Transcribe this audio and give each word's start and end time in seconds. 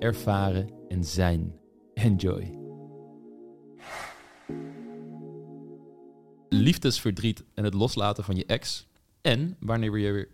ervaren 0.00 0.70
en 0.88 1.04
zijn. 1.04 1.54
Enjoy. 1.94 2.58
Liefdesverdriet 6.48 7.44
en 7.54 7.64
het 7.64 7.74
loslaten 7.74 8.24
van 8.24 8.36
je 8.36 8.46
ex. 8.46 8.86
En 9.20 9.56
wanneer 9.60 9.98
je 9.98 10.12
weer, 10.12 10.28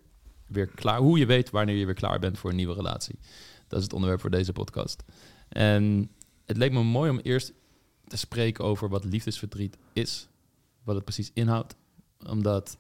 weer 0.47 0.67
klaar, 0.67 0.99
hoe 0.99 1.19
je 1.19 1.27
weet 1.27 1.51
wanneer 1.51 1.77
je 1.77 1.85
weer 1.85 1.95
klaar 1.95 2.19
bent 2.19 2.39
voor 2.39 2.51
een 2.51 2.57
nieuwe 2.57 2.75
relatie. 2.75 3.19
Dat 3.69 3.79
is 3.79 3.85
het 3.85 3.93
onderwerp 3.93 4.21
voor 4.21 4.31
deze 4.31 4.53
podcast. 4.53 5.05
En 5.49 6.11
het 6.45 6.57
leek 6.57 6.73
me 6.73 6.83
mooi 6.83 7.11
om 7.11 7.19
eerst 7.19 7.53
te 8.05 8.17
spreken 8.17 8.65
over 8.65 8.89
wat 8.89 9.05
liefdesverdriet 9.05 9.79
is. 9.93 10.29
Wat 10.85 10.95
het 10.95 11.05
precies 11.05 11.31
inhoudt. 11.35 11.77
Omdat 12.27 12.79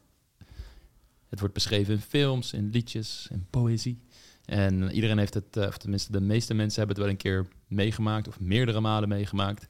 het 1.29 1.39
wordt 1.39 1.55
beschreven 1.55 1.95
in 1.95 2.01
films, 2.01 2.53
in 2.53 2.71
liedjes, 2.71 3.29
in 3.31 3.47
poëzie. 3.51 4.01
En 4.47 4.91
iedereen 4.91 5.19
heeft 5.19 5.35
het, 5.35 5.57
eh, 5.57 5.67
of 5.67 5.79
tenminste 5.79 6.13
de 6.13 6.21
meeste 6.21 6.55
mensen 6.55 6.79
hebben 6.79 6.97
het 6.97 7.05
wel 7.05 7.15
een 7.15 7.21
keer 7.23 7.47
meegemaakt 7.67 8.29
of 8.29 8.41
meerdere 8.41 8.81
malen 8.81 9.09
meegemaakt. 9.09 9.69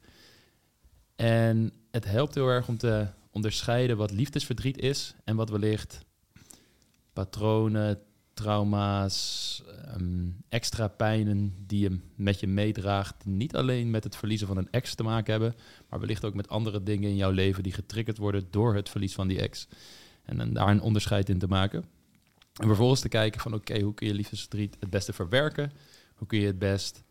En 1.15 1.73
het 1.91 2.05
helpt 2.05 2.35
heel 2.35 2.47
erg 2.47 2.67
om 2.67 2.77
te 2.77 3.07
onderscheiden 3.31 3.97
wat 3.97 4.11
liefdesverdriet 4.11 4.77
is 4.77 5.15
en 5.23 5.35
wat 5.35 5.49
wellicht 5.49 6.05
patronen, 7.13 7.99
trauma's, 8.33 9.63
um, 9.99 10.37
extra 10.49 10.87
pijnen 10.87 11.53
die 11.67 11.79
je 11.79 11.99
met 12.15 12.39
je 12.39 12.47
meedraagt, 12.47 13.25
niet 13.25 13.55
alleen 13.55 13.89
met 13.89 14.03
het 14.03 14.15
verliezen 14.15 14.47
van 14.47 14.57
een 14.57 14.71
ex 14.71 14.95
te 14.95 15.03
maken 15.03 15.31
hebben, 15.31 15.55
maar 15.89 15.99
wellicht 15.99 16.25
ook 16.25 16.33
met 16.33 16.49
andere 16.49 16.83
dingen 16.83 17.09
in 17.09 17.15
jouw 17.15 17.31
leven 17.31 17.63
die 17.63 17.73
getriggerd 17.73 18.17
worden 18.17 18.47
door 18.49 18.75
het 18.75 18.89
verlies 18.89 19.13
van 19.13 19.27
die 19.27 19.41
ex. 19.41 19.67
En, 20.23 20.39
en 20.39 20.53
daar 20.53 20.67
een 20.67 20.81
onderscheid 20.81 21.29
in 21.29 21.39
te 21.39 21.47
maken. 21.47 21.83
En 22.57 22.67
vervolgens 22.67 23.01
te 23.01 23.09
kijken 23.09 23.41
van 23.41 23.53
oké, 23.53 23.81
hoe 23.81 23.93
kun 23.93 24.07
je 24.07 24.13
liefdesverdriet 24.13 24.77
het 24.79 24.89
beste 24.89 25.13
verwerken? 25.13 25.71
Hoe 26.15 26.27
kun 26.27 26.39
je 26.39 26.47
het 26.47 26.59
best 26.59 27.03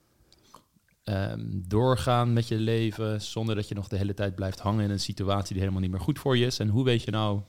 um, 1.04 1.64
doorgaan 1.68 2.32
met 2.32 2.48
je 2.48 2.56
leven 2.56 3.22
zonder 3.22 3.54
dat 3.54 3.68
je 3.68 3.74
nog 3.74 3.88
de 3.88 3.96
hele 3.96 4.14
tijd 4.14 4.34
blijft 4.34 4.60
hangen 4.60 4.84
in 4.84 4.90
een 4.90 5.00
situatie 5.00 5.52
die 5.52 5.60
helemaal 5.60 5.80
niet 5.80 5.90
meer 5.90 6.00
goed 6.00 6.18
voor 6.18 6.36
je 6.36 6.46
is? 6.46 6.58
En 6.58 6.68
hoe 6.68 6.84
weet 6.84 7.02
je 7.02 7.10
nou 7.10 7.40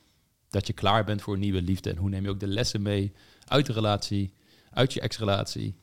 dat 0.50 0.68
je 0.68 0.74
klaar 0.74 1.04
bent 1.04 1.22
voor 1.22 1.34
een 1.34 1.40
nieuwe 1.40 1.62
liefde? 1.62 1.90
En 1.90 1.98
hoe 1.98 2.10
neem 2.10 2.24
je 2.24 2.30
ook 2.30 2.40
de 2.40 2.48
lessen 2.48 2.82
mee 2.82 3.14
uit 3.46 3.66
de 3.66 3.74
relatie, 3.74 4.34
uit 4.70 4.94
je 4.94 5.02
ex-relatie, 5.02 5.76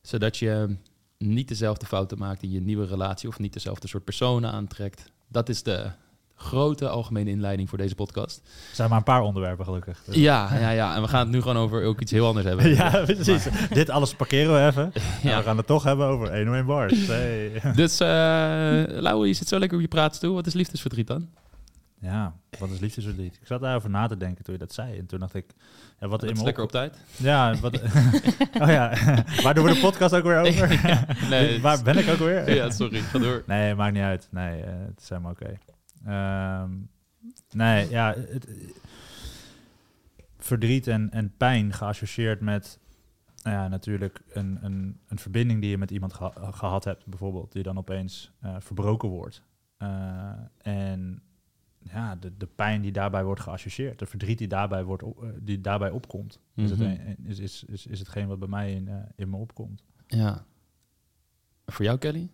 zodat 0.00 0.36
je 0.36 0.76
niet 1.18 1.48
dezelfde 1.48 1.86
fouten 1.86 2.18
maakt 2.18 2.42
in 2.42 2.50
je 2.50 2.60
nieuwe 2.60 2.86
relatie 2.86 3.28
of 3.28 3.38
niet 3.38 3.52
dezelfde 3.52 3.88
soort 3.88 4.04
personen 4.04 4.52
aantrekt? 4.52 5.12
Dat 5.28 5.48
is 5.48 5.62
de, 5.62 5.90
grote 6.38 6.88
algemene 6.88 7.30
inleiding 7.30 7.68
voor 7.68 7.78
deze 7.78 7.94
podcast. 7.94 8.40
Er 8.44 8.74
zijn 8.74 8.88
maar 8.88 8.98
een 8.98 9.04
paar 9.04 9.22
onderwerpen 9.22 9.64
gelukkig. 9.64 10.02
Dus- 10.04 10.14
ja, 10.14 10.54
ja, 10.54 10.70
ja, 10.70 10.94
en 10.94 11.02
we 11.02 11.08
gaan 11.08 11.20
het 11.20 11.28
nu 11.28 11.40
gewoon 11.40 11.56
over 11.56 11.84
ook 11.84 12.00
iets 12.00 12.12
heel 12.12 12.26
anders 12.26 12.46
hebben. 12.46 12.74
ja, 12.74 12.90
precies. 13.04 13.48
Dit 13.70 13.90
alles 13.90 14.14
parkeren 14.14 14.54
we 14.54 14.66
even. 14.66 14.92
ja. 15.30 15.36
We 15.38 15.42
gaan 15.42 15.56
het 15.56 15.66
toch 15.66 15.82
hebben 15.82 16.06
over 16.06 16.36
101 16.36 16.66
bars. 16.66 17.06
Hey. 17.08 17.60
Dus, 17.74 18.00
uh, 18.00 18.08
je 19.26 19.32
zit 19.34 19.48
zo 19.48 19.58
lekker 19.58 19.76
op 19.76 19.82
je 19.82 19.88
praten 19.88 20.20
toe. 20.20 20.34
Wat 20.34 20.46
is 20.46 20.54
liefdesverdriet 20.54 21.06
dan? 21.06 21.28
Ja, 22.00 22.34
wat 22.58 22.70
is 22.70 22.78
liefdesverdriet? 22.78 23.34
Ik 23.40 23.46
zat 23.46 23.60
daarover 23.60 23.90
na 23.90 24.06
te 24.06 24.16
denken 24.16 24.44
toen 24.44 24.54
je 24.54 24.60
dat 24.60 24.72
zei. 24.72 24.98
En 24.98 25.06
toen 25.06 25.18
dacht 25.18 25.34
ik... 25.34 25.46
Ja, 26.00 26.08
wat 26.08 26.22
is 26.22 26.42
lekker 26.42 26.62
op 26.62 26.70
tijd? 26.70 26.96
Ja, 27.16 27.54
wat... 27.60 27.74
oh 28.62 28.68
ja, 28.68 28.92
waar 29.42 29.54
doen 29.54 29.64
we 29.64 29.74
de 29.74 29.80
podcast 29.80 30.14
ook 30.14 30.22
weer 30.22 30.40
over? 30.40 30.80
nee, 31.30 31.60
waar 31.60 31.82
ben 31.82 31.98
ik 31.98 32.08
ook 32.08 32.18
weer? 32.18 32.54
ja, 32.54 32.70
sorry, 32.70 33.00
ga 33.00 33.18
door. 33.18 33.42
Nee, 33.46 33.74
maakt 33.74 33.92
niet 33.92 34.02
uit. 34.02 34.28
Nee, 34.30 34.58
uh, 34.60 34.66
het 34.66 35.00
is 35.00 35.08
helemaal 35.08 35.32
oké. 35.32 35.58
Um, 36.06 36.90
nee, 37.50 37.90
ja, 37.90 38.14
het, 38.14 38.46
verdriet 40.38 40.86
en, 40.86 41.10
en 41.10 41.36
pijn 41.36 41.72
geassocieerd 41.72 42.40
met 42.40 42.78
nou 43.42 43.56
ja, 43.56 43.68
natuurlijk 43.68 44.22
een, 44.28 44.58
een, 44.64 45.00
een 45.08 45.18
verbinding 45.18 45.60
die 45.60 45.70
je 45.70 45.78
met 45.78 45.90
iemand 45.90 46.14
gehad 46.50 46.84
hebt, 46.84 47.06
bijvoorbeeld, 47.06 47.52
die 47.52 47.62
dan 47.62 47.78
opeens 47.78 48.32
uh, 48.44 48.56
verbroken 48.58 49.08
wordt. 49.08 49.42
Uh, 49.78 50.32
en 50.58 51.22
ja, 51.78 52.16
de, 52.16 52.36
de 52.36 52.46
pijn 52.46 52.82
die 52.82 52.92
daarbij 52.92 53.24
wordt 53.24 53.40
geassocieerd, 53.40 53.98
de 53.98 54.06
verdriet 54.06 54.38
die 54.38 54.48
daarbij, 54.48 54.84
wordt, 54.84 55.02
uh, 55.02 55.28
die 55.40 55.60
daarbij 55.60 55.90
opkomt, 55.90 56.40
mm 56.54 56.64
-hmm. 56.64 56.64
is, 56.64 56.70
het, 56.70 56.78
mhm. 56.78 57.28
is, 57.28 57.38
is, 57.38 57.64
is, 57.64 57.86
is 57.86 57.98
hetgeen 57.98 58.28
wat 58.28 58.38
bij 58.38 58.48
mij 58.48 58.72
in, 58.72 58.88
in 59.16 59.30
me 59.30 59.36
opkomt. 59.36 59.84
Ja. 60.06 60.44
Voor 61.66 61.84
jou, 61.84 61.98
Kelly? 61.98 62.30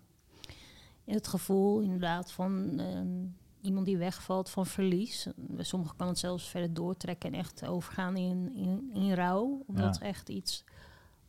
Het 1.05 1.29
gevoel 1.29 1.81
inderdaad 1.81 2.33
van 2.33 2.81
um, 2.81 3.37
iemand 3.65 3.87
die 3.87 3.99
wegvalt 3.99 4.51
van 4.51 4.67
verlies. 4.67 5.27
Sommigen 5.59 5.97
kan 5.97 6.09
het 6.09 6.19
zelfs 6.19 6.49
verder 6.49 6.75
doortrekken 6.75 7.33
en 7.33 7.39
echt 7.39 7.67
overgaan 7.67 8.17
in, 8.17 8.53
in, 8.55 8.91
in 8.95 9.15
rouw. 9.15 9.65
Omdat 9.67 9.99
ja. 10.01 10.07
echt 10.07 10.29
iets 10.29 10.65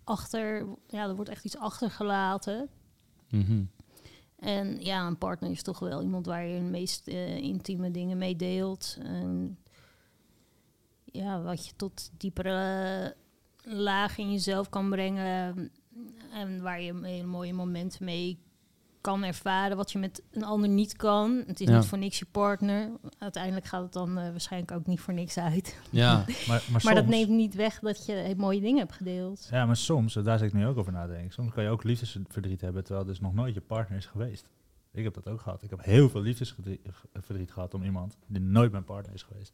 achter, 0.04 0.68
ja, 0.88 1.08
er 1.08 1.16
wordt 1.16 1.30
echt 1.30 1.46
iets 1.46 1.58
achtergelaten. 1.58 2.70
Mm 3.30 3.42
-hmm. 3.42 3.70
En 4.40 4.84
ja, 4.84 5.08
een 5.08 5.18
partner 5.18 5.52
is 5.52 5.62
toch 5.62 5.80
wel 5.80 6.02
iemand 6.02 6.26
waar 6.26 6.46
je 6.46 6.60
de 6.60 6.66
meest 6.66 7.08
uh, 7.08 7.38
intieme 7.38 7.92
dingen 7.92 8.18
mee 8.18 8.36
deelt. 8.36 8.98
En 9.02 9.58
ja, 11.06 11.42
wat 11.42 11.68
je 11.68 11.76
tot 11.76 12.12
diepere 12.18 13.16
lagen 13.64 14.24
in 14.24 14.32
jezelf 14.32 14.70
kan 14.70 14.90
brengen. 14.90 15.72
En 16.32 16.62
waar 16.62 16.82
je 16.82 17.00
hele 17.02 17.28
mooie 17.28 17.54
momenten 17.54 18.06
mee 18.06 18.40
kan 19.06 19.24
ervaren 19.24 19.78
wat 19.78 19.92
je 19.92 20.00
met 20.00 20.22
een 20.32 20.44
ander 20.44 20.70
niet 20.70 20.96
kan. 20.96 21.44
Het 21.48 21.60
is 21.62 21.68
Ja. 21.68 21.78
niet 21.78 21.86
voor 21.86 21.98
niks 21.98 22.20
je 22.20 22.26
partner. 22.32 22.90
Uiteindelijk 23.18 23.66
gaat 23.66 23.82
het 23.84 23.94
dan 23.94 24.18
eh, 24.18 24.30
waarschijnlijk 24.30 24.72
ook 24.72 24.86
niet 24.86 25.00
voor 25.00 25.14
niks 25.14 25.38
uit. 25.38 25.78
Ja, 25.90 26.14
Maar, 26.18 26.26
maar, 26.48 26.64
Maar 26.72 26.82
soms, 26.82 26.96
dat 26.96 27.06
neemt 27.08 27.30
niet 27.30 27.56
weg 27.56 27.80
dat 27.80 28.06
je 28.06 28.12
hele 28.12 28.36
mooie 28.36 28.62
dingen 28.62 28.78
hebt 28.80 28.94
gedeeld. 28.94 29.48
Ja, 29.52 29.66
maar 29.66 29.76
soms, 29.76 30.14
daar 30.14 30.38
zit 30.38 30.48
ik 30.48 30.54
nu 30.54 30.66
ook 30.68 30.78
over 30.78 30.92
nadenken. 30.92 31.34
Soms 31.34 31.54
kan 31.54 31.64
je 31.64 31.70
ook 31.70 31.84
liefdesverdriet 31.84 32.62
hebben, 32.62 32.84
terwijl 32.84 33.06
dus 33.06 33.20
nog 33.20 33.34
nooit 33.34 33.54
je 33.54 33.62
partner 33.62 33.98
is 33.98 34.06
geweest. 34.06 34.50
Ik 34.92 35.04
heb 35.04 35.14
dat 35.14 35.28
ook 35.28 35.42
gehad. 35.42 35.64
Ik 35.64 35.70
heb 35.70 35.84
heel 35.84 36.10
veel 36.10 36.22
liefdesverdriet 36.22 37.52
gehad 37.52 37.74
om 37.74 37.84
iemand 37.84 38.18
die 38.28 38.42
nooit 38.42 38.72
mijn 38.72 38.84
partner 38.84 39.14
is 39.14 39.24
geweest. 39.24 39.54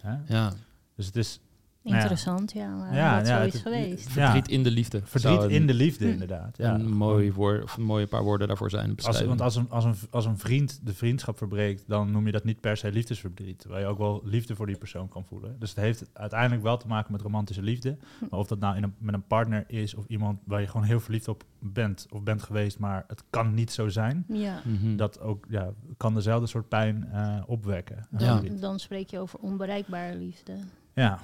Hè? 0.00 0.16
ja. 0.34 0.52
Dus 0.96 1.06
het 1.06 1.16
is. 1.16 1.40
Interessant, 1.84 2.52
ja, 2.52 2.74
maar 2.76 2.94
Ja, 2.94 3.18
dat 3.22 3.28
het- 3.28 3.54
is 3.54 3.60
geweest. 3.60 4.14
Ja. 4.14 4.30
Verdriet 4.32 4.48
in 4.48 4.62
de 4.62 4.70
liefde. 4.70 5.00
verdriet 5.04 5.42
een- 5.42 5.50
in 5.50 5.66
de 5.66 5.74
liefde, 5.74 6.04
Hm. 6.04 6.10
inderdaad. 6.12 6.56
Ja, 6.56 6.74
een 6.74 6.92
mooi 6.92 7.32
woord, 7.32 7.62
of 7.62 7.76
een 7.76 7.82
mooie 7.82 8.06
paar 8.06 8.22
woorden 8.22 8.48
daarvoor 8.48 8.70
zijn. 8.70 8.96
Als, 9.02 9.22
want 9.24 9.40
als 9.40 9.56
een, 9.56 9.70
als, 9.70 9.84
een, 9.84 9.94
als 10.10 10.24
een 10.26 10.38
vriend 10.38 10.80
de 10.86 10.94
vriendschap 10.94 11.36
verbreekt, 11.36 11.84
dan 11.86 12.10
noem 12.10 12.26
je 12.26 12.32
dat 12.32 12.44
niet 12.44 12.60
per 12.60 12.76
se 12.76 12.92
liefdesverdriet. 12.92 13.64
Waar 13.68 13.80
je 13.80 13.86
ook 13.86 13.98
wel 13.98 14.20
liefde 14.24 14.54
voor 14.56 14.66
die 14.66 14.76
persoon 14.78 15.08
kan 15.08 15.24
voelen. 15.24 15.56
Dus 15.58 15.68
het 15.70 15.78
heeft 15.78 16.10
uiteindelijk 16.12 16.62
wel 16.62 16.76
te 16.76 16.86
maken 16.86 17.12
met 17.12 17.20
romantische 17.20 17.62
liefde. 17.62 17.96
Maar 18.30 18.38
of 18.40 18.46
dat 18.46 18.58
nou 18.58 18.76
in 18.76 18.82
een, 18.82 18.94
met 18.98 19.14
een 19.14 19.26
partner 19.26 19.64
is 19.66 19.94
of 19.94 20.04
iemand 20.08 20.38
waar 20.44 20.60
je 20.60 20.66
gewoon 20.66 20.86
heel 20.86 21.00
verliefd 21.00 21.28
op 21.28 21.44
bent 21.58 22.06
of 22.10 22.22
bent 22.22 22.42
geweest, 22.42 22.78
maar 22.78 23.04
het 23.08 23.22
kan 23.30 23.54
niet 23.54 23.72
zo 23.72 23.88
zijn. 23.88 24.24
Ja. 24.28 24.60
Mhm. 24.64 24.96
Dat 24.96 25.20
ook, 25.20 25.46
ja, 25.48 25.70
kan 25.96 26.14
dezelfde 26.14 26.46
soort 26.46 26.68
pijn 26.68 27.08
eh, 27.12 27.36
opwekken. 27.46 28.06
Ja. 28.18 28.40
Dan 28.60 28.78
spreek 28.78 29.10
je 29.10 29.18
over 29.18 29.38
onbereikbare 29.38 30.16
liefde. 30.16 30.52
ja. 30.94 31.18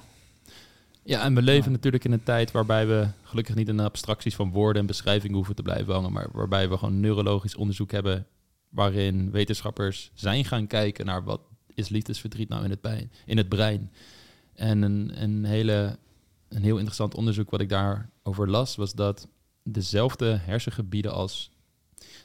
Ja, 1.09 1.23
en 1.23 1.35
we 1.35 1.41
leven 1.41 1.65
Ja. 1.65 1.75
natuurlijk 1.75 2.05
in 2.05 2.11
een 2.11 2.23
tijd 2.23 2.51
waarbij 2.51 2.87
we 2.87 3.07
gelukkig 3.23 3.55
niet 3.55 3.67
in 3.67 3.79
abstracties 3.79 4.35
van 4.35 4.51
woorden 4.51 4.81
en 4.81 4.87
beschrijvingen 4.87 5.35
hoeven 5.35 5.55
te 5.55 5.61
blijven 5.61 5.93
hangen, 5.93 6.11
maar 6.11 6.27
waarbij 6.31 6.69
we 6.69 6.77
gewoon 6.77 6.99
neurologisch 6.99 7.55
onderzoek 7.55 7.91
hebben 7.91 8.27
waarin 8.69 9.31
wetenschappers 9.31 10.11
zijn 10.13 10.45
gaan 10.45 10.67
kijken 10.67 11.05
naar 11.05 11.23
wat 11.23 11.41
is 11.73 11.89
liefdesverdriet 11.89 12.49
nou 12.49 12.63
in 12.63 12.69
het, 12.69 12.81
pijn, 12.81 13.11
in 13.25 13.37
het 13.37 13.49
brein. 13.49 13.91
En 14.53 14.81
een, 14.81 15.23
een, 15.23 15.45
hele, 15.45 15.97
een 16.49 16.63
heel 16.63 16.75
interessant 16.75 17.15
onderzoek 17.15 17.49
wat 17.49 17.61
ik 17.61 17.69
daarover 17.69 18.49
las, 18.49 18.75
was 18.75 18.93
dat 18.93 19.27
dezelfde 19.63 20.37
hersengebieden 20.41 21.13
als 21.13 21.51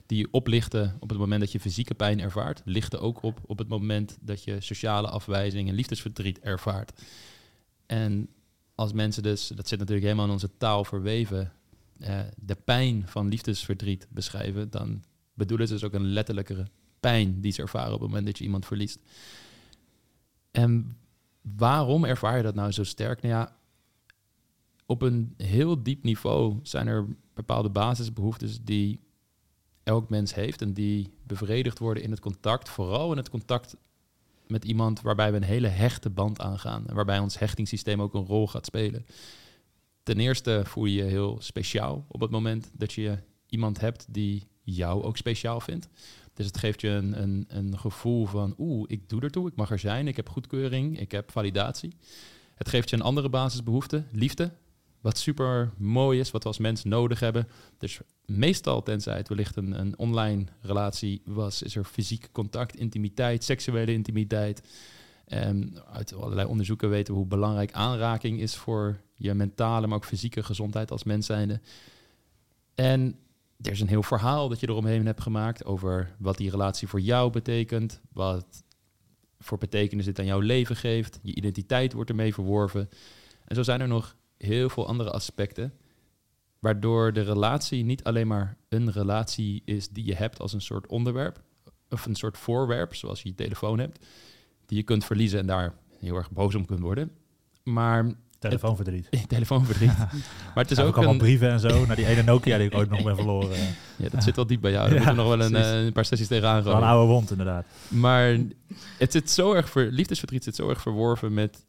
die 0.06 0.32
oplichten 0.32 0.96
op 1.00 1.08
het 1.08 1.18
moment 1.18 1.40
dat 1.40 1.52
je 1.52 1.60
fysieke 1.60 1.94
pijn 1.94 2.20
ervaart, 2.20 2.62
lichten 2.64 3.00
ook 3.00 3.22
op 3.22 3.40
op 3.46 3.58
het 3.58 3.68
moment 3.68 4.18
dat 4.20 4.44
je 4.44 4.60
sociale 4.60 5.08
afwijzing 5.08 5.68
en 5.68 5.74
liefdesverdriet 5.74 6.38
ervaart. 6.40 7.00
En 7.86 8.28
als 8.74 8.92
mensen 8.92 9.22
dus, 9.22 9.46
dat 9.46 9.68
zit 9.68 9.78
natuurlijk 9.78 10.06
helemaal 10.06 10.26
in 10.26 10.32
onze 10.32 10.56
taal 10.56 10.84
verweven, 10.84 11.52
eh, 11.98 12.20
de 12.36 12.54
pijn 12.54 13.08
van 13.08 13.28
liefdesverdriet 13.28 14.06
beschrijven, 14.10 14.70
dan 14.70 15.02
bedoelen 15.34 15.66
ze 15.66 15.72
dus 15.72 15.84
ook 15.84 15.92
een 15.92 16.12
letterlijkere 16.12 16.66
pijn 17.00 17.40
die 17.40 17.52
ze 17.52 17.62
ervaren 17.62 17.94
op 17.94 18.00
het 18.00 18.08
moment 18.08 18.26
dat 18.26 18.38
je 18.38 18.44
iemand 18.44 18.66
verliest. 18.66 18.98
En 20.50 20.96
waarom 21.40 22.04
ervaar 22.04 22.36
je 22.36 22.42
dat 22.42 22.54
nou 22.54 22.72
zo 22.72 22.84
sterk? 22.84 23.22
Nou 23.22 23.34
ja, 23.34 23.56
op 24.86 25.02
een 25.02 25.34
heel 25.36 25.82
diep 25.82 26.02
niveau 26.02 26.58
zijn 26.62 26.86
er 26.86 27.06
bepaalde 27.34 27.70
basisbehoeftes 27.70 28.60
die 28.62 29.00
elk 29.82 30.08
mens 30.08 30.34
heeft 30.34 30.62
en 30.62 30.72
die 30.72 31.14
bevredigd 31.22 31.78
worden 31.78 32.02
in 32.02 32.10
het 32.10 32.20
contact, 32.20 32.68
vooral 32.68 33.10
in 33.10 33.16
het 33.16 33.30
contact 33.30 33.76
met 34.46 34.64
iemand 34.64 35.00
waarbij 35.00 35.30
we 35.30 35.36
een 35.36 35.42
hele 35.42 35.68
hechte 35.68 36.10
band 36.10 36.40
aangaan 36.40 36.86
en 36.86 36.94
waarbij 36.94 37.18
ons 37.18 37.38
hechtingssysteem 37.38 38.02
ook 38.02 38.14
een 38.14 38.26
rol 38.26 38.48
gaat 38.48 38.66
spelen. 38.66 39.06
Ten 40.02 40.20
eerste 40.20 40.62
voel 40.64 40.84
je 40.84 40.94
je 40.94 41.02
heel 41.02 41.36
speciaal 41.40 42.04
op 42.08 42.20
het 42.20 42.30
moment 42.30 42.70
dat 42.72 42.92
je 42.92 43.18
iemand 43.46 43.80
hebt 43.80 44.06
die 44.08 44.48
jou 44.62 45.02
ook 45.02 45.16
speciaal 45.16 45.60
vindt. 45.60 45.88
Dus 46.34 46.46
het 46.46 46.58
geeft 46.58 46.80
je 46.80 46.88
een, 46.88 47.22
een, 47.22 47.44
een 47.48 47.78
gevoel 47.78 48.26
van, 48.26 48.54
oeh, 48.58 48.84
ik 48.86 49.08
doe 49.08 49.20
ertoe, 49.20 49.48
ik 49.48 49.56
mag 49.56 49.70
er 49.70 49.78
zijn, 49.78 50.08
ik 50.08 50.16
heb 50.16 50.28
goedkeuring, 50.28 51.00
ik 51.00 51.10
heb 51.10 51.30
validatie. 51.30 51.92
Het 52.54 52.68
geeft 52.68 52.90
je 52.90 52.96
een 52.96 53.02
andere 53.02 53.28
basisbehoefte, 53.28 54.04
liefde. 54.10 54.52
Wat 55.04 55.18
super 55.18 55.72
mooi 55.76 56.20
is, 56.20 56.30
wat 56.30 56.42
we 56.42 56.48
als 56.48 56.58
mens 56.58 56.84
nodig 56.84 57.20
hebben. 57.20 57.48
Dus 57.78 58.00
meestal, 58.26 58.82
tenzij 58.82 59.16
het 59.16 59.28
wellicht 59.28 59.56
een, 59.56 59.80
een 59.80 59.98
online 59.98 60.44
relatie 60.60 61.22
was, 61.24 61.62
is 61.62 61.76
er 61.76 61.84
fysiek 61.84 62.28
contact, 62.32 62.76
intimiteit, 62.76 63.44
seksuele 63.44 63.92
intimiteit. 63.92 64.62
En 65.24 65.74
uit 65.92 66.14
allerlei 66.14 66.48
onderzoeken 66.48 66.90
weten 66.90 67.12
we 67.12 67.18
hoe 67.18 67.28
belangrijk 67.28 67.72
aanraking 67.72 68.40
is 68.40 68.54
voor 68.54 69.00
je 69.14 69.34
mentale, 69.34 69.86
maar 69.86 69.96
ook 69.96 70.04
fysieke 70.04 70.42
gezondheid 70.42 70.90
als 70.90 71.04
mens 71.04 71.26
zijnde. 71.26 71.60
En 72.74 73.18
er 73.60 73.72
is 73.72 73.80
een 73.80 73.88
heel 73.88 74.02
verhaal 74.02 74.48
dat 74.48 74.60
je 74.60 74.68
eromheen 74.68 75.06
hebt 75.06 75.22
gemaakt 75.22 75.64
over 75.64 76.14
wat 76.18 76.36
die 76.36 76.50
relatie 76.50 76.88
voor 76.88 77.00
jou 77.00 77.30
betekent, 77.30 78.00
wat 78.12 78.64
voor 79.38 79.58
betekenis 79.58 80.04
dit 80.04 80.18
aan 80.18 80.26
jouw 80.26 80.40
leven 80.40 80.76
geeft. 80.76 81.20
Je 81.22 81.34
identiteit 81.34 81.92
wordt 81.92 82.10
ermee 82.10 82.34
verworven. 82.34 82.88
En 83.44 83.56
zo 83.56 83.62
zijn 83.62 83.80
er 83.80 83.88
nog 83.88 84.16
heel 84.44 84.68
veel 84.68 84.86
andere 84.86 85.10
aspecten, 85.10 85.72
waardoor 86.58 87.12
de 87.12 87.20
relatie 87.20 87.84
niet 87.84 88.04
alleen 88.04 88.26
maar 88.26 88.56
een 88.68 88.92
relatie 88.92 89.62
is 89.64 89.88
die 89.88 90.04
je 90.04 90.14
hebt 90.14 90.40
als 90.40 90.52
een 90.52 90.60
soort 90.60 90.86
onderwerp, 90.86 91.42
of 91.90 92.06
een 92.06 92.14
soort 92.14 92.38
voorwerp, 92.38 92.94
zoals 92.94 93.22
je 93.22 93.28
je 93.28 93.34
telefoon 93.34 93.78
hebt, 93.78 94.06
die 94.66 94.76
je 94.76 94.84
kunt 94.84 95.04
verliezen 95.04 95.38
en 95.38 95.46
daar 95.46 95.74
heel 95.98 96.16
erg 96.16 96.30
boos 96.30 96.54
om 96.54 96.66
kunt 96.66 96.80
worden. 96.80 97.10
Maar 97.62 98.14
Telefoonverdriet. 98.48 99.08
telefoonverdriet. 99.28 99.96
maar 100.54 100.64
het 100.64 100.70
is 100.70 100.78
ook 100.78 100.94
allemaal 100.94 101.12
een, 101.12 101.18
brieven 101.18 101.50
en 101.50 101.60
zo. 101.60 101.86
Naar 101.86 101.96
die 101.96 102.06
ene 102.06 102.22
Nokia 102.22 102.56
die 102.56 102.66
ik 102.66 102.74
ooit 102.74 102.90
nog 102.90 103.02
ben 103.02 103.16
verloren. 103.16 103.56
ja, 103.96 104.08
dat 104.08 104.22
zit 104.22 104.36
wel 104.36 104.46
diep 104.46 104.60
bij 104.60 104.70
jou. 104.70 104.90
Daar 104.90 105.00
Ja, 105.00 105.12
moeten 105.12 105.24
we 105.24 105.36
nog 105.36 105.50
wel 105.50 105.60
een, 105.60 105.78
eh, 105.78 105.84
een 105.84 105.92
paar 105.92 106.04
sessies 106.04 106.26
tegenaan 106.26 106.62
Wel 106.62 106.76
een 106.76 106.82
oude 106.82 107.12
wond 107.12 107.30
inderdaad. 107.30 107.66
Maar 107.88 108.38
het 108.98 109.12
zit 109.12 109.30
zo 109.30 109.52
erg 109.52 109.70
ver, 109.70 109.90
liefdesverdriet 109.90 110.44
zit 110.44 110.54
zo 110.54 110.68
erg 110.68 110.80
verworven 110.80 111.34
met 111.34 111.66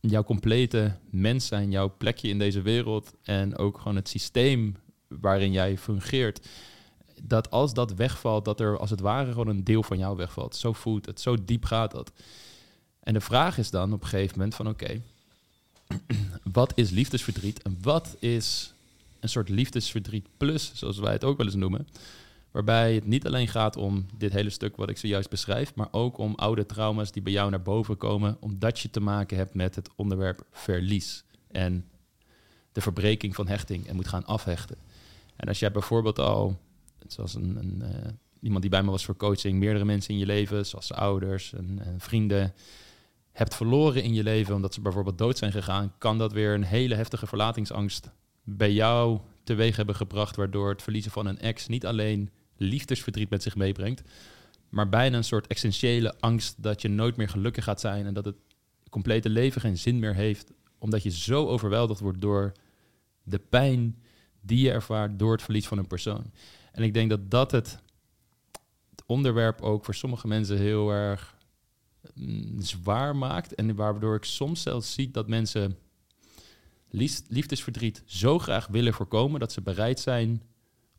jouw 0.00 0.22
complete 0.22 0.96
mens 1.10 1.46
zijn, 1.46 1.70
jouw 1.70 1.94
plekje 1.98 2.28
in 2.28 2.38
deze 2.38 2.62
wereld 2.62 3.14
en 3.22 3.56
ook 3.56 3.78
gewoon 3.78 3.96
het 3.96 4.08
systeem 4.08 4.76
waarin 5.08 5.52
jij 5.52 5.78
fungeert. 5.78 6.48
Dat 7.22 7.50
als 7.50 7.74
dat 7.74 7.94
wegvalt, 7.94 8.44
dat 8.44 8.60
er 8.60 8.78
als 8.78 8.90
het 8.90 9.00
ware 9.00 9.30
gewoon 9.30 9.48
een 9.48 9.64
deel 9.64 9.82
van 9.82 9.98
jou 9.98 10.16
wegvalt. 10.16 10.56
Zo 10.56 10.72
voelt 10.72 11.06
het, 11.06 11.20
zo 11.20 11.36
diep 11.44 11.64
gaat 11.64 11.90
dat. 11.90 12.12
En 13.00 13.12
de 13.12 13.20
vraag 13.20 13.58
is 13.58 13.70
dan 13.70 13.92
op 13.92 14.02
een 14.02 14.08
gegeven 14.08 14.38
moment 14.38 14.54
van 14.54 14.68
oké, 14.68 15.00
wat 16.52 16.72
is 16.74 16.90
liefdesverdriet 16.90 17.62
en 17.62 17.78
wat 17.82 18.16
is 18.18 18.72
een 19.20 19.28
soort 19.28 19.48
liefdesverdriet 19.48 20.26
plus, 20.36 20.72
zoals 20.74 20.98
wij 20.98 21.12
het 21.12 21.24
ook 21.24 21.36
wel 21.36 21.46
eens 21.46 21.54
noemen. 21.54 21.88
Waarbij 22.50 22.94
het 22.94 23.06
niet 23.06 23.26
alleen 23.26 23.48
gaat 23.48 23.76
om 23.76 24.06
dit 24.16 24.32
hele 24.32 24.50
stuk 24.50 24.76
wat 24.76 24.90
ik 24.90 24.98
zojuist 24.98 25.30
beschrijf, 25.30 25.74
maar 25.74 25.88
ook 25.90 26.18
om 26.18 26.34
oude 26.34 26.66
trauma's 26.66 27.12
die 27.12 27.22
bij 27.22 27.32
jou 27.32 27.50
naar 27.50 27.62
boven 27.62 27.96
komen, 27.96 28.36
omdat 28.40 28.80
je 28.80 28.90
te 28.90 29.00
maken 29.00 29.36
hebt 29.36 29.54
met 29.54 29.74
het 29.74 29.90
onderwerp 29.96 30.46
verlies 30.50 31.24
en 31.50 31.84
de 32.72 32.80
verbreking 32.80 33.34
van 33.34 33.48
hechting 33.48 33.86
en 33.86 33.96
moet 33.96 34.08
gaan 34.08 34.24
afhechten. 34.24 34.76
En 35.36 35.48
als 35.48 35.58
jij 35.58 35.72
bijvoorbeeld 35.72 36.18
al, 36.18 36.60
zoals 37.06 37.34
een, 37.34 37.56
een, 37.56 37.82
eh, 37.82 38.10
iemand 38.40 38.62
die 38.62 38.70
bij 38.70 38.82
me 38.82 38.90
was 38.90 39.04
voor 39.04 39.16
coaching, 39.16 39.58
meerdere 39.58 39.84
mensen 39.84 40.12
in 40.14 40.18
je 40.18 40.26
leven, 40.26 40.66
zoals 40.66 40.92
ouders 40.92 41.52
en, 41.52 41.80
en 41.84 42.00
vrienden, 42.00 42.54
hebt 43.32 43.54
verloren 43.54 44.02
in 44.02 44.14
je 44.14 44.22
leven 44.22 44.54
omdat 44.54 44.74
ze 44.74 44.80
bijvoorbeeld 44.80 45.18
dood 45.18 45.38
zijn 45.38 45.52
gegaan, 45.52 45.92
kan 45.98 46.18
dat 46.18 46.32
weer 46.32 46.54
een 46.54 46.64
hele 46.64 46.94
heftige 46.94 47.26
verlatingsangst 47.26 48.10
bij 48.44 48.72
jou 48.72 49.18
teweeg 49.44 49.76
hebben 49.76 49.94
gebracht, 49.94 50.36
waardoor 50.36 50.68
het 50.68 50.82
verliezen 50.82 51.10
van 51.10 51.26
een 51.26 51.38
ex 51.38 51.66
niet 51.66 51.86
alleen 51.86 52.30
liefdesverdriet 52.60 53.30
met 53.30 53.42
zich 53.42 53.56
meebrengt, 53.56 54.02
maar 54.68 54.88
bijna 54.88 55.16
een 55.16 55.24
soort 55.24 55.46
essentiële 55.46 56.14
angst 56.20 56.62
dat 56.62 56.82
je 56.82 56.88
nooit 56.88 57.16
meer 57.16 57.28
gelukkig 57.28 57.64
gaat 57.64 57.80
zijn 57.80 58.06
en 58.06 58.14
dat 58.14 58.24
het 58.24 58.36
complete 58.90 59.28
leven 59.28 59.60
geen 59.60 59.78
zin 59.78 59.98
meer 59.98 60.14
heeft, 60.14 60.52
omdat 60.78 61.02
je 61.02 61.10
zo 61.10 61.46
overweldigd 61.46 62.00
wordt 62.00 62.20
door 62.20 62.52
de 63.22 63.38
pijn 63.38 64.02
die 64.40 64.60
je 64.60 64.70
ervaart 64.70 65.18
door 65.18 65.32
het 65.32 65.42
verlies 65.42 65.66
van 65.66 65.78
een 65.78 65.86
persoon. 65.86 66.30
En 66.72 66.82
ik 66.82 66.94
denk 66.94 67.10
dat 67.10 67.30
dat 67.30 67.50
het, 67.50 67.78
onderwerp 69.06 69.60
ook 69.60 69.84
voor 69.84 69.94
sommige 69.94 70.26
mensen 70.26 70.58
heel 70.58 70.90
erg 70.90 71.36
mm, 72.14 72.60
zwaar 72.60 73.16
maakt 73.16 73.54
en 73.54 73.74
waardoor 73.74 74.14
ik 74.14 74.24
soms 74.24 74.62
zelfs 74.62 74.92
zie 74.92 75.10
dat 75.10 75.28
mensen 75.28 75.78
liefdesverdriet 77.28 78.02
zo 78.06 78.38
graag 78.38 78.66
willen 78.66 78.94
voorkomen 78.94 79.40
dat 79.40 79.52
ze 79.52 79.60
bereid 79.60 80.00
zijn 80.00 80.42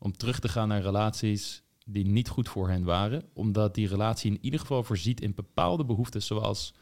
om 0.02 0.16
terug 0.16 0.38
te 0.38 0.48
gaan 0.48 0.68
naar 0.68 0.82
relaties 0.82 1.62
die 1.86 2.06
niet 2.06 2.28
goed 2.28 2.48
voor 2.48 2.68
hen 2.68 2.84
waren, 2.84 3.22
omdat 3.32 3.74
die 3.74 3.88
relatie 3.88 4.30
in 4.30 4.38
ieder 4.40 4.60
geval 4.60 4.84
voorziet 4.84 5.20
in 5.20 5.34
bepaalde 5.34 5.84
behoeftes, 5.84 6.26
zoals 6.26 6.74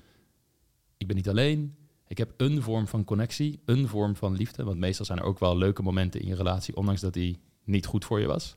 ik 0.97 1.07
ben 1.07 1.17
niet 1.17 1.29
alleen, 1.29 1.77
ik 2.07 2.19
heb 2.19 2.35
een 2.37 2.63
vorm 2.63 2.87
van 2.87 3.05
connectie, 3.05 3.61
een 3.65 3.89
vorm 3.89 4.17
van 4.17 4.37
liefde, 4.37 4.65
want 4.65 4.79
meestal 4.79 5.05
zijn 5.05 5.19
er 5.19 5.25
ook 5.25 5.39
wel 5.39 5.57
leuke 5.57 5.83
momenten 5.83 6.21
in 6.21 6.27
je 6.27 6.35
relatie, 6.35 6.77
ondanks 6.77 7.01
dat 7.01 7.13
die 7.13 7.39
niet 7.65 7.87
goed 7.87 8.05
voor 8.05 8.21
je 8.21 8.27
was. 8.27 8.57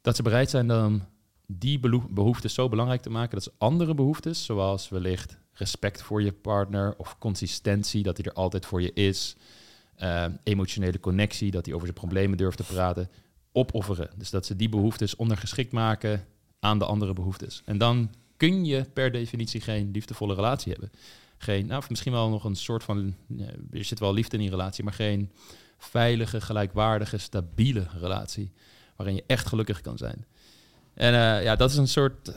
Dat 0.00 0.16
ze 0.16 0.22
bereid 0.22 0.50
zijn 0.50 0.66
dan 0.66 1.02
die 1.46 1.78
behoeftes 2.10 2.54
zo 2.54 2.68
belangrijk 2.68 3.02
te 3.02 3.10
maken 3.10 3.34
dat 3.34 3.42
ze 3.42 3.52
andere 3.58 3.94
behoeftes, 3.94 4.44
zoals 4.44 4.88
wellicht 4.88 5.38
respect 5.52 6.02
voor 6.02 6.22
je 6.22 6.32
partner 6.32 6.94
of 6.96 7.18
consistentie, 7.18 8.02
dat 8.02 8.16
hij 8.16 8.26
er 8.26 8.32
altijd 8.32 8.66
voor 8.66 8.82
je 8.82 8.92
is, 8.92 9.36
eh, 9.96 10.24
emotionele 10.42 11.00
connectie, 11.00 11.50
dat 11.50 11.64
hij 11.64 11.74
over 11.74 11.86
zijn 11.86 12.00
problemen 12.00 12.38
durft 12.38 12.56
te 12.56 12.62
praten, 12.62 13.10
opofferen. 13.52 14.10
Dus 14.16 14.30
dat 14.30 14.46
ze 14.46 14.56
die 14.56 14.68
behoeftes 14.68 15.16
ondergeschikt 15.16 15.72
maken 15.72 16.24
aan 16.60 16.78
de 16.78 16.84
andere 16.84 17.12
behoeftes. 17.12 17.62
En 17.64 17.78
dan 17.78 18.10
kun 18.36 18.64
je 18.64 18.84
per 18.92 19.12
definitie 19.12 19.60
geen 19.60 19.90
liefdevolle 19.90 20.34
relatie 20.34 20.72
hebben. 20.72 20.90
Geen, 21.38 21.66
nou, 21.66 21.82
misschien 21.88 22.12
wel 22.12 22.28
nog 22.28 22.44
een 22.44 22.56
soort 22.56 22.84
van, 22.84 23.14
ja, 23.26 23.46
er 23.70 23.84
zit 23.84 23.98
wel 23.98 24.14
liefde 24.14 24.36
in 24.36 24.42
die 24.42 24.50
relatie, 24.50 24.84
maar 24.84 24.92
geen 24.92 25.30
veilige, 25.78 26.40
gelijkwaardige, 26.40 27.18
stabiele 27.18 27.86
relatie. 28.00 28.52
Waarin 28.96 29.14
je 29.14 29.24
echt 29.26 29.46
gelukkig 29.46 29.80
kan 29.80 29.98
zijn. 29.98 30.26
En 30.94 31.14
eh, 31.14 31.42
ja, 31.42 31.56
dat 31.56 31.70
is 31.70 31.76
een 31.76 31.88
soort 31.88 32.32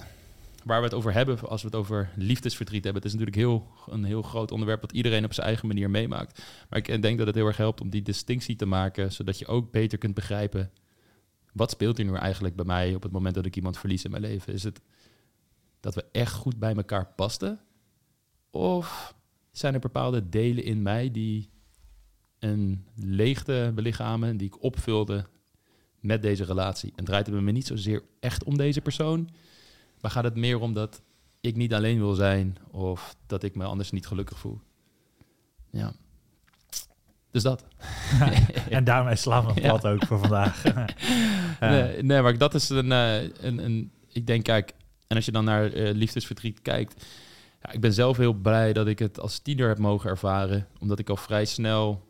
waar 0.63 0.79
we 0.79 0.85
het 0.85 0.93
over 0.93 1.13
hebben 1.13 1.39
als 1.39 1.61
we 1.61 1.67
het 1.67 1.77
over 1.77 2.09
liefdesverdriet 2.15 2.83
hebben. 2.83 3.01
Het 3.01 3.11
is 3.11 3.17
natuurlijk 3.17 3.45
heel, 3.47 3.67
een 3.87 4.03
heel 4.03 4.21
groot 4.21 4.51
onderwerp 4.51 4.81
dat 4.81 4.91
iedereen 4.91 5.25
op 5.25 5.33
zijn 5.33 5.47
eigen 5.47 5.67
manier 5.67 5.89
meemaakt. 5.89 6.43
Maar 6.69 6.79
ik 6.79 7.01
denk 7.01 7.17
dat 7.17 7.27
het 7.27 7.35
heel 7.35 7.47
erg 7.47 7.57
helpt 7.57 7.81
om 7.81 7.89
die 7.89 8.01
distinctie 8.01 8.55
te 8.55 8.65
maken, 8.65 9.11
zodat 9.11 9.39
je 9.39 9.47
ook 9.47 9.71
beter 9.71 9.97
kunt 9.97 10.13
begrijpen 10.13 10.71
wat 11.53 11.71
speelt 11.71 11.99
er 11.99 12.05
nu 12.05 12.15
eigenlijk 12.15 12.55
bij 12.55 12.65
mij 12.65 12.95
op 12.95 13.03
het 13.03 13.11
moment 13.11 13.35
dat 13.35 13.45
ik 13.45 13.55
iemand 13.55 13.77
verlies 13.77 14.03
in 14.03 14.11
mijn 14.11 14.23
leven. 14.23 14.53
Is 14.53 14.63
het 14.63 14.81
dat 15.79 15.95
we 15.95 16.05
echt 16.11 16.33
goed 16.33 16.59
bij 16.59 16.75
elkaar 16.75 17.13
pasten? 17.15 17.59
Of 18.49 19.15
zijn 19.51 19.73
er 19.73 19.79
bepaalde 19.79 20.29
delen 20.29 20.63
in 20.63 20.81
mij 20.81 21.11
die 21.11 21.49
een 22.39 22.85
leegte 22.95 23.71
belichamen, 23.75 24.37
die 24.37 24.47
ik 24.47 24.63
opvulde 24.63 25.25
met 25.99 26.21
deze 26.21 26.43
relatie? 26.43 26.93
En 26.95 27.05
draait 27.05 27.27
het 27.27 27.41
me 27.41 27.51
niet 27.51 27.67
zozeer 27.67 28.03
echt 28.19 28.43
om 28.43 28.57
deze 28.57 28.81
persoon, 28.81 29.29
maar 30.01 30.11
gaat 30.11 30.23
het 30.23 30.35
meer 30.35 30.59
om 30.59 30.73
dat 30.73 31.01
ik 31.41 31.55
niet 31.55 31.73
alleen 31.73 31.97
wil 31.97 32.13
zijn 32.13 32.57
of 32.71 33.15
dat 33.27 33.43
ik 33.43 33.55
me 33.55 33.63
anders 33.63 33.91
niet 33.91 34.07
gelukkig 34.07 34.39
voel? 34.39 34.59
Ja. 35.71 35.93
Dus 37.31 37.43
dat. 37.43 37.63
en 38.69 38.83
daarmee 38.83 39.15
slaan 39.15 39.45
we 39.45 39.51
het 39.53 39.63
Ja. 39.63 39.69
plat 39.69 39.85
ook 39.85 40.05
voor 40.05 40.19
vandaag. 40.19 40.63
Nee, 41.59 42.03
nee, 42.03 42.21
maar 42.21 42.37
dat 42.37 42.53
is 42.53 42.69
een, 42.69 42.91
eh, 42.91 43.21
een, 43.21 43.57
een... 43.65 43.91
Ik 44.07 44.27
denk, 44.27 44.43
kijk... 44.43 44.73
En 45.07 45.15
als 45.15 45.25
je 45.25 45.31
dan 45.31 45.43
naar 45.45 45.73
eh, 45.73 45.93
liefdesverdriet 45.93 46.61
kijkt... 46.61 47.05
Ja, 47.61 47.71
ik 47.71 47.81
ben 47.81 47.93
zelf 47.93 48.17
heel 48.17 48.33
blij 48.33 48.73
dat 48.73 48.87
ik 48.87 48.99
het 48.99 49.19
als 49.19 49.39
tiener 49.39 49.67
heb 49.67 49.77
mogen 49.77 50.09
ervaren. 50.09 50.67
Omdat 50.79 50.99
ik 50.99 51.09
al 51.09 51.15
vrij 51.15 51.45
snel... 51.45 52.07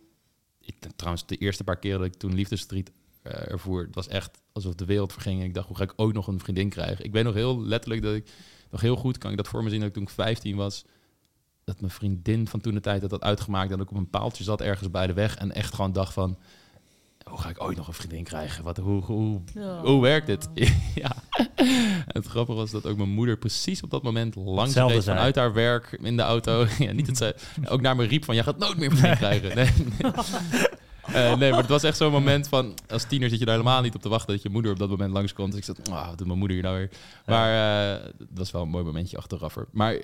Ik, 0.61 0.75
trouwens, 0.95 1.25
de 1.25 1.35
eerste 1.35 1.63
paar 1.63 1.79
keer 1.79 1.97
dat 1.97 2.05
ik 2.05 2.13
toen 2.13 2.33
liefdesverdriet 2.33 2.91
eh, 3.21 3.51
ervoer... 3.51 3.85
Het 3.85 3.95
was 3.95 4.07
echt 4.07 4.41
alsof 4.51 4.75
de 4.75 4.85
wereld 4.85 5.13
verging. 5.13 5.39
En 5.39 5.45
ik 5.45 5.53
dacht, 5.53 5.67
hoe 5.67 5.77
ga 5.77 5.83
ik 5.83 5.93
ook 5.95 6.13
nog 6.13 6.27
een 6.27 6.39
vriendin 6.39 6.69
krijgen? 6.69 7.05
Ik 7.05 7.11
weet 7.11 7.23
nog 7.23 7.33
heel 7.33 7.61
letterlijk 7.61 8.01
dat 8.01 8.15
ik... 8.15 8.29
Nog 8.71 8.81
heel 8.81 8.95
goed 8.95 9.17
kan 9.17 9.31
ik 9.31 9.37
dat 9.37 9.47
voor 9.47 9.63
me 9.63 9.69
zien 9.69 9.79
dat 9.79 9.87
ik 9.87 9.93
toen 9.93 10.03
ik 10.03 10.09
15 10.09 10.55
was... 10.55 10.85
Dat 11.63 11.79
mijn 11.79 11.91
vriendin 11.91 12.47
van 12.47 12.61
toen 12.61 12.73
de 12.73 12.79
tijd 12.79 13.01
dat 13.01 13.11
had 13.11 13.21
uitgemaakt... 13.21 13.69
dat 13.69 13.79
ik 13.79 13.89
op 13.89 13.97
een 13.97 14.09
paaltje 14.09 14.43
zat 14.43 14.61
ergens 14.61 14.91
bij 14.91 15.07
de 15.07 15.13
weg... 15.13 15.35
en 15.35 15.51
echt 15.51 15.73
gewoon 15.73 15.93
dacht 15.93 16.13
van 16.13 16.37
hoe 17.29 17.39
ga 17.39 17.49
ik 17.49 17.63
ooit 17.63 17.77
nog 17.77 17.87
een 17.87 17.93
vriendin 17.93 18.23
krijgen? 18.23 18.63
Wat, 18.63 18.77
hoe, 18.77 19.01
hoe, 19.01 19.41
hoe 19.83 20.01
werkt 20.01 20.27
dit? 20.27 20.49
ja. 20.95 21.11
Het 22.05 22.25
grappige 22.25 22.57
was 22.57 22.71
dat 22.71 22.85
ook 22.85 22.97
mijn 22.97 23.09
moeder 23.09 23.37
precies 23.37 23.83
op 23.83 23.89
dat 23.89 24.03
moment 24.03 24.35
langs 24.35 24.75
reed 24.75 25.03
vanuit 25.03 25.35
haar 25.35 25.53
werk 25.53 25.97
in 26.01 26.17
de 26.17 26.23
auto. 26.23 26.65
ja, 26.79 26.91
niet 26.91 27.05
dat 27.05 27.17
ze 27.17 27.35
ook 27.73 27.81
naar 27.81 27.95
me 27.95 28.03
riep 28.03 28.25
van, 28.25 28.35
jij 28.35 28.43
gaat 28.43 28.57
nooit 28.57 28.77
meer 28.77 28.89
vriendin 28.89 29.17
krijgen. 29.17 29.55
Nee, 29.55 29.69
nee. 29.99 30.11
Eh, 31.13 31.37
nee, 31.37 31.49
maar 31.49 31.59
het 31.59 31.69
was 31.69 31.83
echt 31.83 31.97
zo'n 31.97 32.11
moment 32.11 32.47
van, 32.47 32.73
als 32.87 33.03
tiener 33.03 33.29
zit 33.29 33.39
je 33.39 33.45
daar 33.45 33.55
helemaal 33.55 33.81
niet 33.81 33.95
op 33.95 34.01
te 34.01 34.09
wachten 34.09 34.33
dat 34.33 34.41
je 34.41 34.49
moeder 34.49 34.71
op 34.71 34.79
dat 34.79 34.89
moment 34.89 35.13
langskomt. 35.13 35.51
Dus 35.51 35.67
ik 35.67 35.75
zat, 35.75 35.89
ah, 35.89 36.07
wat 36.07 36.17
doet 36.17 36.27
mijn 36.27 36.39
moeder 36.39 36.57
hier 36.57 36.65
nou 36.65 36.77
weer? 36.77 36.89
Maar 37.25 37.49
eh, 37.97 38.03
dat 38.17 38.27
was 38.33 38.51
wel 38.51 38.61
een 38.61 38.69
mooi 38.69 38.83
momentje 38.83 39.17
achteraf. 39.17 39.57
Maar 39.71 40.01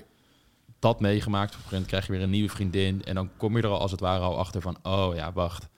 dat 0.78 1.00
meegemaakt, 1.00 1.54
op 1.54 1.56
een 1.56 1.62
gegeven 1.62 1.70
moment 1.70 1.90
krijg 1.90 2.06
je 2.06 2.12
weer 2.12 2.22
een 2.22 2.30
nieuwe 2.30 2.48
vriendin. 2.48 3.04
En 3.04 3.14
dan 3.14 3.30
kom 3.36 3.56
je 3.56 3.62
er 3.62 3.68
al 3.68 3.80
als 3.80 3.90
het 3.90 4.00
ware 4.00 4.24
al 4.24 4.38
achter 4.38 4.60
van, 4.60 4.76
oh 4.82 5.14
ja, 5.14 5.32
wacht. 5.32 5.68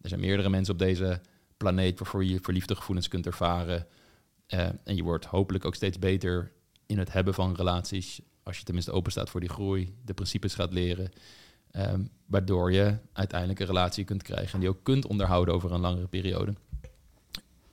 Er 0.00 0.08
zijn 0.08 0.20
meerdere 0.20 0.48
mensen 0.48 0.72
op 0.72 0.78
deze 0.78 1.20
planeet 1.56 1.98
waarvoor 1.98 2.24
je 2.24 2.38
verliefde 2.42 2.74
gevoelens 2.74 3.08
kunt 3.08 3.26
ervaren. 3.26 3.86
Eh, 4.46 4.66
en 4.84 4.96
je 4.96 5.02
wordt 5.02 5.24
hopelijk 5.24 5.64
ook 5.64 5.74
steeds 5.74 5.98
beter 5.98 6.52
in 6.86 6.98
het 6.98 7.12
hebben 7.12 7.34
van 7.34 7.54
relaties. 7.54 8.20
Als 8.42 8.58
je 8.58 8.64
tenminste 8.64 8.92
open 8.92 9.12
staat 9.12 9.30
voor 9.30 9.40
die 9.40 9.48
groei, 9.48 9.94
de 10.04 10.14
principes 10.14 10.54
gaat 10.54 10.72
leren. 10.72 11.10
Ehm, 11.70 12.04
waardoor 12.26 12.72
je 12.72 12.96
uiteindelijk 13.12 13.60
een 13.60 13.66
relatie 13.66 14.04
kunt 14.04 14.22
krijgen 14.22 14.52
en 14.54 14.60
die 14.60 14.68
ook 14.68 14.82
kunt 14.82 15.06
onderhouden 15.06 15.54
over 15.54 15.72
een 15.72 15.80
langere 15.80 16.06
periode. 16.06 16.54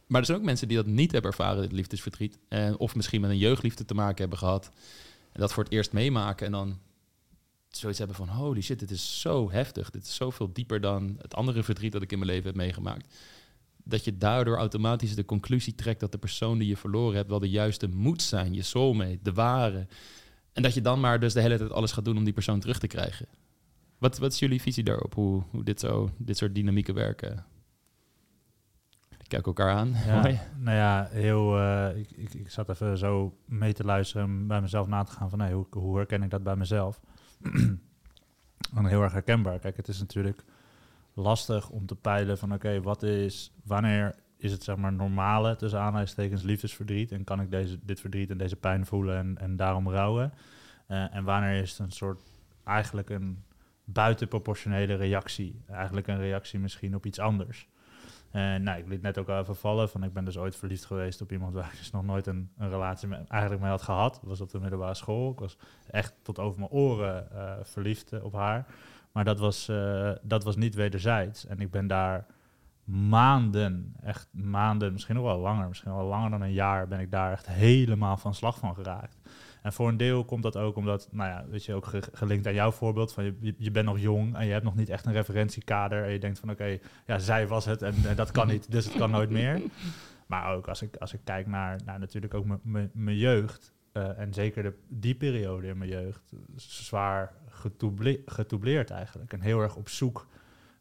Maar 0.08 0.20
er 0.20 0.26
zijn 0.26 0.38
ook 0.38 0.46
mensen 0.46 0.68
die 0.68 0.78
dat 0.78 0.86
niet 0.86 1.12
hebben 1.12 1.32
ervaren, 1.32 1.62
dit 1.62 1.72
liefdesverdriet. 1.72 2.38
En 2.48 2.78
of 2.78 2.96
misschien 2.96 3.22
met 3.22 3.30
een 3.30 3.38
jeugdliefde 3.38 3.86
te 3.86 3.94
maken 3.94 4.18
hebben 4.18 4.38
gehad. 4.38 4.72
En 5.32 5.40
dat 5.40 5.54
voor 5.54 5.64
het 5.64 5.74
eerst 5.74 5.92
meemaken 5.92 6.46
en 6.46 6.52
dan 6.52 6.80
zoiets 7.70 8.00
hebben 8.00 8.18
van... 8.18 8.30
holy 8.30 8.62
shit, 8.62 8.80
dit 8.80 8.92
is 8.92 9.22
zo 9.22 9.52
heftig. 9.52 9.90
Dit 9.90 10.04
is 10.04 10.16
zoveel 10.16 10.54
dieper 10.54 10.82
dan 10.82 11.16
het 11.22 11.36
andere 11.36 11.64
verdriet 11.64 11.92
dat 11.92 12.02
ik 12.02 12.12
in 12.12 12.20
mijn 12.20 12.32
leven 12.32 12.46
heb 12.46 12.56
meegemaakt. 12.56 13.16
Dat 13.84 14.04
je 14.04 14.18
daardoor 14.18 14.58
automatisch 14.58 15.16
de 15.16 15.26
conclusie 15.26 15.76
trekt... 15.76 16.00
dat 16.00 16.12
de 16.12 16.18
persoon 16.18 16.58
die 16.58 16.68
je 16.68 16.78
verloren 16.78 17.16
hebt 17.16 17.30
wel 17.30 17.40
de 17.40 17.50
juiste 17.50 17.88
moet 17.88 18.22
zijn. 18.22 18.54
Je 18.54 18.62
soulmate, 18.62 19.20
de 19.22 19.34
ware. 19.34 19.88
En 20.54 20.62
dat 20.62 20.74
je 20.74 20.82
dan 20.82 21.00
maar 21.00 21.20
dus 21.20 21.34
de 21.34 21.42
hele 21.42 21.58
tijd 21.58 21.72
alles 21.72 21.92
gaat 21.92 22.06
doen 22.06 22.18
om 22.18 22.24
die 22.24 22.34
persoon 22.34 22.60
terug 22.60 22.80
te 22.80 22.88
krijgen. 22.88 23.28
Wat, 23.98 24.18
wat 24.18 24.32
is 24.32 24.40
jullie 24.40 24.62
visie 24.62 24.84
daarop? 24.84 25.14
Hoe, 25.14 25.44
hoe 25.50 25.64
dit, 25.64 25.80
zo, 25.80 26.10
dit 26.18 26.38
soort 26.38 26.56
dynamieken 26.56 26.94
werken? 26.94 27.46
Ik 29.10 29.28
kijk 29.28 29.46
elkaar 29.46 29.72
aan. 29.72 29.94
Ja, 30.06 30.22
Mooi. 30.22 30.40
nou 30.58 30.78
ja, 30.78 31.08
heel, 31.12 31.58
eh, 31.60 31.98
ik, 31.98 32.12
ik, 32.12 32.34
ik 32.34 32.50
zat 32.50 32.70
even 32.70 32.98
zo 32.98 33.38
mee 33.46 33.74
te 33.74 33.84
luisteren 33.84 34.28
en 34.28 34.48
bij 34.48 34.62
mezelf 34.62 34.88
na 34.88 35.04
te 35.04 35.12
gaan 35.12 35.30
van 35.30 35.40
nee, 35.40 35.54
hoe, 35.54 35.66
hoe 35.70 35.98
herken 35.98 36.24
ik 36.24 36.30
dat 36.30 36.44
bij 36.44 36.56
mezelf? 36.56 37.02
en 38.76 38.86
heel 38.86 39.02
erg 39.02 39.12
herkenbaar. 39.12 39.60
Kijk, 39.60 39.78
het 39.78 39.88
is 39.88 40.00
natuurlijk 40.00 40.44
lastig 41.14 41.70
om 41.70 41.86
te 41.86 41.96
peilen 41.96 42.38
van 42.38 42.54
oké, 42.54 42.82
wat 42.82 43.04
is, 43.04 43.52
wanneer 43.64 44.16
is 44.38 44.52
het 44.52 44.64
zeg 44.64 44.76
maar 44.76 44.94
normale 44.94 45.56
tussen 45.56 45.80
aanhalingstekens 45.80 46.42
liefdesverdriet 46.42 47.12
en 47.12 47.24
kan 47.24 47.42
ik 47.42 47.52
deze, 47.52 47.80
dit 47.84 48.00
verdriet 48.00 48.30
en 48.30 48.38
deze 48.38 48.56
pijn 48.56 48.86
voelen 48.86 49.18
en, 49.18 49.38
en 49.38 49.56
daarom 49.56 49.90
rouwen? 49.90 50.34
Eh, 50.88 51.16
en 51.16 51.24
wanneer 51.24 51.62
is 51.62 51.70
het 51.70 51.80
een 51.80 51.92
soort 51.92 52.22
eigenlijk 52.64 53.10
een 53.10 53.44
buitenproportionele 53.94 54.96
reactie? 54.96 55.62
Eigenlijk 55.68 56.08
een 56.08 56.20
reactie 56.20 56.60
misschien 56.60 56.96
op 56.96 57.06
iets 57.06 57.20
anders. 57.20 57.68
En 58.32 58.64
nou, 58.64 58.80
ik 58.80 58.88
liet 58.88 59.02
net 59.02 59.18
ook 59.18 59.30
al 59.30 59.40
even 59.40 59.56
vallen 59.56 59.90
van 59.90 60.04
ik 60.04 60.14
ben 60.14 60.26
dus 60.26 60.38
ooit 60.38 60.56
verliefd 60.56 60.86
geweest 60.86 61.22
op 61.22 61.32
iemand 61.32 61.54
waar 61.54 61.70
ik 61.72 61.78
dus 61.78 61.92
nog 61.92 62.04
nooit 62.04 62.28
een, 62.28 62.50
een 62.58 62.70
relatie 62.70 63.08
mee, 63.08 63.20
eigenlijk 63.28 63.62
mee 63.62 63.72
had 63.72 63.82
gehad. 63.82 64.14
Dat 64.14 64.30
was 64.30 64.42
op 64.42 64.50
de 64.50 64.60
middelbare 64.60 64.94
school. 64.94 65.32
Ik 65.32 65.40
was 65.40 65.58
echt 65.90 66.14
tot 66.22 66.40
over 66.40 66.60
mijn 66.60 66.72
oren 66.72 67.32
eh, 67.32 67.54
verliefd 67.64 68.12
eh, 68.12 68.24
op 68.24 68.34
haar. 68.34 68.66
Maar 69.12 69.24
dat 69.24 69.40
was, 69.40 69.70
eh, 69.70 70.12
dat 70.22 70.44
was 70.44 70.56
niet 70.56 70.76
wederzijds. 70.76 71.46
En 71.46 71.60
ik 71.60 71.72
ben 71.72 71.88
daar 71.88 72.26
maanden, 72.84 73.96
echt 74.02 74.28
maanden, 74.32 74.92
misschien 74.92 75.16
nog 75.16 75.24
wel 75.24 75.40
langer, 75.40 75.68
misschien 75.68 75.94
wel 75.94 76.06
langer 76.06 76.30
dan 76.30 76.42
een 76.42 76.54
jaar, 76.54 76.88
ben 76.88 77.00
ik 77.00 77.12
daar 77.12 77.32
echt 77.32 77.48
helemaal 77.48 78.18
van 78.18 78.34
slag 78.34 78.58
van 78.58 78.76
geraakt. 78.76 79.18
En 79.62 79.74
voor 79.74 79.88
een 79.88 79.98
deel 79.98 80.26
komt 80.26 80.44
dat 80.44 80.58
ook 80.58 80.76
omdat, 80.76 81.08
nou 81.12 81.30
ja, 81.30 81.46
weet 81.50 81.66
je, 81.66 81.74
ook 81.74 81.86
ge- 81.86 82.04
gelinkt 82.12 82.48
aan 82.48 82.54
jouw 82.54 82.72
voorbeeld 82.72 83.14
van 83.14 83.24
je, 83.24 83.56
je, 83.58 83.72
bent 83.72 83.86
nog 83.86 84.00
jong 84.00 84.36
en 84.36 84.46
je 84.46 84.52
hebt 84.52 84.64
nog 84.64 84.76
niet 84.76 84.90
echt 84.90 85.06
een 85.06 85.14
referentiekader 85.14 86.04
en 86.04 86.12
je 86.12 86.20
denkt 86.20 86.40
van 86.40 86.50
oké, 86.50 86.78
ja, 87.06 87.20
zij 87.20 87.48
was 87.48 87.66
het 87.66 87.82
en, 87.82 87.94
en 88.06 88.16
dat 88.16 88.32
kan 88.32 88.48
niet, 88.48 88.72
dus 88.72 88.86
het 88.86 88.96
kan 88.98 89.12
nooit 89.12 89.30
meer. 89.30 89.62
Maar 90.28 90.56
ook 90.56 90.68
als 90.68 90.82
ik, 90.82 90.96
als 90.96 91.14
ik 91.14 91.20
kijk 91.24 91.48
naar, 91.48 91.80
naar 91.86 92.00
natuurlijk 92.00 92.34
ook 92.34 92.46
mijn- 92.64 93.18
jeugd 93.18 93.74
eh, 93.92 94.20
en 94.20 94.34
zeker 94.34 94.64
de, 94.64 94.74
die 94.88 95.16
periode 95.16 95.68
in 95.68 95.78
mijn 95.78 95.90
jeugd, 95.90 96.34
zwaar 96.56 97.34
getoubleerd 98.26 98.90
eigenlijk. 98.90 99.34
En 99.34 99.42
heel 99.42 99.62
erg 99.62 99.76
op 99.76 99.90
zoek 99.90 100.28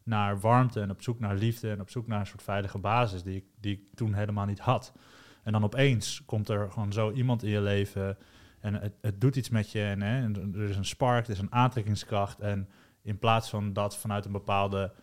naar 0.03 0.39
warmte 0.39 0.81
en 0.81 0.89
op 0.91 1.01
zoek 1.01 1.19
naar 1.19 1.35
liefde 1.35 1.71
en 1.71 1.81
op 1.81 1.89
zoek 1.89 2.07
naar 2.07 2.19
een 2.19 2.25
soort 2.27 2.43
veilige 2.43 2.77
basis 2.77 3.23
die 3.23 3.35
ik, 3.35 3.45
die 3.59 3.73
ik 3.73 3.81
toen 3.95 4.13
helemaal 4.13 4.45
niet 4.45 4.59
had. 4.59 4.93
En 5.43 5.51
dan 5.51 5.63
opeens 5.63 6.21
komt 6.25 6.49
er 6.49 6.71
gewoon 6.71 6.93
zo 6.93 7.11
iemand 7.11 7.43
in 7.43 7.49
je 7.49 7.61
leven 7.61 8.17
en 8.59 8.73
het, 8.73 8.93
het 9.01 9.21
doet 9.21 9.35
iets 9.35 9.49
met 9.49 9.71
je 9.71 9.83
en, 9.83 10.01
hè, 10.01 10.31
er 10.53 10.69
is 10.69 10.77
een 10.77 10.85
spark, 10.85 11.25
er 11.25 11.31
is 11.31 11.39
een 11.39 11.53
aantrekkingskracht 11.53 12.39
en 12.39 12.69
in 13.01 13.19
plaats 13.19 13.49
van 13.49 13.73
dat 13.73 13.97
vanuit 13.97 14.25
een 14.25 14.31
bepaalde, 14.31 14.93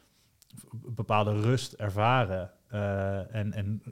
bepaalde 0.73 1.40
rust 1.40 1.73
ervaren 1.73 2.50
eh, 2.68 3.34
en, 3.34 3.52
en 3.52 3.82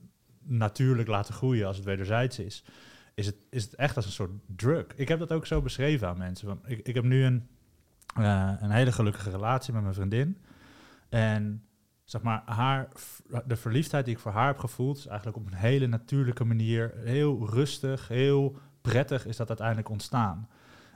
natuurlijk 0.43 1.09
laten 1.09 1.35
groeien 1.35 1.67
als 1.67 1.77
het 1.77 1.85
wederzijds 1.85 2.39
is, 2.39 2.65
is 3.15 3.27
het, 3.27 3.37
is 3.51 3.65
het 3.65 3.75
echt 3.75 3.97
als 3.97 4.05
een 4.05 4.13
soort 4.13 4.31
drug. 4.47 4.87
Ik 4.97 5.09
heb 5.09 5.19
dat 5.19 5.33
ook 5.33 5.47
zo 5.47 5.63
beschreven 5.63 6.09
aan 6.09 6.19
mensen. 6.19 6.61
Ik, 6.65 6.87
ik 6.87 6.95
heb 6.95 7.05
nu 7.05 7.25
een, 7.25 7.49
eh, 8.17 8.53
een 8.61 8.71
hele 8.71 8.93
gelukkige 8.93 9.31
relatie 9.31 9.73
met 9.73 9.83
mijn 9.83 9.95
vriendin. 9.95 10.39
En 11.09 11.65
zeg 12.05 12.23
maar, 12.23 12.43
haar, 12.45 12.89
de 13.47 13.57
verliefdheid 13.57 14.05
die 14.05 14.15
ik 14.15 14.21
voor 14.21 14.33
haar 14.33 14.47
heb 14.47 14.59
gevoeld, 14.59 14.99
is 14.99 15.07
eigenlijk 15.07 15.37
op 15.37 15.47
een 15.47 15.59
hele 15.59 15.87
natuurlijke 15.87 16.45
manier, 16.45 16.93
heel 16.97 17.49
rustig, 17.51 18.09
heel 18.09 18.59
prettig 18.83 19.27
is 19.27 19.37
dat 19.37 19.49
uiteindelijk 19.49 19.89
ontstaan. 19.89 20.49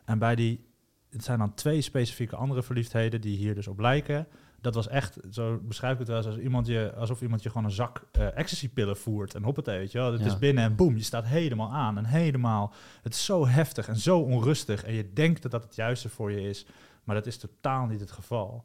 En 0.04 0.18
bij 0.18 0.34
die, 0.34 0.64
het 1.10 1.24
zijn 1.24 1.38
dan 1.38 1.54
twee 1.54 1.80
specifieke 1.80 2.36
andere 2.36 2.62
verliefdheden 2.62 3.20
die 3.20 3.36
hier 3.36 3.54
dus 3.54 3.66
op 3.68 3.78
lijken. 3.80 4.26
Dat 4.60 4.74
was 4.74 4.88
echt, 4.88 5.18
zo 5.30 5.60
beschrijf 5.62 5.92
ik 5.92 5.98
het 5.98 6.08
wel 6.08 6.16
eens, 6.16 6.26
als 6.26 6.36
iemand 6.38 6.66
je, 6.66 6.92
alsof 6.96 7.22
iemand 7.22 7.42
je 7.42 7.48
gewoon 7.48 7.64
een 7.64 7.70
zak 7.70 8.02
eh 8.12 8.36
ecstasypillen 8.36 8.96
voert. 8.96 9.34
En 9.34 9.42
hoppatee, 9.42 9.78
weet 9.78 9.92
je 9.92 9.98
wel. 9.98 10.12
Het 10.12 10.20
Ja. 10.20 10.26
is 10.26 10.38
binnen 10.38 10.64
en 10.64 10.76
boem, 10.76 10.96
je 10.96 11.02
staat 11.02 11.24
helemaal 11.24 11.72
aan. 11.72 11.98
En 11.98 12.04
helemaal, 12.04 12.72
het 13.02 13.14
is 13.14 13.24
zo 13.24 13.46
heftig 13.46 13.88
en 13.88 13.96
zo 13.96 14.18
onrustig. 14.18 14.84
En 14.84 14.92
je 14.94 15.12
denkt 15.12 15.42
dat 15.42 15.50
dat 15.50 15.62
het 15.62 15.74
juiste 15.74 16.08
voor 16.08 16.32
je 16.32 16.48
is. 16.48 16.66
Maar 17.04 17.14
dat 17.14 17.26
is 17.26 17.36
totaal 17.38 17.86
niet 17.86 18.00
het 18.00 18.10
geval. 18.10 18.64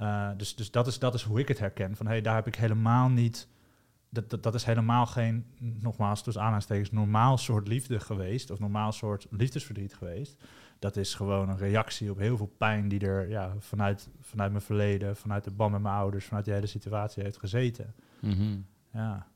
Uh, 0.00 0.28
dus 0.36 0.54
dus 0.56 0.70
dat, 0.70 0.86
is, 0.86 0.98
dat 0.98 1.14
is 1.14 1.22
hoe 1.22 1.40
ik 1.40 1.48
het 1.48 1.58
herken. 1.58 1.96
Van 1.96 2.06
hey, 2.06 2.20
daar 2.20 2.34
heb 2.34 2.46
ik 2.46 2.54
helemaal 2.54 3.08
niet. 3.08 3.48
Dat, 4.16 4.30
dat, 4.30 4.42
dat 4.42 4.54
is 4.54 4.64
helemaal 4.64 5.06
geen, 5.06 5.44
nogmaals, 5.58 6.22
tussen 6.22 6.42
aanhalingstekens, 6.42 6.90
normaal 6.90 7.38
soort 7.38 7.68
liefde 7.68 8.00
geweest. 8.00 8.50
Of 8.50 8.58
normaal 8.58 8.92
soort 8.92 9.26
liefdesverdriet 9.30 9.94
geweest. 9.94 10.42
Dat 10.78 10.96
is 10.96 11.14
gewoon 11.14 11.48
een 11.48 11.58
reactie 11.58 12.10
op 12.10 12.18
heel 12.18 12.36
veel 12.36 12.52
pijn 12.58 12.88
die 12.88 13.00
er 13.00 13.28
ja, 13.28 13.54
vanuit, 13.58 14.08
vanuit 14.20 14.50
mijn 14.50 14.62
verleden, 14.62 15.16
vanuit 15.16 15.44
de 15.44 15.50
band 15.50 15.72
met 15.72 15.82
mijn 15.82 15.94
ouders, 15.94 16.24
vanuit 16.24 16.44
die 16.44 16.54
hele 16.54 16.66
situatie 16.66 17.22
heeft 17.22 17.38
gezeten. 17.38 17.94
Mhm. 18.20 18.58
Ja, 18.92 19.26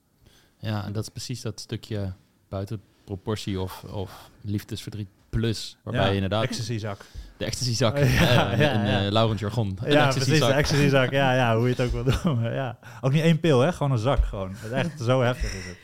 Ja, 0.58 0.84
en 0.84 0.92
dat 0.92 1.02
is 1.02 1.08
precies 1.08 1.40
dat 1.40 1.60
stukje 1.60 2.12
buiten 2.49 2.82
proportie 3.14 3.60
of, 3.60 3.84
of 3.84 4.30
liefdesverdriet 4.40 5.08
plus. 5.30 5.76
Waarbij 5.82 6.02
ja, 6.02 6.08
je 6.08 6.14
inderdaad 6.14 6.42
Ecstasyzak. 6.44 7.04
de 7.36 7.44
ecstasyzak, 7.44 7.98
Ja, 7.98 8.04
ja, 8.04 8.50
ja, 8.56 8.72
in 8.72 8.86
ja. 8.86 9.04
eh, 9.04 9.10
Laurent 9.12 9.40
jargon. 9.40 9.78
Een 9.82 9.92
Ja, 9.92 10.08
precies, 10.08 10.38
de 10.38 10.44
ecstasyzak. 10.46 11.10
Ja, 11.10 11.34
ja, 11.34 11.56
hoe 11.56 11.68
je 11.68 11.74
het 11.76 11.80
ook 11.94 12.04
wil 12.04 12.04
doen. 12.22 12.42
Ja. 12.42 12.78
Ook 13.00 13.12
niet 13.12 13.22
één 13.22 13.40
pil, 13.40 13.60
hè? 13.60 13.72
gewoon 13.72 13.92
een 13.92 13.98
zak. 13.98 14.24
Gewoon. 14.24 14.50
Het 14.54 14.64
is 14.64 14.70
echt 14.70 15.00
zo 15.00 15.20
heftig 15.20 15.54
is 15.54 15.66
het. 15.66 15.76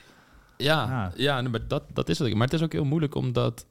Ja, 0.57 0.87
Ja. 0.87 1.13
ja. 1.41 1.43
maar 1.49 1.69
dat, 1.69 1.83
dat 1.93 2.09
is 2.09 2.19
het. 2.19 2.35
Maar 2.35 2.45
het 2.47 2.55
is 2.55 2.63
ook 2.63 2.73
heel 2.73 2.85
moeilijk 2.85 3.15
om 3.15 3.33
dat 3.33 3.67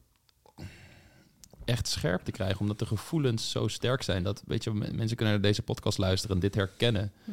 echt 1.65 1.88
scherp 1.88 2.24
te 2.24 2.31
krijgen, 2.31 2.59
omdat 2.59 2.79
de 2.79 2.85
gevoelens 2.85 3.51
zo 3.51 3.67
sterk 3.67 4.01
zijn. 4.01 4.24
Dat, 4.24 4.43
weet 4.45 4.63
je, 4.63 4.71
mensen 4.74 5.15
kunnen 5.15 5.33
naar 5.33 5.43
deze 5.43 5.62
podcast 5.62 5.97
luisteren 5.97 6.35
en 6.35 6.41
dit 6.41 6.55
herkennen. 6.55 7.12
Hm. 7.24 7.31